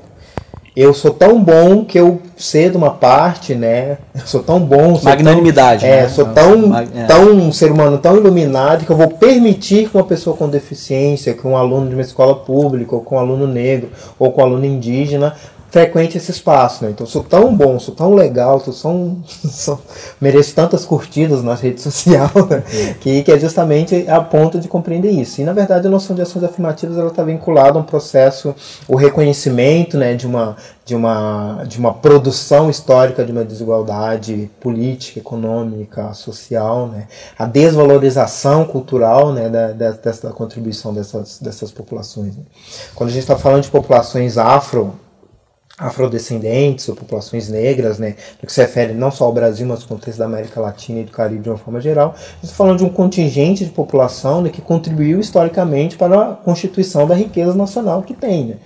eu 0.80 0.94
sou 0.94 1.10
tão 1.12 1.42
bom 1.42 1.84
que 1.84 1.98
eu 1.98 2.22
cedo 2.36 2.76
uma 2.76 2.90
parte, 2.90 3.52
né? 3.52 3.98
Eu 4.14 4.26
sou 4.26 4.40
tão 4.44 4.60
bom. 4.60 4.94
Sou 4.94 5.10
Magnanimidade. 5.10 5.80
Tão, 5.80 5.90
é, 5.90 6.02
né? 6.02 6.08
sou 6.08 6.26
tão, 6.26 6.76
é. 6.76 7.04
tão 7.04 7.32
um 7.32 7.50
ser 7.50 7.72
humano 7.72 7.98
tão 7.98 8.16
iluminado 8.16 8.84
que 8.86 8.90
eu 8.92 8.96
vou 8.96 9.08
permitir 9.08 9.88
que 9.88 9.96
uma 9.96 10.04
pessoa 10.04 10.36
com 10.36 10.48
deficiência, 10.48 11.34
que 11.34 11.44
um 11.44 11.56
aluno 11.56 11.88
de 11.88 11.94
uma 11.94 12.02
escola 12.02 12.36
pública, 12.36 12.94
ou 12.94 13.02
com 13.02 13.16
um 13.16 13.18
aluno 13.18 13.44
negro, 13.44 13.90
ou 14.20 14.30
com 14.30 14.40
um 14.40 14.44
aluno 14.44 14.64
indígena, 14.64 15.34
frequente 15.70 16.16
esse 16.16 16.30
espaço, 16.30 16.84
né? 16.84 16.90
Então 16.90 17.06
sou 17.06 17.22
tão 17.22 17.54
bom, 17.54 17.78
sou 17.78 17.94
tão 17.94 18.14
legal, 18.14 18.58
sou, 18.60 18.72
tão, 18.72 19.22
sou 19.50 19.80
mereço 20.20 20.54
tantas 20.54 20.84
curtidas 20.84 21.42
na 21.42 21.54
rede 21.54 21.80
social, 21.80 22.30
né? 22.48 22.94
que, 23.00 23.22
que 23.22 23.30
é 23.30 23.38
justamente 23.38 24.08
a 24.08 24.20
ponto 24.20 24.58
de 24.58 24.66
compreender 24.66 25.10
isso. 25.10 25.40
E 25.40 25.44
na 25.44 25.52
verdade 25.52 25.86
a 25.86 25.90
noção 25.90 26.16
de 26.16 26.22
ações 26.22 26.44
afirmativas 26.44 26.96
ela 26.96 27.08
está 27.08 27.22
vinculada 27.22 27.78
a 27.78 27.82
um 27.82 27.84
processo, 27.84 28.54
o 28.86 28.96
reconhecimento, 28.96 29.98
né, 29.98 30.14
de 30.14 30.26
uma 30.26 30.56
de 30.84 30.94
uma 30.94 31.64
de 31.68 31.78
uma 31.78 31.92
produção 31.92 32.70
histórica 32.70 33.22
de 33.22 33.30
uma 33.30 33.44
desigualdade 33.44 34.50
política, 34.58 35.18
econômica, 35.18 36.14
social, 36.14 36.88
né? 36.88 37.06
A 37.38 37.44
desvalorização 37.44 38.64
cultural, 38.64 39.32
né, 39.34 39.50
da, 39.50 39.90
dessa 39.92 40.30
contribuição 40.30 40.94
dessas 40.94 41.38
dessas 41.40 41.70
populações. 41.70 42.34
Né? 42.34 42.42
Quando 42.94 43.10
a 43.10 43.12
gente 43.12 43.22
está 43.22 43.36
falando 43.36 43.64
de 43.64 43.70
populações 43.70 44.38
afro 44.38 44.94
afrodescendentes 45.78 46.88
ou 46.88 46.96
populações 46.96 47.48
negras, 47.48 47.98
né, 47.98 48.16
no 48.42 48.46
que 48.46 48.52
se 48.52 48.60
refere 48.60 48.92
não 48.92 49.10
só 49.10 49.24
ao 49.24 49.32
Brasil, 49.32 49.66
mas 49.66 49.82
ao 49.82 49.88
contexto 49.88 50.18
da 50.18 50.24
América 50.24 50.60
Latina 50.60 51.00
e 51.00 51.04
do 51.04 51.12
Caribe 51.12 51.42
de 51.42 51.48
uma 51.48 51.56
forma 51.56 51.80
geral, 51.80 52.14
estamos 52.34 52.56
falando 52.56 52.78
de 52.78 52.84
um 52.84 52.88
contingente 52.88 53.64
de 53.64 53.70
população 53.70 54.42
né, 54.42 54.50
que 54.50 54.60
contribuiu 54.60 55.20
historicamente 55.20 55.96
para 55.96 56.20
a 56.20 56.34
constituição 56.34 57.06
da 57.06 57.14
riqueza 57.14 57.54
nacional 57.54 58.02
que 58.02 58.12
tem. 58.12 58.46
Né. 58.46 58.56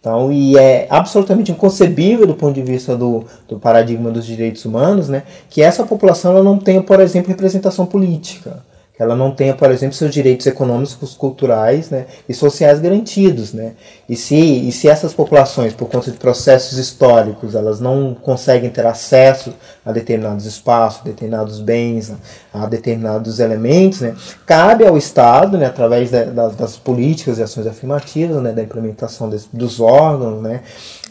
Então, 0.00 0.32
e 0.32 0.56
é 0.58 0.86
absolutamente 0.90 1.52
inconcebível 1.52 2.26
do 2.26 2.34
ponto 2.34 2.54
de 2.54 2.62
vista 2.62 2.96
do, 2.96 3.24
do 3.48 3.58
paradigma 3.58 4.10
dos 4.10 4.24
direitos 4.24 4.64
humanos, 4.64 5.08
né, 5.08 5.22
que 5.50 5.62
essa 5.62 5.84
população 5.84 6.32
ela 6.32 6.42
não 6.42 6.58
tenha, 6.58 6.82
por 6.82 7.00
exemplo, 7.00 7.28
representação 7.28 7.84
política 7.84 8.62
que 8.96 9.02
ela 9.02 9.16
não 9.16 9.32
tenha, 9.32 9.54
por 9.54 9.72
exemplo, 9.72 9.96
seus 9.96 10.14
direitos 10.14 10.46
econômicos, 10.46 11.14
culturais 11.14 11.90
né, 11.90 12.06
e 12.28 12.34
sociais 12.34 12.78
garantidos. 12.78 13.52
Né? 13.52 13.72
E, 14.08 14.14
se, 14.14 14.36
e 14.36 14.70
se 14.70 14.88
essas 14.88 15.12
populações, 15.12 15.72
por 15.72 15.88
conta 15.88 16.12
de 16.12 16.16
processos 16.16 16.78
históricos, 16.78 17.56
elas 17.56 17.80
não 17.80 18.14
conseguem 18.14 18.70
ter 18.70 18.86
acesso 18.86 19.52
a 19.84 19.90
determinados 19.90 20.46
espaços, 20.46 21.02
determinados 21.02 21.60
bens, 21.60 22.12
a 22.52 22.66
determinados 22.66 23.40
elementos, 23.40 24.00
né, 24.00 24.14
cabe 24.46 24.86
ao 24.86 24.96
Estado, 24.96 25.58
né, 25.58 25.66
através 25.66 26.10
da, 26.10 26.24
da, 26.24 26.48
das 26.48 26.76
políticas 26.76 27.38
e 27.38 27.42
ações 27.42 27.66
afirmativas, 27.66 28.40
né, 28.42 28.52
da 28.52 28.62
implementação 28.62 29.28
desse, 29.28 29.48
dos 29.52 29.80
órgãos, 29.80 30.40
né, 30.40 30.62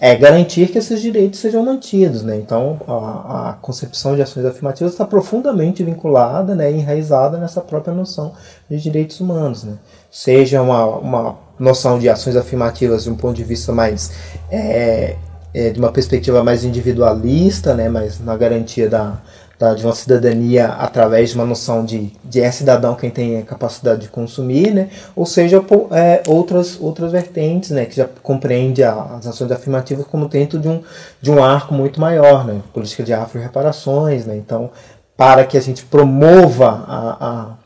é 0.05 0.17
garantir 0.17 0.67
que 0.67 0.77
esses 0.77 1.01
direitos 1.01 1.39
sejam 1.39 1.63
mantidos. 1.63 2.23
Né? 2.23 2.35
Então, 2.35 2.77
a, 2.85 3.51
a 3.51 3.53
concepção 3.53 4.17
de 4.17 4.21
ações 4.21 4.45
afirmativas 4.45 4.91
está 4.91 5.05
profundamente 5.05 5.81
vinculada 5.81 6.53
né, 6.53 6.69
enraizada 6.69 7.37
nessa 7.37 7.61
própria 7.61 7.93
noção 7.93 8.33
de 8.69 8.81
direitos 8.81 9.21
humanos. 9.21 9.63
Né? 9.63 9.75
Seja 10.11 10.61
uma, 10.61 10.85
uma 10.85 11.37
noção 11.57 11.97
de 11.97 12.09
ações 12.09 12.35
afirmativas 12.35 13.05
de 13.05 13.11
um 13.11 13.15
ponto 13.15 13.37
de 13.37 13.45
vista 13.45 13.71
mais. 13.71 14.11
É, 14.51 15.15
é, 15.53 15.69
de 15.69 15.79
uma 15.79 15.91
perspectiva 15.91 16.43
mais 16.43 16.65
individualista, 16.65 17.75
né, 17.75 17.87
mas 17.87 18.19
na 18.19 18.35
garantia 18.35 18.89
da, 18.89 19.21
tá? 19.63 19.73
de 19.73 19.85
uma 19.85 19.95
cidadania 19.95 20.67
através 20.67 21.29
de 21.29 21.35
uma 21.35 21.45
noção 21.45 21.85
de, 21.85 22.11
de 22.21 22.41
é 22.41 22.51
cidadão 22.51 22.95
quem 22.95 23.09
tem 23.09 23.37
a 23.37 23.43
capacidade 23.43 24.01
de 24.01 24.07
consumir, 24.09 24.73
né? 24.73 24.89
ou 25.15 25.25
seja, 25.25 25.63
é, 25.91 26.21
outras, 26.27 26.77
outras 26.81 27.13
vertentes 27.13 27.69
né? 27.69 27.85
que 27.85 27.95
já 27.95 28.09
compreende 28.21 28.83
as 28.83 29.25
ações 29.25 29.51
afirmativas 29.51 30.05
como 30.05 30.27
dentro 30.27 30.59
de 30.59 30.67
um, 30.67 30.81
de 31.21 31.31
um 31.31 31.41
arco 31.41 31.73
muito 31.73 32.01
maior, 32.01 32.45
né? 32.45 32.61
política 32.73 33.03
de 33.03 33.13
afro-reparações. 33.13 34.25
Né? 34.25 34.35
Então, 34.35 34.69
para 35.15 35.45
que 35.45 35.57
a 35.57 35.61
gente 35.61 35.85
promova 35.85 36.83
a, 36.85 37.17
a 37.19 37.63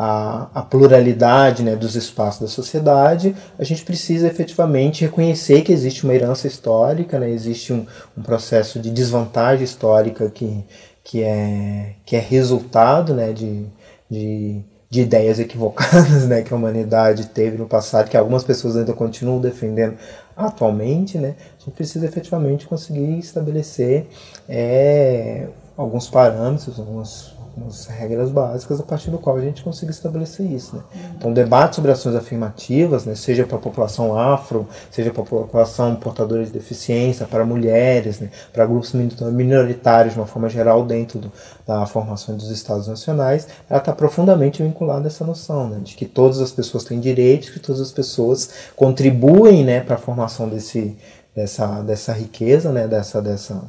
a, 0.00 0.46
a, 0.54 0.62
pluralidade 0.62 1.64
né, 1.64 1.74
dos 1.74 1.96
espaços 1.96 2.40
da 2.42 2.46
sociedade, 2.46 3.34
a 3.58 3.64
gente 3.64 3.84
precisa 3.84 4.28
efetivamente 4.28 5.04
reconhecer 5.04 5.62
que 5.62 5.72
existe 5.72 6.04
uma 6.04 6.14
herança 6.14 6.46
histórica, 6.46 7.18
né, 7.18 7.28
existe 7.28 7.72
um, 7.72 7.84
um 8.16 8.22
processo 8.22 8.78
de 8.78 8.92
desvantagem 8.92 9.64
histórica 9.64 10.30
que, 10.30 10.64
que 11.08 11.22
é, 11.22 11.94
que 12.04 12.16
é 12.16 12.18
resultado 12.18 13.14
né, 13.14 13.32
de, 13.32 13.64
de, 14.10 14.60
de 14.90 15.00
ideias 15.00 15.38
equivocadas 15.38 16.24
né, 16.28 16.42
que 16.42 16.52
a 16.52 16.56
humanidade 16.56 17.28
teve 17.28 17.56
no 17.56 17.66
passado, 17.66 18.10
que 18.10 18.16
algumas 18.16 18.44
pessoas 18.44 18.76
ainda 18.76 18.92
continuam 18.92 19.40
defendendo 19.40 19.96
atualmente, 20.36 21.16
né, 21.16 21.34
a 21.58 21.64
gente 21.64 21.74
precisa 21.74 22.04
efetivamente 22.04 22.66
conseguir 22.66 23.18
estabelecer 23.18 24.06
é, 24.46 25.48
alguns 25.78 26.10
parâmetros, 26.10 26.78
algumas 26.78 27.32
as 27.66 27.86
regras 27.86 28.30
básicas 28.30 28.80
a 28.80 28.82
partir 28.82 29.10
do 29.10 29.18
qual 29.18 29.36
a 29.36 29.40
gente 29.40 29.62
consiga 29.62 29.90
estabelecer 29.90 30.46
isso. 30.46 30.76
Né? 30.76 30.82
Então, 31.16 31.32
debate 31.32 31.76
sobre 31.76 31.90
ações 31.90 32.14
afirmativas, 32.14 33.04
né, 33.04 33.14
seja 33.14 33.46
para 33.46 33.56
a 33.56 33.60
população 33.60 34.18
afro, 34.18 34.68
seja 34.90 35.10
para 35.10 35.22
a 35.22 35.26
população 35.26 35.96
portadora 35.96 36.44
de 36.44 36.50
deficiência, 36.50 37.26
para 37.26 37.44
mulheres, 37.44 38.20
né, 38.20 38.30
para 38.52 38.66
grupos 38.66 38.92
minoritários 38.92 40.14
de 40.14 40.20
uma 40.20 40.26
forma 40.26 40.48
geral 40.48 40.84
dentro 40.84 41.18
do, 41.18 41.32
da 41.66 41.84
formação 41.86 42.36
dos 42.36 42.50
Estados 42.50 42.88
Nacionais, 42.88 43.48
ela 43.68 43.78
está 43.78 43.92
profundamente 43.92 44.62
vinculada 44.62 45.04
a 45.04 45.08
essa 45.08 45.24
noção 45.24 45.68
né, 45.68 45.80
de 45.82 45.94
que 45.94 46.06
todas 46.06 46.40
as 46.40 46.50
pessoas 46.50 46.84
têm 46.84 47.00
direitos, 47.00 47.50
que 47.50 47.60
todas 47.60 47.80
as 47.80 47.92
pessoas 47.92 48.50
contribuem 48.76 49.64
né, 49.64 49.80
para 49.80 49.96
a 49.96 49.98
formação 49.98 50.48
desse, 50.48 50.96
dessa, 51.34 51.82
dessa 51.82 52.12
riqueza, 52.12 52.72
né, 52.72 52.86
dessa, 52.86 53.20
dessa 53.22 53.62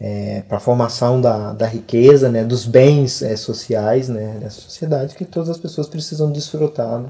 é, 0.00 0.42
para 0.42 0.58
a 0.58 0.60
formação 0.60 1.20
da, 1.20 1.52
da 1.52 1.66
riqueza, 1.66 2.30
né, 2.30 2.44
dos 2.44 2.64
bens 2.64 3.20
é, 3.22 3.36
sociais 3.36 4.08
né, 4.08 4.38
dessa 4.40 4.60
sociedade, 4.60 5.14
que 5.14 5.24
todas 5.24 5.48
as 5.50 5.58
pessoas 5.58 5.88
precisam 5.88 6.30
desfrutar 6.30 7.00
né, 7.00 7.08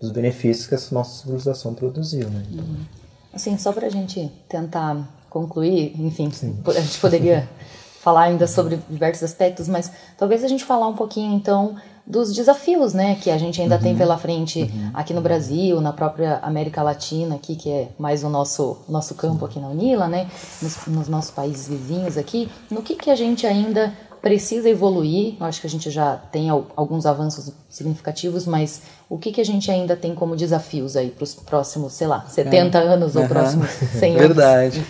dos 0.00 0.10
benefícios 0.10 0.66
que 0.66 0.74
essa 0.74 0.94
nossa 0.94 1.22
civilização 1.22 1.74
produziu. 1.74 2.28
Né? 2.28 2.42
Uhum. 2.52 2.84
Assim, 3.32 3.56
só 3.56 3.72
para 3.72 3.86
a 3.86 3.90
gente 3.90 4.30
tentar 4.48 5.08
concluir, 5.30 5.94
enfim, 5.98 6.30
Sim. 6.30 6.58
a 6.66 6.80
gente 6.80 6.98
poderia 6.98 7.48
falar 8.00 8.24
ainda 8.24 8.46
sobre 8.46 8.78
diversos 8.88 9.24
aspectos, 9.24 9.66
mas 9.68 9.90
talvez 10.16 10.44
a 10.44 10.48
gente 10.48 10.64
falar 10.64 10.88
um 10.88 10.94
pouquinho 10.94 11.34
então 11.34 11.76
dos 12.06 12.32
desafios, 12.32 12.94
né, 12.94 13.16
que 13.20 13.30
a 13.30 13.38
gente 13.38 13.60
ainda 13.60 13.76
uhum. 13.76 13.82
tem 13.82 13.96
pela 13.96 14.16
frente 14.16 14.62
uhum. 14.62 14.90
aqui 14.94 15.12
no 15.12 15.20
Brasil, 15.20 15.80
na 15.80 15.92
própria 15.92 16.38
América 16.40 16.82
Latina, 16.82 17.34
aqui 17.34 17.56
que 17.56 17.68
é 17.68 17.88
mais 17.98 18.22
o 18.22 18.28
nosso 18.28 18.78
nosso 18.88 19.14
campo 19.16 19.44
aqui 19.44 19.58
na 19.58 19.68
Unila, 19.68 20.06
né, 20.06 20.28
nos, 20.62 20.86
nos 20.86 21.08
nossos 21.08 21.32
países 21.32 21.66
vizinhos 21.66 22.16
aqui, 22.16 22.48
no 22.70 22.80
que 22.80 22.94
que 22.94 23.10
a 23.10 23.16
gente 23.16 23.44
ainda 23.46 23.92
precisa 24.22 24.68
evoluir? 24.68 25.34
Eu 25.38 25.46
acho 25.46 25.60
que 25.60 25.66
a 25.66 25.70
gente 25.70 25.90
já 25.90 26.16
tem 26.16 26.48
alguns 26.50 27.06
avanços 27.06 27.52
significativos, 27.68 28.46
mas 28.46 28.82
o 29.08 29.18
que, 29.18 29.30
que 29.30 29.40
a 29.40 29.44
gente 29.44 29.70
ainda 29.70 29.94
tem 29.94 30.14
como 30.16 30.34
desafios 30.34 30.96
aí 30.96 31.10
para 31.10 31.22
os 31.22 31.34
próximos, 31.34 31.92
sei 31.92 32.08
lá, 32.08 32.24
70 32.26 32.76
é. 32.76 32.82
anos 32.82 33.14
ou 33.14 33.22
uhum. 33.22 33.28
próximos 33.28 33.70
100 33.98 34.10
anos? 34.10 34.20
Verdade. 34.26 34.84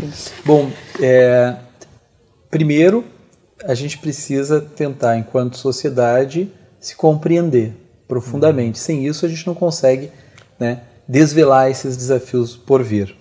Bom, 0.45 0.71
é, 1.03 1.55
primeiro, 2.51 3.05
a 3.65 3.75
gente 3.75 3.99
precisa 3.99 4.61
tentar, 4.61 5.19
enquanto 5.19 5.59
sociedade, 5.59 6.51
se 6.87 6.95
compreender 6.95 7.73
profundamente. 8.07 8.79
Uhum. 8.79 8.85
Sem 8.85 9.07
isso, 9.07 9.27
a 9.27 9.29
gente 9.29 9.45
não 9.45 9.55
consegue 9.55 10.09
né, 10.57 10.83
desvelar 11.09 11.69
esses 11.69 11.97
desafios 11.97 12.57
por 12.57 12.81
vir. 12.81 13.17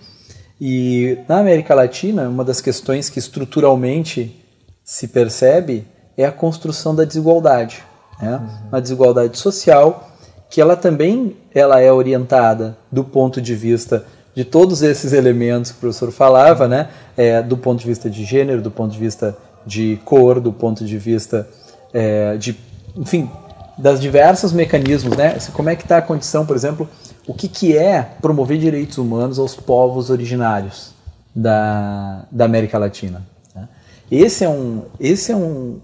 E 0.60 1.18
na 1.28 1.40
América 1.40 1.74
Latina, 1.74 2.28
uma 2.28 2.44
das 2.44 2.60
questões 2.60 3.10
que 3.10 3.18
estruturalmente 3.18 4.40
se 4.84 5.08
percebe 5.08 5.84
é 6.16 6.24
a 6.24 6.30
construção 6.30 6.94
da 6.94 7.04
desigualdade, 7.04 7.82
né? 8.22 8.36
Uhum. 8.36 8.68
uma 8.68 8.80
desigualdade 8.80 9.36
social 9.36 10.12
que 10.48 10.60
ela 10.60 10.76
também 10.76 11.36
ela 11.52 11.80
é 11.80 11.92
orientada 11.92 12.78
do 12.90 13.02
ponto 13.02 13.42
de 13.42 13.54
vista 13.54 14.06
de 14.32 14.44
todos 14.44 14.80
esses 14.80 15.12
elementos 15.12 15.72
que 15.72 15.78
o 15.78 15.80
professor 15.80 16.12
falava, 16.12 16.68
né? 16.68 16.88
É, 17.16 17.42
do 17.42 17.56
ponto 17.56 17.80
de 17.80 17.86
vista 17.86 18.08
de 18.08 18.24
gênero, 18.24 18.62
do 18.62 18.70
ponto 18.70 18.92
de 18.92 18.98
vista 18.98 19.36
de 19.66 19.98
cor, 20.04 20.38
do 20.38 20.52
ponto 20.52 20.84
de 20.84 20.96
vista 20.96 21.48
é, 21.92 22.36
de, 22.36 22.56
enfim, 22.96 23.28
das 23.76 24.00
diversos 24.00 24.52
mecanismos, 24.52 25.16
né? 25.16 25.38
Como 25.52 25.68
é 25.68 25.76
que 25.76 25.82
está 25.82 25.98
a 25.98 26.02
condição, 26.02 26.46
por 26.46 26.56
exemplo, 26.56 26.88
o 27.26 27.34
que, 27.34 27.48
que 27.48 27.76
é 27.76 28.02
promover 28.02 28.58
direitos 28.58 28.98
humanos 28.98 29.38
aos 29.38 29.54
povos 29.54 30.10
originários 30.10 30.94
da, 31.34 32.24
da 32.30 32.44
América 32.44 32.78
Latina? 32.78 33.22
Né? 33.54 33.68
Esse 34.10 34.44
é 34.44 34.48
um, 34.48 34.84
esse 34.98 35.32
é 35.32 35.36
um, 35.36 35.80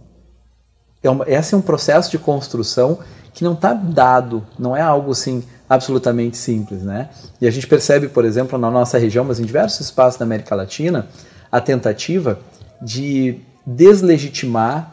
é 1.02 1.10
uma, 1.10 1.28
esse 1.28 1.54
é 1.54 1.56
um 1.56 1.62
processo 1.62 2.10
de 2.10 2.18
construção 2.18 2.98
que 3.34 3.44
não 3.44 3.54
está 3.54 3.72
dado, 3.72 4.44
não 4.58 4.76
é 4.76 4.80
algo 4.80 5.10
assim 5.10 5.42
absolutamente 5.68 6.36
simples, 6.36 6.82
né? 6.82 7.08
E 7.40 7.46
a 7.46 7.50
gente 7.50 7.66
percebe, 7.66 8.08
por 8.08 8.26
exemplo, 8.26 8.58
na 8.58 8.70
nossa 8.70 8.98
região, 8.98 9.24
mas 9.24 9.40
em 9.40 9.44
diversos 9.44 9.80
espaços 9.80 10.18
da 10.18 10.24
América 10.24 10.54
Latina, 10.54 11.08
a 11.50 11.60
tentativa 11.60 12.38
de 12.80 13.40
deslegitimar 13.66 14.92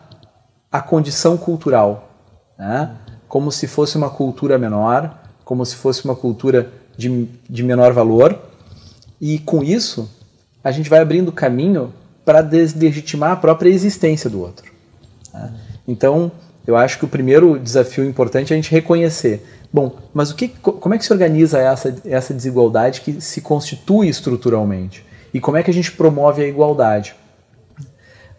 a 0.71 0.81
condição 0.81 1.35
cultural, 1.35 2.08
né? 2.59 2.91
Como 3.27 3.51
se 3.51 3.65
fosse 3.65 3.97
uma 3.97 4.09
cultura 4.09 4.59
menor, 4.59 5.17
como 5.45 5.65
se 5.65 5.75
fosse 5.75 6.03
uma 6.03 6.15
cultura 6.15 6.71
de, 6.97 7.29
de 7.49 7.63
menor 7.63 7.93
valor, 7.93 8.37
e 9.21 9.39
com 9.39 9.63
isso 9.63 10.09
a 10.63 10.71
gente 10.71 10.89
vai 10.89 10.99
abrindo 10.99 11.31
caminho 11.31 11.93
para 12.25 12.41
deslegitimar 12.41 13.31
a 13.31 13.35
própria 13.35 13.69
existência 13.69 14.29
do 14.29 14.41
outro. 14.41 14.71
Né? 15.33 15.53
Então, 15.87 16.31
eu 16.67 16.75
acho 16.75 16.99
que 16.99 17.05
o 17.05 17.07
primeiro 17.07 17.57
desafio 17.57 18.03
importante 18.03 18.53
é 18.53 18.55
a 18.55 18.57
gente 18.57 18.71
reconhecer. 18.71 19.43
Bom, 19.71 19.95
mas 20.13 20.31
o 20.31 20.35
que, 20.35 20.47
como 20.47 20.93
é 20.93 20.97
que 20.97 21.05
se 21.05 21.13
organiza 21.13 21.59
essa, 21.59 21.95
essa 22.05 22.33
desigualdade 22.33 23.01
que 23.01 23.21
se 23.21 23.41
constitui 23.41 24.09
estruturalmente? 24.09 25.05
E 25.33 25.39
como 25.39 25.57
é 25.57 25.63
que 25.63 25.71
a 25.71 25.73
gente 25.73 25.91
promove 25.91 26.43
a 26.43 26.47
igualdade? 26.47 27.15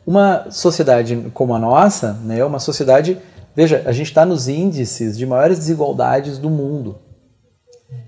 Uma 0.07 0.51
sociedade 0.51 1.31
como 1.33 1.55
a 1.55 1.59
nossa, 1.59 2.15
né, 2.25 2.39
é 2.39 2.45
uma 2.45 2.59
sociedade. 2.59 3.17
Veja, 3.55 3.83
a 3.85 3.93
gente 3.93 4.07
está 4.07 4.25
nos 4.25 4.49
índices 4.49 5.19
de 5.19 5.27
maiores 5.27 5.59
desigualdades 5.59 6.39
do 6.39 6.49
mundo. 6.49 6.99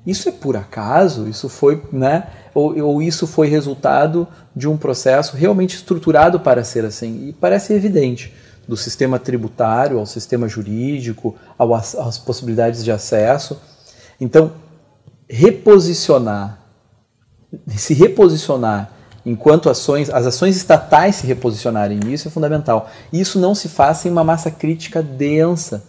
Isso 0.07 0.29
é 0.29 0.33
por 0.33 0.57
acaso? 0.57 1.29
Isso 1.29 1.49
foi, 1.49 1.83
né? 1.93 2.29
Ou, 2.55 2.79
ou 2.85 3.03
isso 3.03 3.27
foi 3.27 3.49
resultado 3.49 4.27
de 4.55 4.69
um 4.69 4.77
processo 4.77 5.37
realmente 5.37 5.77
estruturado 5.77 6.41
para 6.41 6.65
ser 6.65 6.85
assim? 6.85 7.29
E 7.29 7.33
parece 7.33 7.73
evidente 7.73 8.33
do 8.67 8.77
sistema 8.77 9.19
tributário 9.19 9.99
ao 9.99 10.07
sistema 10.07 10.49
jurídico, 10.49 11.35
ao, 11.59 11.75
às 11.75 12.19
possibilidades 12.19 12.85
de 12.85 12.93
acesso. 12.93 13.61
Então, 14.21 14.53
reposicionar, 15.29 16.61
se 17.69 17.95
reposicionar 17.95 18.93
enquanto 19.25 19.71
ações, 19.71 20.11
as 20.11 20.27
ações 20.27 20.57
estatais 20.57 21.17
se 21.17 21.27
reposicionarem 21.27 22.01
isso 22.13 22.29
é 22.29 22.31
fundamental. 22.31 22.91
Isso 23.13 23.39
não 23.39 23.55
se 23.55 23.69
faz 23.69 23.99
sem 23.99 24.11
uma 24.11 24.25
massa 24.25 24.51
crítica 24.51 25.03
densa 25.03 25.85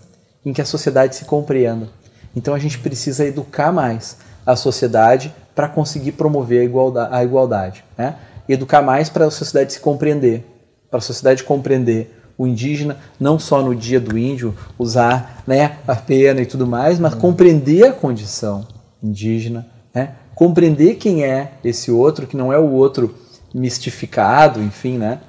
em 0.45 0.53
que 0.53 0.61
a 0.61 0.65
sociedade 0.65 1.15
se 1.15 1.25
compreenda. 1.25 1.87
Então 2.35 2.53
a 2.53 2.59
gente 2.59 2.79
precisa 2.79 3.25
educar 3.25 3.71
mais 3.71 4.17
a 4.45 4.55
sociedade 4.55 5.33
para 5.55 5.69
conseguir 5.69 6.13
promover 6.13 6.61
a 6.61 6.63
igualdade. 6.63 7.15
A 7.15 7.23
igualdade 7.23 7.85
né? 7.97 8.15
Educar 8.47 8.81
mais 8.81 9.09
para 9.09 9.25
a 9.25 9.31
sociedade 9.31 9.73
se 9.73 9.79
compreender, 9.79 10.45
para 10.89 10.97
a 10.97 11.01
sociedade 11.01 11.43
compreender 11.43 12.19
o 12.37 12.47
indígena, 12.47 12.97
não 13.19 13.37
só 13.37 13.61
no 13.61 13.75
dia 13.75 13.99
do 13.99 14.17
índio 14.17 14.55
usar 14.77 15.43
né, 15.45 15.77
a 15.87 15.95
pena 15.95 16.41
e 16.41 16.45
tudo 16.45 16.65
mais, 16.65 16.99
mas 16.99 17.13
uhum. 17.13 17.19
compreender 17.19 17.85
a 17.85 17.93
condição 17.93 18.67
indígena, 19.01 19.67
né, 19.93 20.15
compreender 20.35 20.95
quem 20.95 21.23
é 21.23 21.53
esse 21.63 21.91
outro, 21.91 22.25
que 22.25 22.35
não 22.35 22.51
é 22.51 22.57
o 22.57 22.71
outro 22.71 23.15
mistificado, 23.53 24.61
enfim, 24.61 24.97
né, 24.97 25.19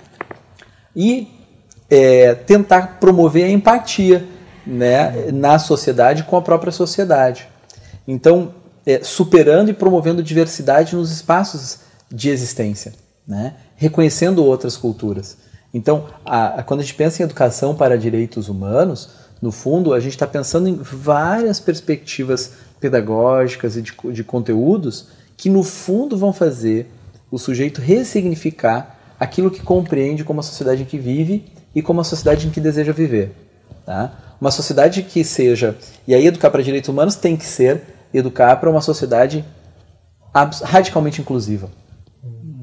e 0.95 1.29
é, 1.91 2.35
tentar 2.35 2.99
promover 2.99 3.45
a 3.45 3.51
empatia 3.51 4.27
né, 4.67 5.31
na 5.33 5.59
sociedade 5.59 6.25
com 6.25 6.37
a 6.37 6.43
própria 6.43 6.73
sociedade. 6.73 7.49
Então, 8.07 8.55
é, 8.87 9.03
superando 9.03 9.71
e 9.71 9.75
promovendo 9.75 10.23
diversidade 10.23 10.95
nos 10.95 11.11
espaços 11.11 11.81
de 12.11 12.31
existência, 12.31 12.93
né, 13.27 13.55
reconhecendo 13.77 14.45
outras 14.45 14.77
culturas. 14.77 15.37
Então, 15.73 16.07
a, 16.25 16.61
a, 16.61 16.63
quando 16.63 16.81
a 16.81 16.83
gente 16.83 16.95
pensa 16.95 17.23
em 17.23 17.25
educação 17.25 17.75
para 17.75 17.99
direitos 17.99 18.49
humanos, 18.49 19.11
no 19.43 19.51
fundo, 19.51 19.93
a 19.93 20.01
gente 20.01 20.13
está 20.13 20.27
pensando 20.27 20.69
em 20.69 20.77
várias 20.77 21.59
perspectivas 21.59 22.53
pedagógicas 22.81 23.77
e 23.77 23.83
de, 23.83 23.93
de 24.13 24.25
conteúdos 24.25 25.09
que, 25.37 25.51
no 25.51 25.63
fundo, 25.63 26.17
vão 26.17 26.33
fazer 26.33 26.91
o 27.35 27.39
sujeito 27.39 27.81
ressignificar 27.81 28.97
aquilo 29.19 29.51
que 29.51 29.61
compreende 29.61 30.23
como 30.23 30.39
a 30.39 30.43
sociedade 30.43 30.83
em 30.83 30.85
que 30.85 30.97
vive 30.97 31.45
e 31.75 31.83
como 31.83 32.01
a 32.01 32.05
sociedade 32.05 32.47
em 32.47 32.51
que 32.51 32.61
deseja 32.61 32.93
viver. 32.93 33.35
Tá? 33.85 34.37
Uma 34.41 34.53
sociedade 34.53 35.03
que 35.03 35.25
seja. 35.25 35.77
E 36.07 36.15
aí, 36.15 36.25
educar 36.29 36.49
para 36.49 36.63
direitos 36.63 36.89
humanos 36.89 37.17
tem 37.17 37.37
que 37.37 37.45
ser 37.45 37.83
educar 38.15 38.55
para 38.61 38.71
uma 38.71 38.81
sociedade 38.81 39.45
radicalmente 40.63 41.21
inclusiva. 41.21 41.69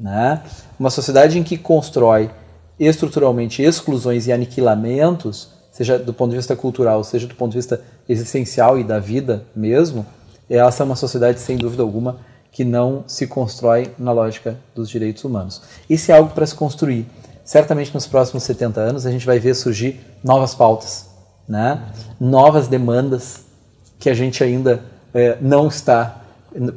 Né? 0.00 0.40
Uma 0.78 0.88
sociedade 0.88 1.38
em 1.38 1.42
que 1.42 1.58
constrói 1.58 2.30
estruturalmente 2.80 3.62
exclusões 3.62 4.26
e 4.26 4.32
aniquilamentos, 4.32 5.50
seja 5.70 5.98
do 5.98 6.14
ponto 6.14 6.30
de 6.30 6.38
vista 6.38 6.56
cultural, 6.56 7.04
seja 7.04 7.26
do 7.26 7.34
ponto 7.34 7.52
de 7.52 7.58
vista 7.58 7.82
existencial 8.08 8.78
e 8.78 8.84
da 8.84 8.98
vida 8.98 9.44
mesmo, 9.54 10.06
elas 10.48 10.74
são 10.74 10.86
uma 10.86 10.96
sociedade, 10.96 11.40
sem 11.40 11.58
dúvida 11.58 11.82
alguma, 11.82 12.20
que 12.52 12.64
não 12.64 13.02
se 13.06 13.26
constrói 13.26 13.90
na 13.98 14.12
lógica 14.12 14.56
dos 14.74 14.88
direitos 14.88 15.24
humanos. 15.24 15.62
Isso 15.88 16.12
é 16.12 16.16
algo 16.16 16.34
para 16.34 16.46
se 16.46 16.54
construir. 16.54 17.06
Certamente 17.44 17.92
nos 17.92 18.06
próximos 18.06 18.44
70 18.44 18.80
anos 18.80 19.06
a 19.06 19.10
gente 19.10 19.26
vai 19.26 19.38
ver 19.38 19.54
surgir 19.54 20.00
novas 20.22 20.54
pautas, 20.54 21.06
né? 21.48 21.82
novas 22.20 22.68
demandas 22.68 23.40
que 23.98 24.10
a 24.10 24.14
gente 24.14 24.44
ainda 24.44 24.82
é, 25.14 25.38
não 25.40 25.66
está, 25.66 26.22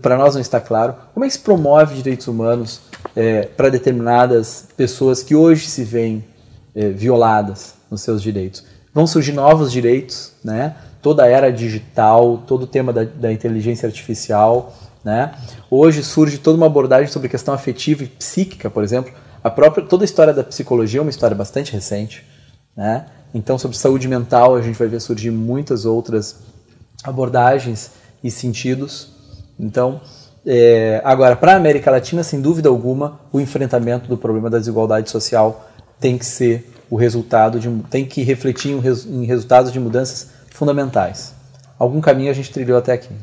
para 0.01 0.17
nós 0.17 0.33
não 0.33 0.41
está 0.41 0.61
claro. 0.61 0.95
Como 1.13 1.25
é 1.25 1.27
que 1.27 1.33
se 1.33 1.39
promove 1.39 1.95
direitos 1.95 2.27
humanos 2.27 2.81
é, 3.15 3.43
para 3.43 3.69
determinadas 3.69 4.65
pessoas 4.77 5.21
que 5.21 5.35
hoje 5.35 5.67
se 5.67 5.83
veem 5.83 6.23
é, 6.73 6.89
violadas 6.89 7.75
nos 7.91 8.01
seus 8.01 8.21
direitos. 8.21 8.63
Vão 8.93 9.05
surgir 9.05 9.33
novos 9.33 9.71
direitos, 9.71 10.31
né? 10.43 10.75
toda 11.01 11.23
a 11.23 11.27
era 11.27 11.51
digital, 11.51 12.43
todo 12.47 12.63
o 12.63 12.67
tema 12.67 12.91
da, 12.91 13.03
da 13.03 13.31
inteligência 13.31 13.85
artificial. 13.85 14.73
Né? 15.05 15.31
Hoje 15.69 16.03
surge 16.03 16.39
toda 16.39 16.57
uma 16.57 16.65
abordagem 16.65 17.07
sobre 17.07 17.29
questão 17.29 17.53
afetiva 17.53 18.03
e 18.03 18.07
psíquica, 18.07 18.71
por 18.71 18.83
exemplo. 18.83 19.13
A 19.43 19.51
própria, 19.51 19.85
toda 19.85 20.03
a 20.03 20.05
história 20.05 20.33
da 20.33 20.43
psicologia 20.43 20.99
é 20.99 21.03
uma 21.03 21.11
história 21.11 21.35
bastante 21.35 21.71
recente. 21.71 22.25
Né? 22.75 23.05
Então, 23.31 23.59
sobre 23.59 23.77
saúde 23.77 24.07
mental, 24.07 24.55
a 24.55 24.61
gente 24.63 24.79
vai 24.79 24.87
ver 24.87 24.99
surgir 24.99 25.29
muitas 25.29 25.85
outras 25.85 26.39
abordagens 27.03 27.91
e 28.23 28.31
sentidos. 28.31 29.09
Então, 29.59 30.01
é, 30.43 30.99
agora, 31.03 31.35
para 31.35 31.53
a 31.53 31.55
América 31.55 31.91
Latina, 31.91 32.23
sem 32.23 32.41
dúvida 32.41 32.67
alguma, 32.67 33.19
o 33.31 33.39
enfrentamento 33.39 34.09
do 34.09 34.17
problema 34.17 34.49
da 34.49 34.57
desigualdade 34.57 35.11
social 35.11 35.69
tem 35.99 36.17
que 36.17 36.25
ser 36.25 36.67
o 36.89 36.95
resultado 36.95 37.59
de, 37.59 37.69
tem 37.91 38.05
que 38.05 38.23
refletir 38.23 38.71
em, 38.71 39.25
resultados 39.25 39.71
de 39.71 39.79
mudanças 39.79 40.31
fundamentais. 40.49 41.35
Algum 41.77 42.01
caminho 42.01 42.31
a 42.31 42.33
gente 42.33 42.51
trilhou 42.51 42.77
até 42.77 42.93
aqui. 42.93 43.13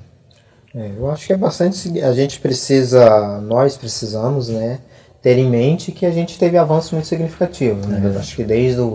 É, 0.74 0.90
eu 0.96 1.10
acho 1.10 1.26
que 1.26 1.32
é 1.32 1.36
bastante. 1.36 2.00
A 2.00 2.12
gente 2.12 2.40
precisa, 2.40 3.40
nós 3.40 3.76
precisamos, 3.76 4.48
né, 4.48 4.78
ter 5.20 5.38
em 5.38 5.48
mente 5.48 5.92
que 5.92 6.06
a 6.06 6.10
gente 6.10 6.38
teve 6.38 6.56
avanços 6.58 6.92
muito 6.92 7.06
significativos. 7.06 7.86
Né? 7.86 8.12
É 8.14 8.18
acho 8.18 8.34
que 8.34 8.42
desde 8.42 8.80
o, 8.80 8.94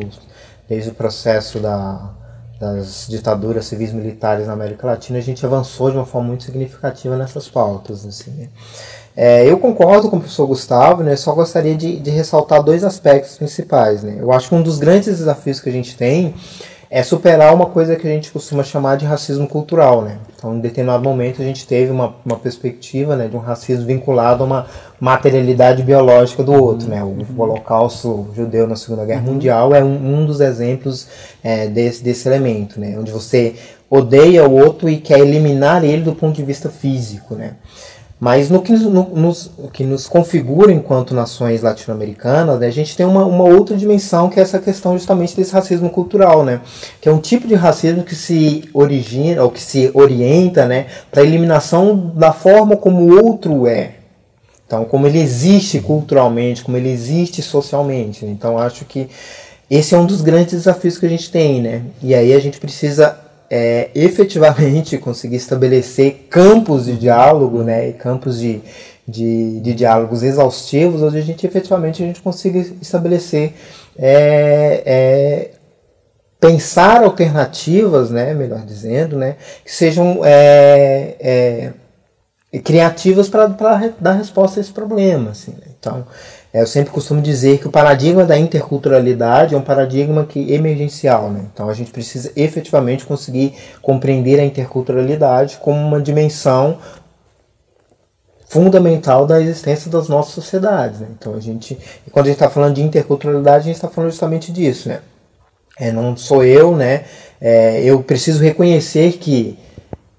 desde 0.68 0.90
o 0.90 0.94
processo 0.94 1.60
da, 1.60 2.12
das 2.60 3.08
ditaduras 3.08 3.66
civis 3.66 3.94
militares 3.94 4.48
na 4.48 4.54
América 4.54 4.88
Latina, 4.88 5.20
a 5.20 5.22
gente 5.22 5.46
avançou 5.46 5.92
de 5.92 5.98
uma 5.98 6.06
forma 6.06 6.30
muito 6.30 6.44
significativa 6.44 7.16
nessas 7.16 7.48
pautas. 7.48 8.06
Assim, 8.06 8.32
né? 8.32 8.50
é, 9.16 9.50
eu 9.50 9.60
concordo 9.60 10.10
com 10.10 10.18
o 10.18 10.20
professor 10.20 10.48
Gustavo, 10.48 11.04
né, 11.04 11.16
só 11.16 11.34
gostaria 11.34 11.76
de, 11.76 12.00
de 12.00 12.10
ressaltar 12.10 12.64
dois 12.64 12.84
aspectos 12.84 13.38
principais. 13.38 14.04
Né? 14.04 14.18
Eu 14.20 14.32
acho 14.34 14.50
que 14.50 14.56
um 14.56 14.64
dos 14.64 14.80
grandes 14.80 15.18
desafios 15.18 15.60
que 15.60 15.70
a 15.70 15.74
gente 15.74 15.96
tem 15.96 16.34
é 16.90 17.04
superar 17.04 17.54
uma 17.54 17.66
coisa 17.66 17.96
que 17.96 18.08
a 18.08 18.10
gente 18.10 18.32
costuma 18.32 18.64
chamar 18.64 18.96
de 18.96 19.06
racismo 19.06 19.48
cultural, 19.48 20.02
né? 20.02 20.20
Então, 20.36 20.56
em 20.56 20.60
determinado 20.60 21.04
momento, 21.04 21.42
a 21.42 21.46
gente 21.46 21.68
teve 21.68 21.92
uma, 21.92 22.16
uma 22.26 22.38
perspectiva 22.38 23.16
né, 23.16 23.28
de 23.28 23.36
um 23.36 23.40
racismo 23.40 23.86
vinculado 23.86 24.44
a 24.44 24.46
uma 24.46 24.66
materialidade 25.00 25.84
biológica 25.84 26.44
do 26.44 26.54
outro, 26.54 26.88
né? 26.88 27.04
O, 27.04 27.18
o 27.36 27.42
holocausto 27.42 28.30
judeu 28.34 28.68
na 28.68 28.76
Segunda 28.76 29.04
Guerra 29.06 29.26
uhum. 29.26 29.34
Mundial 29.34 29.76
é 29.76 29.84
um, 29.84 30.22
um 30.22 30.26
dos 30.26 30.40
exemplos 30.40 31.08
é, 31.44 31.68
desse, 31.68 32.04
desse 32.04 32.28
elemento, 32.28 32.80
né? 32.80 32.96
Onde 32.98 33.12
você 33.12 33.56
odeia 33.90 34.48
o 34.48 34.54
outro 34.54 34.90
e 34.90 34.98
quer 34.98 35.20
eliminar 35.20 35.84
ele 35.84 36.04
do 36.04 36.14
ponto 36.14 36.36
de 36.36 36.44
vista 36.44 36.70
físico, 36.70 37.36
né? 37.36 37.56
Mas 38.20 38.50
no 38.50 38.62
que 38.64 38.74
no, 38.74 39.04
nos, 39.16 39.52
que 39.72 39.84
nos 39.84 40.08
configura 40.08 40.72
enquanto 40.72 41.14
nações 41.14 41.62
latino-americanas, 41.62 42.60
né, 42.60 42.66
a 42.66 42.72
gente 42.72 42.98
tem 42.98 43.06
uma, 43.06 43.24
uma 43.24 43.44
outra 43.44 43.78
dimensão 43.78 44.28
que 44.28 44.40
é 44.40 44.44
essa 44.44 44.58
questão 44.58 44.98
justamente 44.98 45.36
desse 45.36 45.54
racismo 45.54 45.90
cultural, 45.90 46.44
né? 46.44 46.62
Que 47.00 47.08
é 47.08 47.12
um 47.12 47.20
tipo 47.20 47.48
de 47.48 47.54
racismo 47.54 48.04
que 48.04 48.16
se 48.16 48.68
origina, 48.74 49.44
ou 49.44 49.52
que 49.52 49.62
se 49.62 49.92
orienta, 49.94 50.66
né, 50.66 50.88
para 51.12 51.22
a 51.22 51.26
eliminação 51.26 52.12
da 52.16 52.34
forma 52.34 52.76
como 52.76 53.04
o 53.04 53.24
outro 53.24 53.68
é. 53.68 53.98
Então, 54.66 54.84
como 54.84 55.06
ele 55.08 55.20
existe 55.20 55.80
culturalmente, 55.80 56.64
como 56.64 56.76
ele 56.76 56.90
existe 56.90 57.42
socialmente. 57.42 58.26
Então, 58.26 58.58
acho 58.58 58.84
que 58.84 59.08
esse 59.70 59.94
é 59.94 59.98
um 59.98 60.06
dos 60.06 60.22
grandes 60.22 60.54
desafios 60.54 60.98
que 60.98 61.06
a 61.06 61.10
gente 61.10 61.32
tem, 61.32 61.62
né? 61.62 61.84
E 62.02 62.16
aí 62.16 62.34
a 62.34 62.40
gente 62.40 62.60
precisa 62.60 63.27
é, 63.50 63.90
efetivamente 63.96 64.98
conseguir 65.00 65.38
estabelecer 65.38 66.28
campos 66.30 66.86
de 66.86 66.98
diálogo, 66.98 67.64
né, 67.64 67.92
campos 67.94 68.40
de, 68.40 68.62
de, 69.08 69.60
de 69.62 69.74
diálogos 69.74 70.24
exaustivos, 70.24 71.02
onde 71.02 71.18
a 71.18 71.22
gente 71.22 71.46
efetivamente 71.46 72.04
a 72.04 72.06
gente 72.06 72.22
consiga 72.22 72.60
estabelecer 72.82 73.54
é, 73.98 74.84
é, 74.86 75.52
pensar 76.40 77.04
alternativas, 77.04 78.12
né, 78.12 78.34
melhor 78.34 78.62
dizendo, 78.66 79.18
né, 79.18 79.36
que 79.64 79.74
sejam 79.74 80.22
é, 80.24 81.16
é, 81.20 82.60
criativas 82.60 83.30
para 83.30 83.48
dar 84.00 84.14
resposta 84.14 84.60
a 84.60 84.62
esse 84.62 84.72
problema. 84.72 85.32
Assim, 85.32 85.52
né? 85.52 85.68
Então, 85.80 86.06
eu 86.54 86.66
sempre 86.66 86.92
costumo 86.92 87.22
dizer 87.22 87.60
que 87.60 87.68
o 87.68 87.72
paradigma 87.72 88.26
da 88.26 88.38
interculturalidade 88.38 89.54
é 89.54 89.58
um 89.58 89.62
paradigma 89.62 90.26
que 90.26 90.52
emergencial. 90.54 91.30
Né? 91.30 91.42
Então 91.54 91.70
a 91.70 91.74
gente 91.74 91.92
precisa 91.92 92.32
efetivamente 92.36 93.06
conseguir 93.06 93.54
compreender 93.82 94.40
a 94.40 94.46
interculturalidade 94.46 95.58
como 95.58 95.80
uma 95.80 96.02
dimensão 96.02 96.78
fundamental 98.48 99.28
da 99.28 99.42
existência 99.42 99.92
das 99.92 100.08
nossas 100.08 100.34
sociedades. 100.34 101.02
Né? 101.02 101.08
Então 101.18 101.36
a 101.36 101.40
gente, 101.40 101.78
quando 102.12 102.28
a 102.28 102.30
gente 102.30 102.38
está 102.38 102.50
falando 102.50 102.76
de 102.76 102.82
interculturalidade, 102.82 103.60
a 103.60 103.66
gente 103.66 103.76
está 103.76 103.90
falando 103.90 104.12
justamente 104.12 104.52
disso. 104.52 104.88
Né? 104.90 105.02
É, 105.80 105.92
não 105.92 106.18
sou 106.18 106.44
eu, 106.44 106.76
né? 106.76 107.04
É, 107.40 107.84
eu 107.84 108.02
preciso 108.02 108.42
reconhecer 108.42 109.14
que 109.14 109.60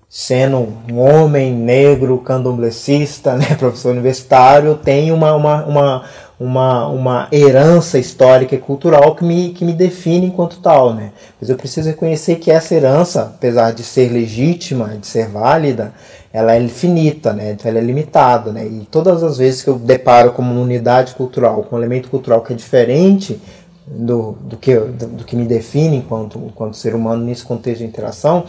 sendo 0.08 0.72
um 0.90 0.98
homem 0.98 1.52
negro, 1.52 2.18
candomblessista, 2.18 3.34
né, 3.36 3.54
professor 3.58 3.90
universitário, 3.90 4.76
tem 4.76 5.12
uma, 5.12 5.34
uma, 5.34 5.64
uma, 5.66 6.04
uma, 6.40 6.86
uma 6.88 7.28
herança 7.30 7.98
histórica 7.98 8.54
e 8.54 8.58
cultural 8.58 9.14
que 9.14 9.24
me, 9.24 9.50
que 9.50 9.64
me 9.64 9.72
define 9.72 10.26
enquanto 10.26 10.60
tal, 10.60 10.94
né? 10.94 11.12
Mas 11.38 11.50
eu 11.50 11.56
preciso 11.56 11.88
reconhecer 11.88 12.36
que 12.36 12.50
essa 12.50 12.74
herança, 12.74 13.32
apesar 13.34 13.72
de 13.72 13.82
ser 13.82 14.10
legítima, 14.10 14.96
de 14.98 15.06
ser 15.06 15.28
válida, 15.28 15.92
ela 16.32 16.54
é 16.54 16.60
infinita, 16.60 17.32
né? 17.32 17.52
Então 17.52 17.70
ela 17.70 17.78
é 17.78 17.82
limitada, 17.82 18.52
né? 18.52 18.64
E 18.64 18.86
todas 18.90 19.22
as 19.22 19.38
vezes 19.38 19.62
que 19.62 19.68
eu 19.68 19.78
deparo 19.78 20.32
com 20.32 20.42
uma 20.42 20.60
unidade 20.60 21.14
cultural, 21.14 21.64
com 21.64 21.76
um 21.76 21.78
elemento 21.78 22.08
cultural 22.08 22.40
que 22.40 22.52
é 22.52 22.56
diferente 22.56 23.40
do, 23.90 24.32
do, 24.32 24.56
que, 24.56 24.74
do, 24.76 25.06
do, 25.08 25.24
que 25.24 25.34
me 25.34 25.46
define 25.46 25.96
enquanto, 25.96 26.38
enquanto 26.38 26.76
ser 26.76 26.94
humano 26.94 27.24
nesse 27.24 27.44
contexto 27.44 27.80
de 27.80 27.86
interação, 27.86 28.44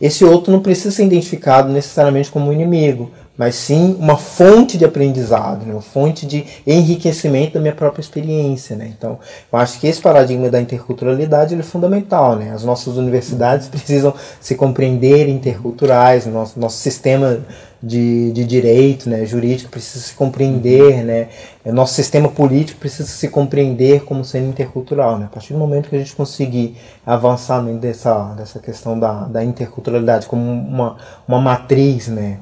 esse 0.00 0.24
outro 0.24 0.52
não 0.52 0.60
precisa 0.60 0.90
ser 0.90 1.04
identificado 1.04 1.72
necessariamente 1.72 2.30
como 2.30 2.52
inimigo, 2.52 3.10
mas 3.36 3.56
sim 3.56 3.96
uma 3.98 4.16
fonte 4.16 4.78
de 4.78 4.84
aprendizado, 4.84 5.66
né? 5.66 5.72
uma 5.72 5.82
fonte 5.82 6.24
de 6.24 6.44
enriquecimento 6.66 7.54
da 7.54 7.60
minha 7.60 7.74
própria 7.74 8.00
experiência. 8.00 8.76
Né? 8.76 8.92
Então, 8.96 9.18
eu 9.52 9.58
acho 9.58 9.80
que 9.80 9.88
esse 9.88 10.00
paradigma 10.00 10.48
da 10.48 10.60
interculturalidade 10.60 11.54
é 11.54 11.62
fundamental. 11.62 12.36
Né? 12.36 12.52
As 12.52 12.62
nossas 12.64 12.96
universidades 12.96 13.66
precisam 13.68 14.14
se 14.40 14.54
compreender 14.54 15.28
interculturais, 15.28 16.26
nosso, 16.26 16.58
nosso 16.60 16.78
sistema 16.78 17.40
de, 17.84 18.32
de 18.32 18.44
direito 18.44 19.10
né, 19.10 19.26
jurídico 19.26 19.70
precisa 19.70 20.02
se 20.02 20.14
compreender, 20.14 21.04
né, 21.04 21.28
nosso 21.66 21.92
sistema 21.92 22.28
político 22.28 22.80
precisa 22.80 23.08
se 23.08 23.28
compreender 23.28 24.04
como 24.04 24.24
sendo 24.24 24.48
intercultural. 24.48 25.18
Né? 25.18 25.26
A 25.26 25.28
partir 25.28 25.52
do 25.52 25.58
momento 25.58 25.90
que 25.90 25.96
a 25.96 25.98
gente 25.98 26.16
conseguir 26.16 26.76
avançar 27.04 27.62
dessa, 27.62 28.32
dessa 28.34 28.58
questão 28.58 28.98
da, 28.98 29.24
da 29.24 29.44
interculturalidade 29.44 30.26
como 30.26 30.50
uma, 30.50 30.96
uma 31.28 31.40
matriz 31.40 32.08
né, 32.08 32.38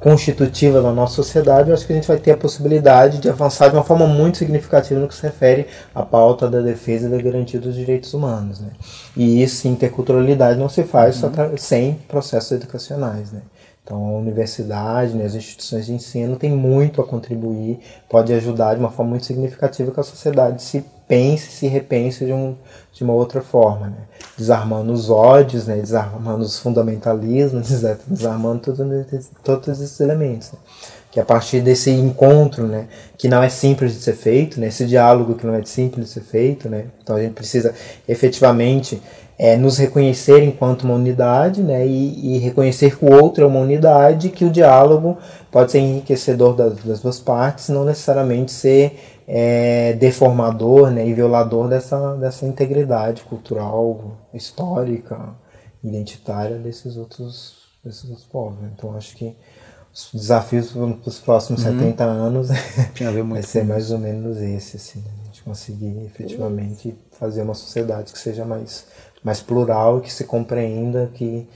constitutiva 0.00 0.80
da 0.80 0.92
nossa 0.92 1.14
sociedade, 1.14 1.68
eu 1.68 1.74
acho 1.74 1.86
que 1.86 1.92
a 1.92 1.96
gente 1.96 2.06
vai 2.06 2.18
ter 2.18 2.30
a 2.30 2.36
possibilidade 2.36 3.18
de 3.18 3.28
avançar 3.28 3.68
de 3.68 3.74
uma 3.74 3.82
forma 3.82 4.06
muito 4.06 4.38
significativa 4.38 5.00
no 5.00 5.08
que 5.08 5.14
se 5.14 5.22
refere 5.22 5.66
à 5.94 6.04
pauta 6.04 6.48
da 6.48 6.60
defesa 6.60 7.08
e 7.08 7.10
da 7.10 7.20
garantia 7.20 7.58
dos 7.58 7.74
direitos 7.74 8.14
humanos. 8.14 8.60
Né? 8.60 8.70
E 9.16 9.42
isso, 9.42 9.66
interculturalidade, 9.66 10.58
não 10.58 10.68
se 10.68 10.84
faz 10.84 11.20
uhum. 11.22 11.30
sem 11.56 11.94
processos 12.06 12.52
educacionais. 12.52 13.32
Né? 13.32 13.40
Então, 13.82 14.04
a 14.04 14.18
universidade, 14.18 15.14
né, 15.14 15.24
as 15.24 15.34
instituições 15.34 15.86
de 15.86 15.94
ensino 15.94 16.36
têm 16.36 16.52
muito 16.52 17.00
a 17.00 17.06
contribuir, 17.06 17.80
pode 18.08 18.32
ajudar 18.34 18.74
de 18.74 18.80
uma 18.80 18.90
forma 18.90 19.12
muito 19.12 19.26
significativa 19.26 19.90
que 19.90 19.98
a 19.98 20.02
sociedade 20.02 20.62
se 20.62 20.84
pense, 21.08 21.50
se 21.50 21.66
repense 21.66 22.24
de, 22.24 22.32
um, 22.32 22.54
de 22.92 23.02
uma 23.02 23.14
outra 23.14 23.40
forma, 23.40 23.86
né? 23.86 23.96
desarmando 24.36 24.92
os 24.92 25.10
ódios, 25.10 25.66
né, 25.66 25.76
desarmando 25.76 26.44
os 26.44 26.58
fundamentalismos, 26.60 27.68
desarmando 28.06 28.60
todos, 28.60 29.30
todos 29.42 29.68
esses 29.80 29.98
elementos. 29.98 30.52
Né? 30.52 30.58
Que 31.10 31.18
a 31.18 31.24
partir 31.24 31.60
desse 31.60 31.90
encontro, 31.90 32.66
né, 32.68 32.86
que 33.16 33.26
não 33.26 33.42
é 33.42 33.48
simples 33.48 33.94
de 33.94 34.00
ser 34.00 34.12
feito, 34.12 34.60
né, 34.60 34.68
esse 34.68 34.84
diálogo 34.84 35.34
que 35.34 35.46
não 35.46 35.54
é 35.54 35.64
simples 35.64 36.06
de 36.06 36.12
ser 36.12 36.20
feito, 36.20 36.68
né, 36.68 36.84
então 37.02 37.16
a 37.16 37.20
gente 37.20 37.32
precisa 37.32 37.74
efetivamente 38.06 39.02
é, 39.38 39.56
nos 39.56 39.78
reconhecer 39.78 40.42
enquanto 40.42 40.82
uma 40.82 40.94
unidade 40.94 41.62
né, 41.62 41.86
e, 41.86 42.36
e, 42.36 42.38
reconhecer 42.38 42.96
que 42.96 43.04
o 43.04 43.12
outro 43.12 43.44
é 43.44 43.46
uma 43.46 43.60
unidade, 43.60 44.30
que 44.30 44.44
o 44.44 44.50
diálogo 44.50 45.16
pode 45.50 45.70
ser 45.70 45.78
enriquecedor 45.78 46.54
das, 46.54 46.74
das 46.84 47.00
duas 47.00 47.20
partes, 47.20 47.68
não 47.68 47.84
necessariamente 47.84 48.50
ser 48.50 49.17
é, 49.30 49.92
deformador 49.92 50.90
né, 50.90 51.06
e 51.06 51.12
violador 51.12 51.68
dessa, 51.68 52.16
dessa 52.16 52.46
integridade 52.46 53.22
cultural, 53.22 54.16
histórica, 54.32 55.36
identitária 55.84 56.56
desses 56.56 56.96
outros, 56.96 57.58
desses 57.84 58.08
outros 58.08 58.26
povos. 58.26 58.58
Então 58.72 58.96
acho 58.96 59.14
que 59.14 59.36
os 59.92 60.10
desafios 60.14 60.72
para 60.72 61.08
os 61.08 61.18
próximos 61.18 61.62
uhum. 61.64 61.78
70 61.78 62.04
anos 62.04 62.48
vai 63.28 63.42
ser 63.42 63.64
mais 63.64 63.90
ou 63.90 63.98
menos 63.98 64.38
esse, 64.38 64.76
assim, 64.76 65.00
né? 65.00 65.10
a 65.20 65.26
gente 65.26 65.42
conseguir 65.42 66.04
efetivamente 66.06 66.98
fazer 67.12 67.42
uma 67.42 67.54
sociedade 67.54 68.12
que 68.12 68.18
seja 68.18 68.46
mais 68.46 68.86
mais 69.22 69.40
plural, 69.40 70.00
que 70.00 70.12
se 70.12 70.24
compreenda 70.24 71.10
que, 71.12 71.48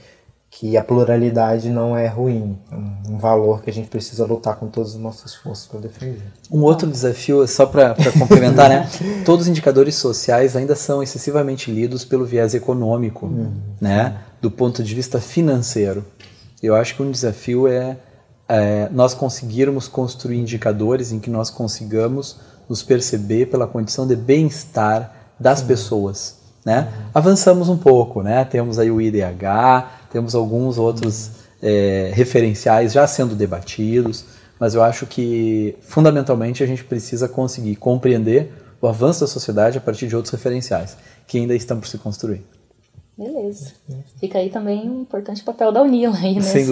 que 0.59 0.77
a 0.77 0.83
pluralidade 0.83 1.69
não 1.69 1.97
é 1.97 2.07
ruim, 2.07 2.57
é 2.71 2.75
um, 2.75 3.17
valor 3.17 3.63
que 3.63 3.69
a 3.69 3.73
gente 3.73 3.87
precisa 3.89 4.23
lutar 4.25 4.55
com 4.57 4.67
todas 4.67 4.91
as 4.91 4.99
nossas 4.99 5.33
forças 5.33 5.65
para 5.65 5.79
defender. 5.79 6.21
Um 6.51 6.61
outro 6.61 6.89
desafio, 6.89 7.47
só 7.47 7.65
para 7.65 7.95
complementar, 8.17 8.69
né? 8.69 8.87
Todos 9.25 9.45
os 9.45 9.49
indicadores 9.49 9.95
sociais 9.95 10.55
ainda 10.55 10.75
são 10.75 11.01
excessivamente 11.01 11.71
lidos 11.71 12.05
pelo 12.05 12.23
viés 12.23 12.53
econômico, 12.53 13.25
uhum. 13.25 13.51
né? 13.81 14.17
Do 14.41 14.51
ponto 14.51 14.83
de 14.83 14.93
vista 14.93 15.19
financeiro. 15.19 16.05
Eu 16.61 16.75
acho 16.75 16.95
que 16.95 17.01
um 17.01 17.09
desafio 17.09 17.67
é, 17.67 17.97
é 18.47 18.89
nós 18.91 19.13
conseguirmos 19.15 19.87
construir 19.87 20.37
indicadores 20.37 21.11
em 21.11 21.19
que 21.19 21.31
nós 21.31 21.49
consigamos 21.49 22.37
nos 22.69 22.83
perceber 22.83 23.47
pela 23.47 23.65
condição 23.65 24.05
de 24.05 24.15
bem-estar 24.15 25.13
das 25.39 25.61
uhum. 25.61 25.67
pessoas 25.67 26.43
né? 26.65 26.87
Uhum. 26.87 27.05
Avançamos 27.13 27.69
um 27.69 27.77
pouco, 27.77 28.21
né? 28.21 28.45
Temos 28.45 28.79
aí 28.79 28.89
o 28.89 29.01
IDH, 29.01 29.85
temos 30.13 30.35
alguns 30.35 30.77
outros 30.77 31.31
é, 31.61 32.11
referenciais 32.13 32.93
já 32.93 33.07
sendo 33.07 33.35
debatidos, 33.35 34.25
mas 34.59 34.75
eu 34.75 34.83
acho 34.83 35.07
que 35.07 35.75
fundamentalmente 35.81 36.63
a 36.63 36.67
gente 36.67 36.83
precisa 36.83 37.27
conseguir 37.27 37.75
compreender 37.75 38.53
o 38.79 38.87
avanço 38.87 39.21
da 39.21 39.27
sociedade 39.27 39.77
a 39.79 39.81
partir 39.81 40.07
de 40.07 40.15
outros 40.15 40.31
referenciais 40.31 40.95
que 41.25 41.39
ainda 41.39 41.55
estão 41.55 41.79
por 41.79 41.87
se 41.87 41.97
construir. 41.97 42.45
Beleza. 43.17 43.73
Fica 44.19 44.39
aí 44.39 44.49
também 44.49 44.89
um 44.89 45.01
importante 45.01 45.43
papel 45.43 45.71
da 45.71 45.81
União 45.81 46.13
aí 46.13 46.35
nesse, 46.35 46.63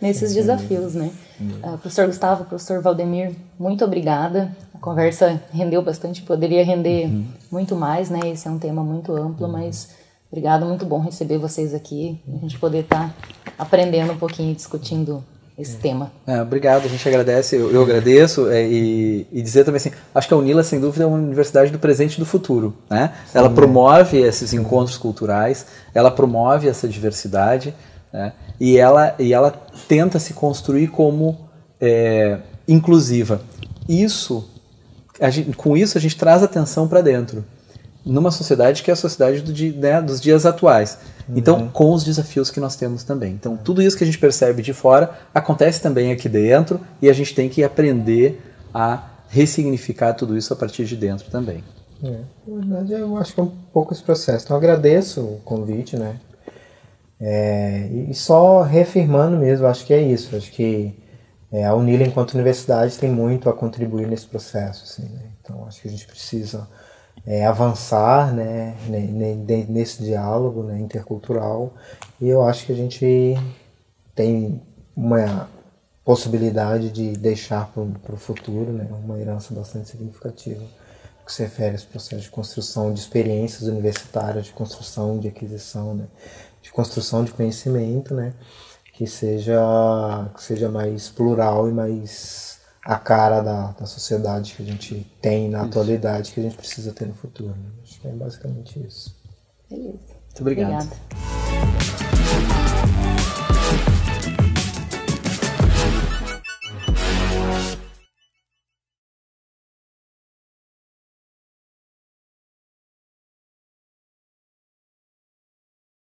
nesses 0.00 0.34
desafios, 0.34 0.94
né? 0.94 1.10
Uh, 1.40 1.78
professor 1.78 2.06
Gustavo, 2.06 2.44
professor 2.44 2.82
Valdemir, 2.82 3.32
muito 3.58 3.84
obrigada. 3.84 4.54
A 4.74 4.78
conversa 4.78 5.42
rendeu 5.52 5.82
bastante, 5.82 6.22
poderia 6.22 6.64
render 6.64 7.06
uhum. 7.06 7.24
muito 7.50 7.74
mais, 7.74 8.10
né? 8.10 8.20
Esse 8.26 8.46
é 8.46 8.50
um 8.50 8.58
tema 8.58 8.84
muito 8.84 9.12
amplo, 9.12 9.46
uhum. 9.46 9.52
mas 9.52 9.88
Obrigada, 10.30 10.64
muito 10.64 10.86
bom 10.86 11.00
receber 11.00 11.38
vocês 11.38 11.74
aqui, 11.74 12.20
a 12.32 12.38
gente 12.38 12.56
poder 12.56 12.84
estar 12.84 13.08
tá 13.08 13.52
aprendendo 13.58 14.12
um 14.12 14.16
pouquinho, 14.16 14.54
discutindo 14.54 15.24
esse 15.58 15.76
tema. 15.76 16.12
É, 16.24 16.40
obrigado, 16.40 16.84
a 16.84 16.88
gente 16.88 17.06
agradece, 17.08 17.56
eu, 17.56 17.68
eu 17.72 17.82
agradeço 17.82 18.48
é, 18.48 18.64
e, 18.64 19.26
e, 19.32 19.42
dizer 19.42 19.64
também 19.64 19.78
assim, 19.78 19.90
acho 20.14 20.28
que 20.28 20.32
a 20.32 20.36
Unila, 20.36 20.62
sem 20.62 20.78
dúvida, 20.80 21.02
é 21.02 21.06
uma 21.06 21.16
universidade 21.16 21.72
do 21.72 21.80
presente 21.80 22.14
e 22.14 22.20
do 22.20 22.24
futuro. 22.24 22.76
Né? 22.88 23.12
Sim, 23.26 23.38
ela 23.38 23.50
promove 23.50 24.18
esses 24.18 24.54
encontros 24.54 24.96
culturais, 24.96 25.66
ela 25.92 26.12
promove 26.12 26.68
essa 26.68 26.86
diversidade 26.86 27.74
né? 28.12 28.32
e, 28.60 28.78
ela, 28.78 29.16
e 29.18 29.34
ela 29.34 29.50
tenta 29.88 30.20
se 30.20 30.32
construir 30.32 30.88
como 30.88 31.38
é, 31.80 32.38
inclusiva. 32.68 33.42
Isso, 33.88 34.48
gente, 35.28 35.56
com 35.56 35.76
isso 35.76 35.98
a 35.98 36.00
gente 36.00 36.16
traz 36.16 36.40
atenção 36.44 36.86
para 36.86 37.00
dentro 37.00 37.44
numa 38.04 38.30
sociedade 38.30 38.82
que 38.82 38.90
é 38.90 38.94
a 38.94 38.96
sociedade 38.96 39.42
do, 39.42 39.78
né, 39.78 40.00
dos 40.00 40.20
dias 40.20 40.46
atuais. 40.46 40.98
Então, 41.28 41.58
uhum. 41.58 41.68
com 41.68 41.92
os 41.92 42.02
desafios 42.02 42.50
que 42.50 42.58
nós 42.58 42.76
temos 42.76 43.04
também. 43.04 43.32
Então, 43.32 43.56
tudo 43.56 43.82
isso 43.82 43.96
que 43.96 44.04
a 44.04 44.06
gente 44.06 44.18
percebe 44.18 44.62
de 44.62 44.72
fora 44.72 45.12
acontece 45.34 45.80
também 45.80 46.10
aqui 46.12 46.28
dentro 46.28 46.80
e 47.00 47.08
a 47.08 47.12
gente 47.12 47.34
tem 47.34 47.48
que 47.48 47.62
aprender 47.62 48.40
a 48.74 49.10
ressignificar 49.28 50.14
tudo 50.14 50.36
isso 50.36 50.52
a 50.52 50.56
partir 50.56 50.84
de 50.84 50.96
dentro 50.96 51.30
também. 51.30 51.62
É, 52.02 52.20
na 52.46 52.56
verdade, 52.56 52.92
eu 52.92 53.16
acho 53.16 53.34
que 53.34 53.40
é 53.40 53.42
um 53.42 53.52
pouco 53.72 53.92
esse 53.92 54.02
processo. 54.02 54.44
Então, 54.44 54.56
agradeço 54.56 55.20
o 55.20 55.40
convite, 55.44 55.96
né? 55.96 56.16
É, 57.20 57.86
e 58.08 58.14
só 58.14 58.62
reafirmando 58.62 59.36
mesmo, 59.36 59.66
acho 59.66 59.84
que 59.84 59.92
é 59.92 60.00
isso. 60.00 60.34
Acho 60.34 60.50
que 60.50 60.94
é, 61.52 61.66
a 61.66 61.74
Unila, 61.74 62.02
enquanto 62.02 62.32
universidade, 62.32 62.98
tem 62.98 63.10
muito 63.10 63.48
a 63.48 63.52
contribuir 63.52 64.08
nesse 64.08 64.26
processo. 64.26 64.84
Assim, 64.84 65.12
né? 65.12 65.22
Então, 65.42 65.64
acho 65.66 65.82
que 65.82 65.88
a 65.88 65.90
gente 65.90 66.06
precisa 66.06 66.66
é, 67.30 67.46
avançar 67.46 68.34
né, 68.34 68.74
nesse 69.68 70.02
diálogo 70.02 70.64
né, 70.64 70.80
intercultural. 70.80 71.72
E 72.20 72.28
eu 72.28 72.42
acho 72.42 72.66
que 72.66 72.72
a 72.72 72.74
gente 72.74 73.36
tem 74.16 74.60
uma 74.96 75.48
possibilidade 76.04 76.90
de 76.90 77.12
deixar 77.12 77.70
para 77.72 78.14
o 78.14 78.16
futuro 78.16 78.72
né, 78.72 78.88
uma 79.04 79.16
herança 79.16 79.54
bastante 79.54 79.90
significativa 79.90 80.64
que 81.24 81.32
se 81.32 81.44
refere 81.44 81.76
aos 81.76 81.84
processos 81.84 82.24
de 82.24 82.30
construção 82.30 82.92
de 82.92 82.98
experiências 82.98 83.68
universitárias, 83.68 84.46
de 84.46 84.52
construção 84.52 85.16
de 85.16 85.28
aquisição, 85.28 85.94
né, 85.94 86.08
de 86.60 86.72
construção 86.72 87.22
de 87.22 87.30
conhecimento, 87.30 88.12
né, 88.12 88.34
que 88.92 89.06
seja 89.06 90.28
que 90.34 90.42
seja 90.42 90.68
mais 90.68 91.08
plural 91.08 91.68
e 91.68 91.72
mais 91.72 92.49
a 92.90 92.98
cara 92.98 93.40
da, 93.40 93.70
da 93.70 93.86
sociedade 93.86 94.52
que 94.56 94.64
a 94.64 94.66
gente 94.66 95.06
tem 95.22 95.48
na 95.48 95.58
isso. 95.58 95.68
atualidade 95.68 96.32
que 96.32 96.40
a 96.40 96.42
gente 96.42 96.56
precisa 96.56 96.92
ter 96.92 97.06
no 97.06 97.14
futuro. 97.14 97.50
Né? 97.50 97.70
Acho 97.84 98.00
que 98.00 98.08
é 98.08 98.10
basicamente 98.10 98.84
isso. 98.84 99.16
Beleza. 99.70 99.92
Muito 99.92 100.40
obrigado. 100.40 100.88
Obrigada. 100.88 102.59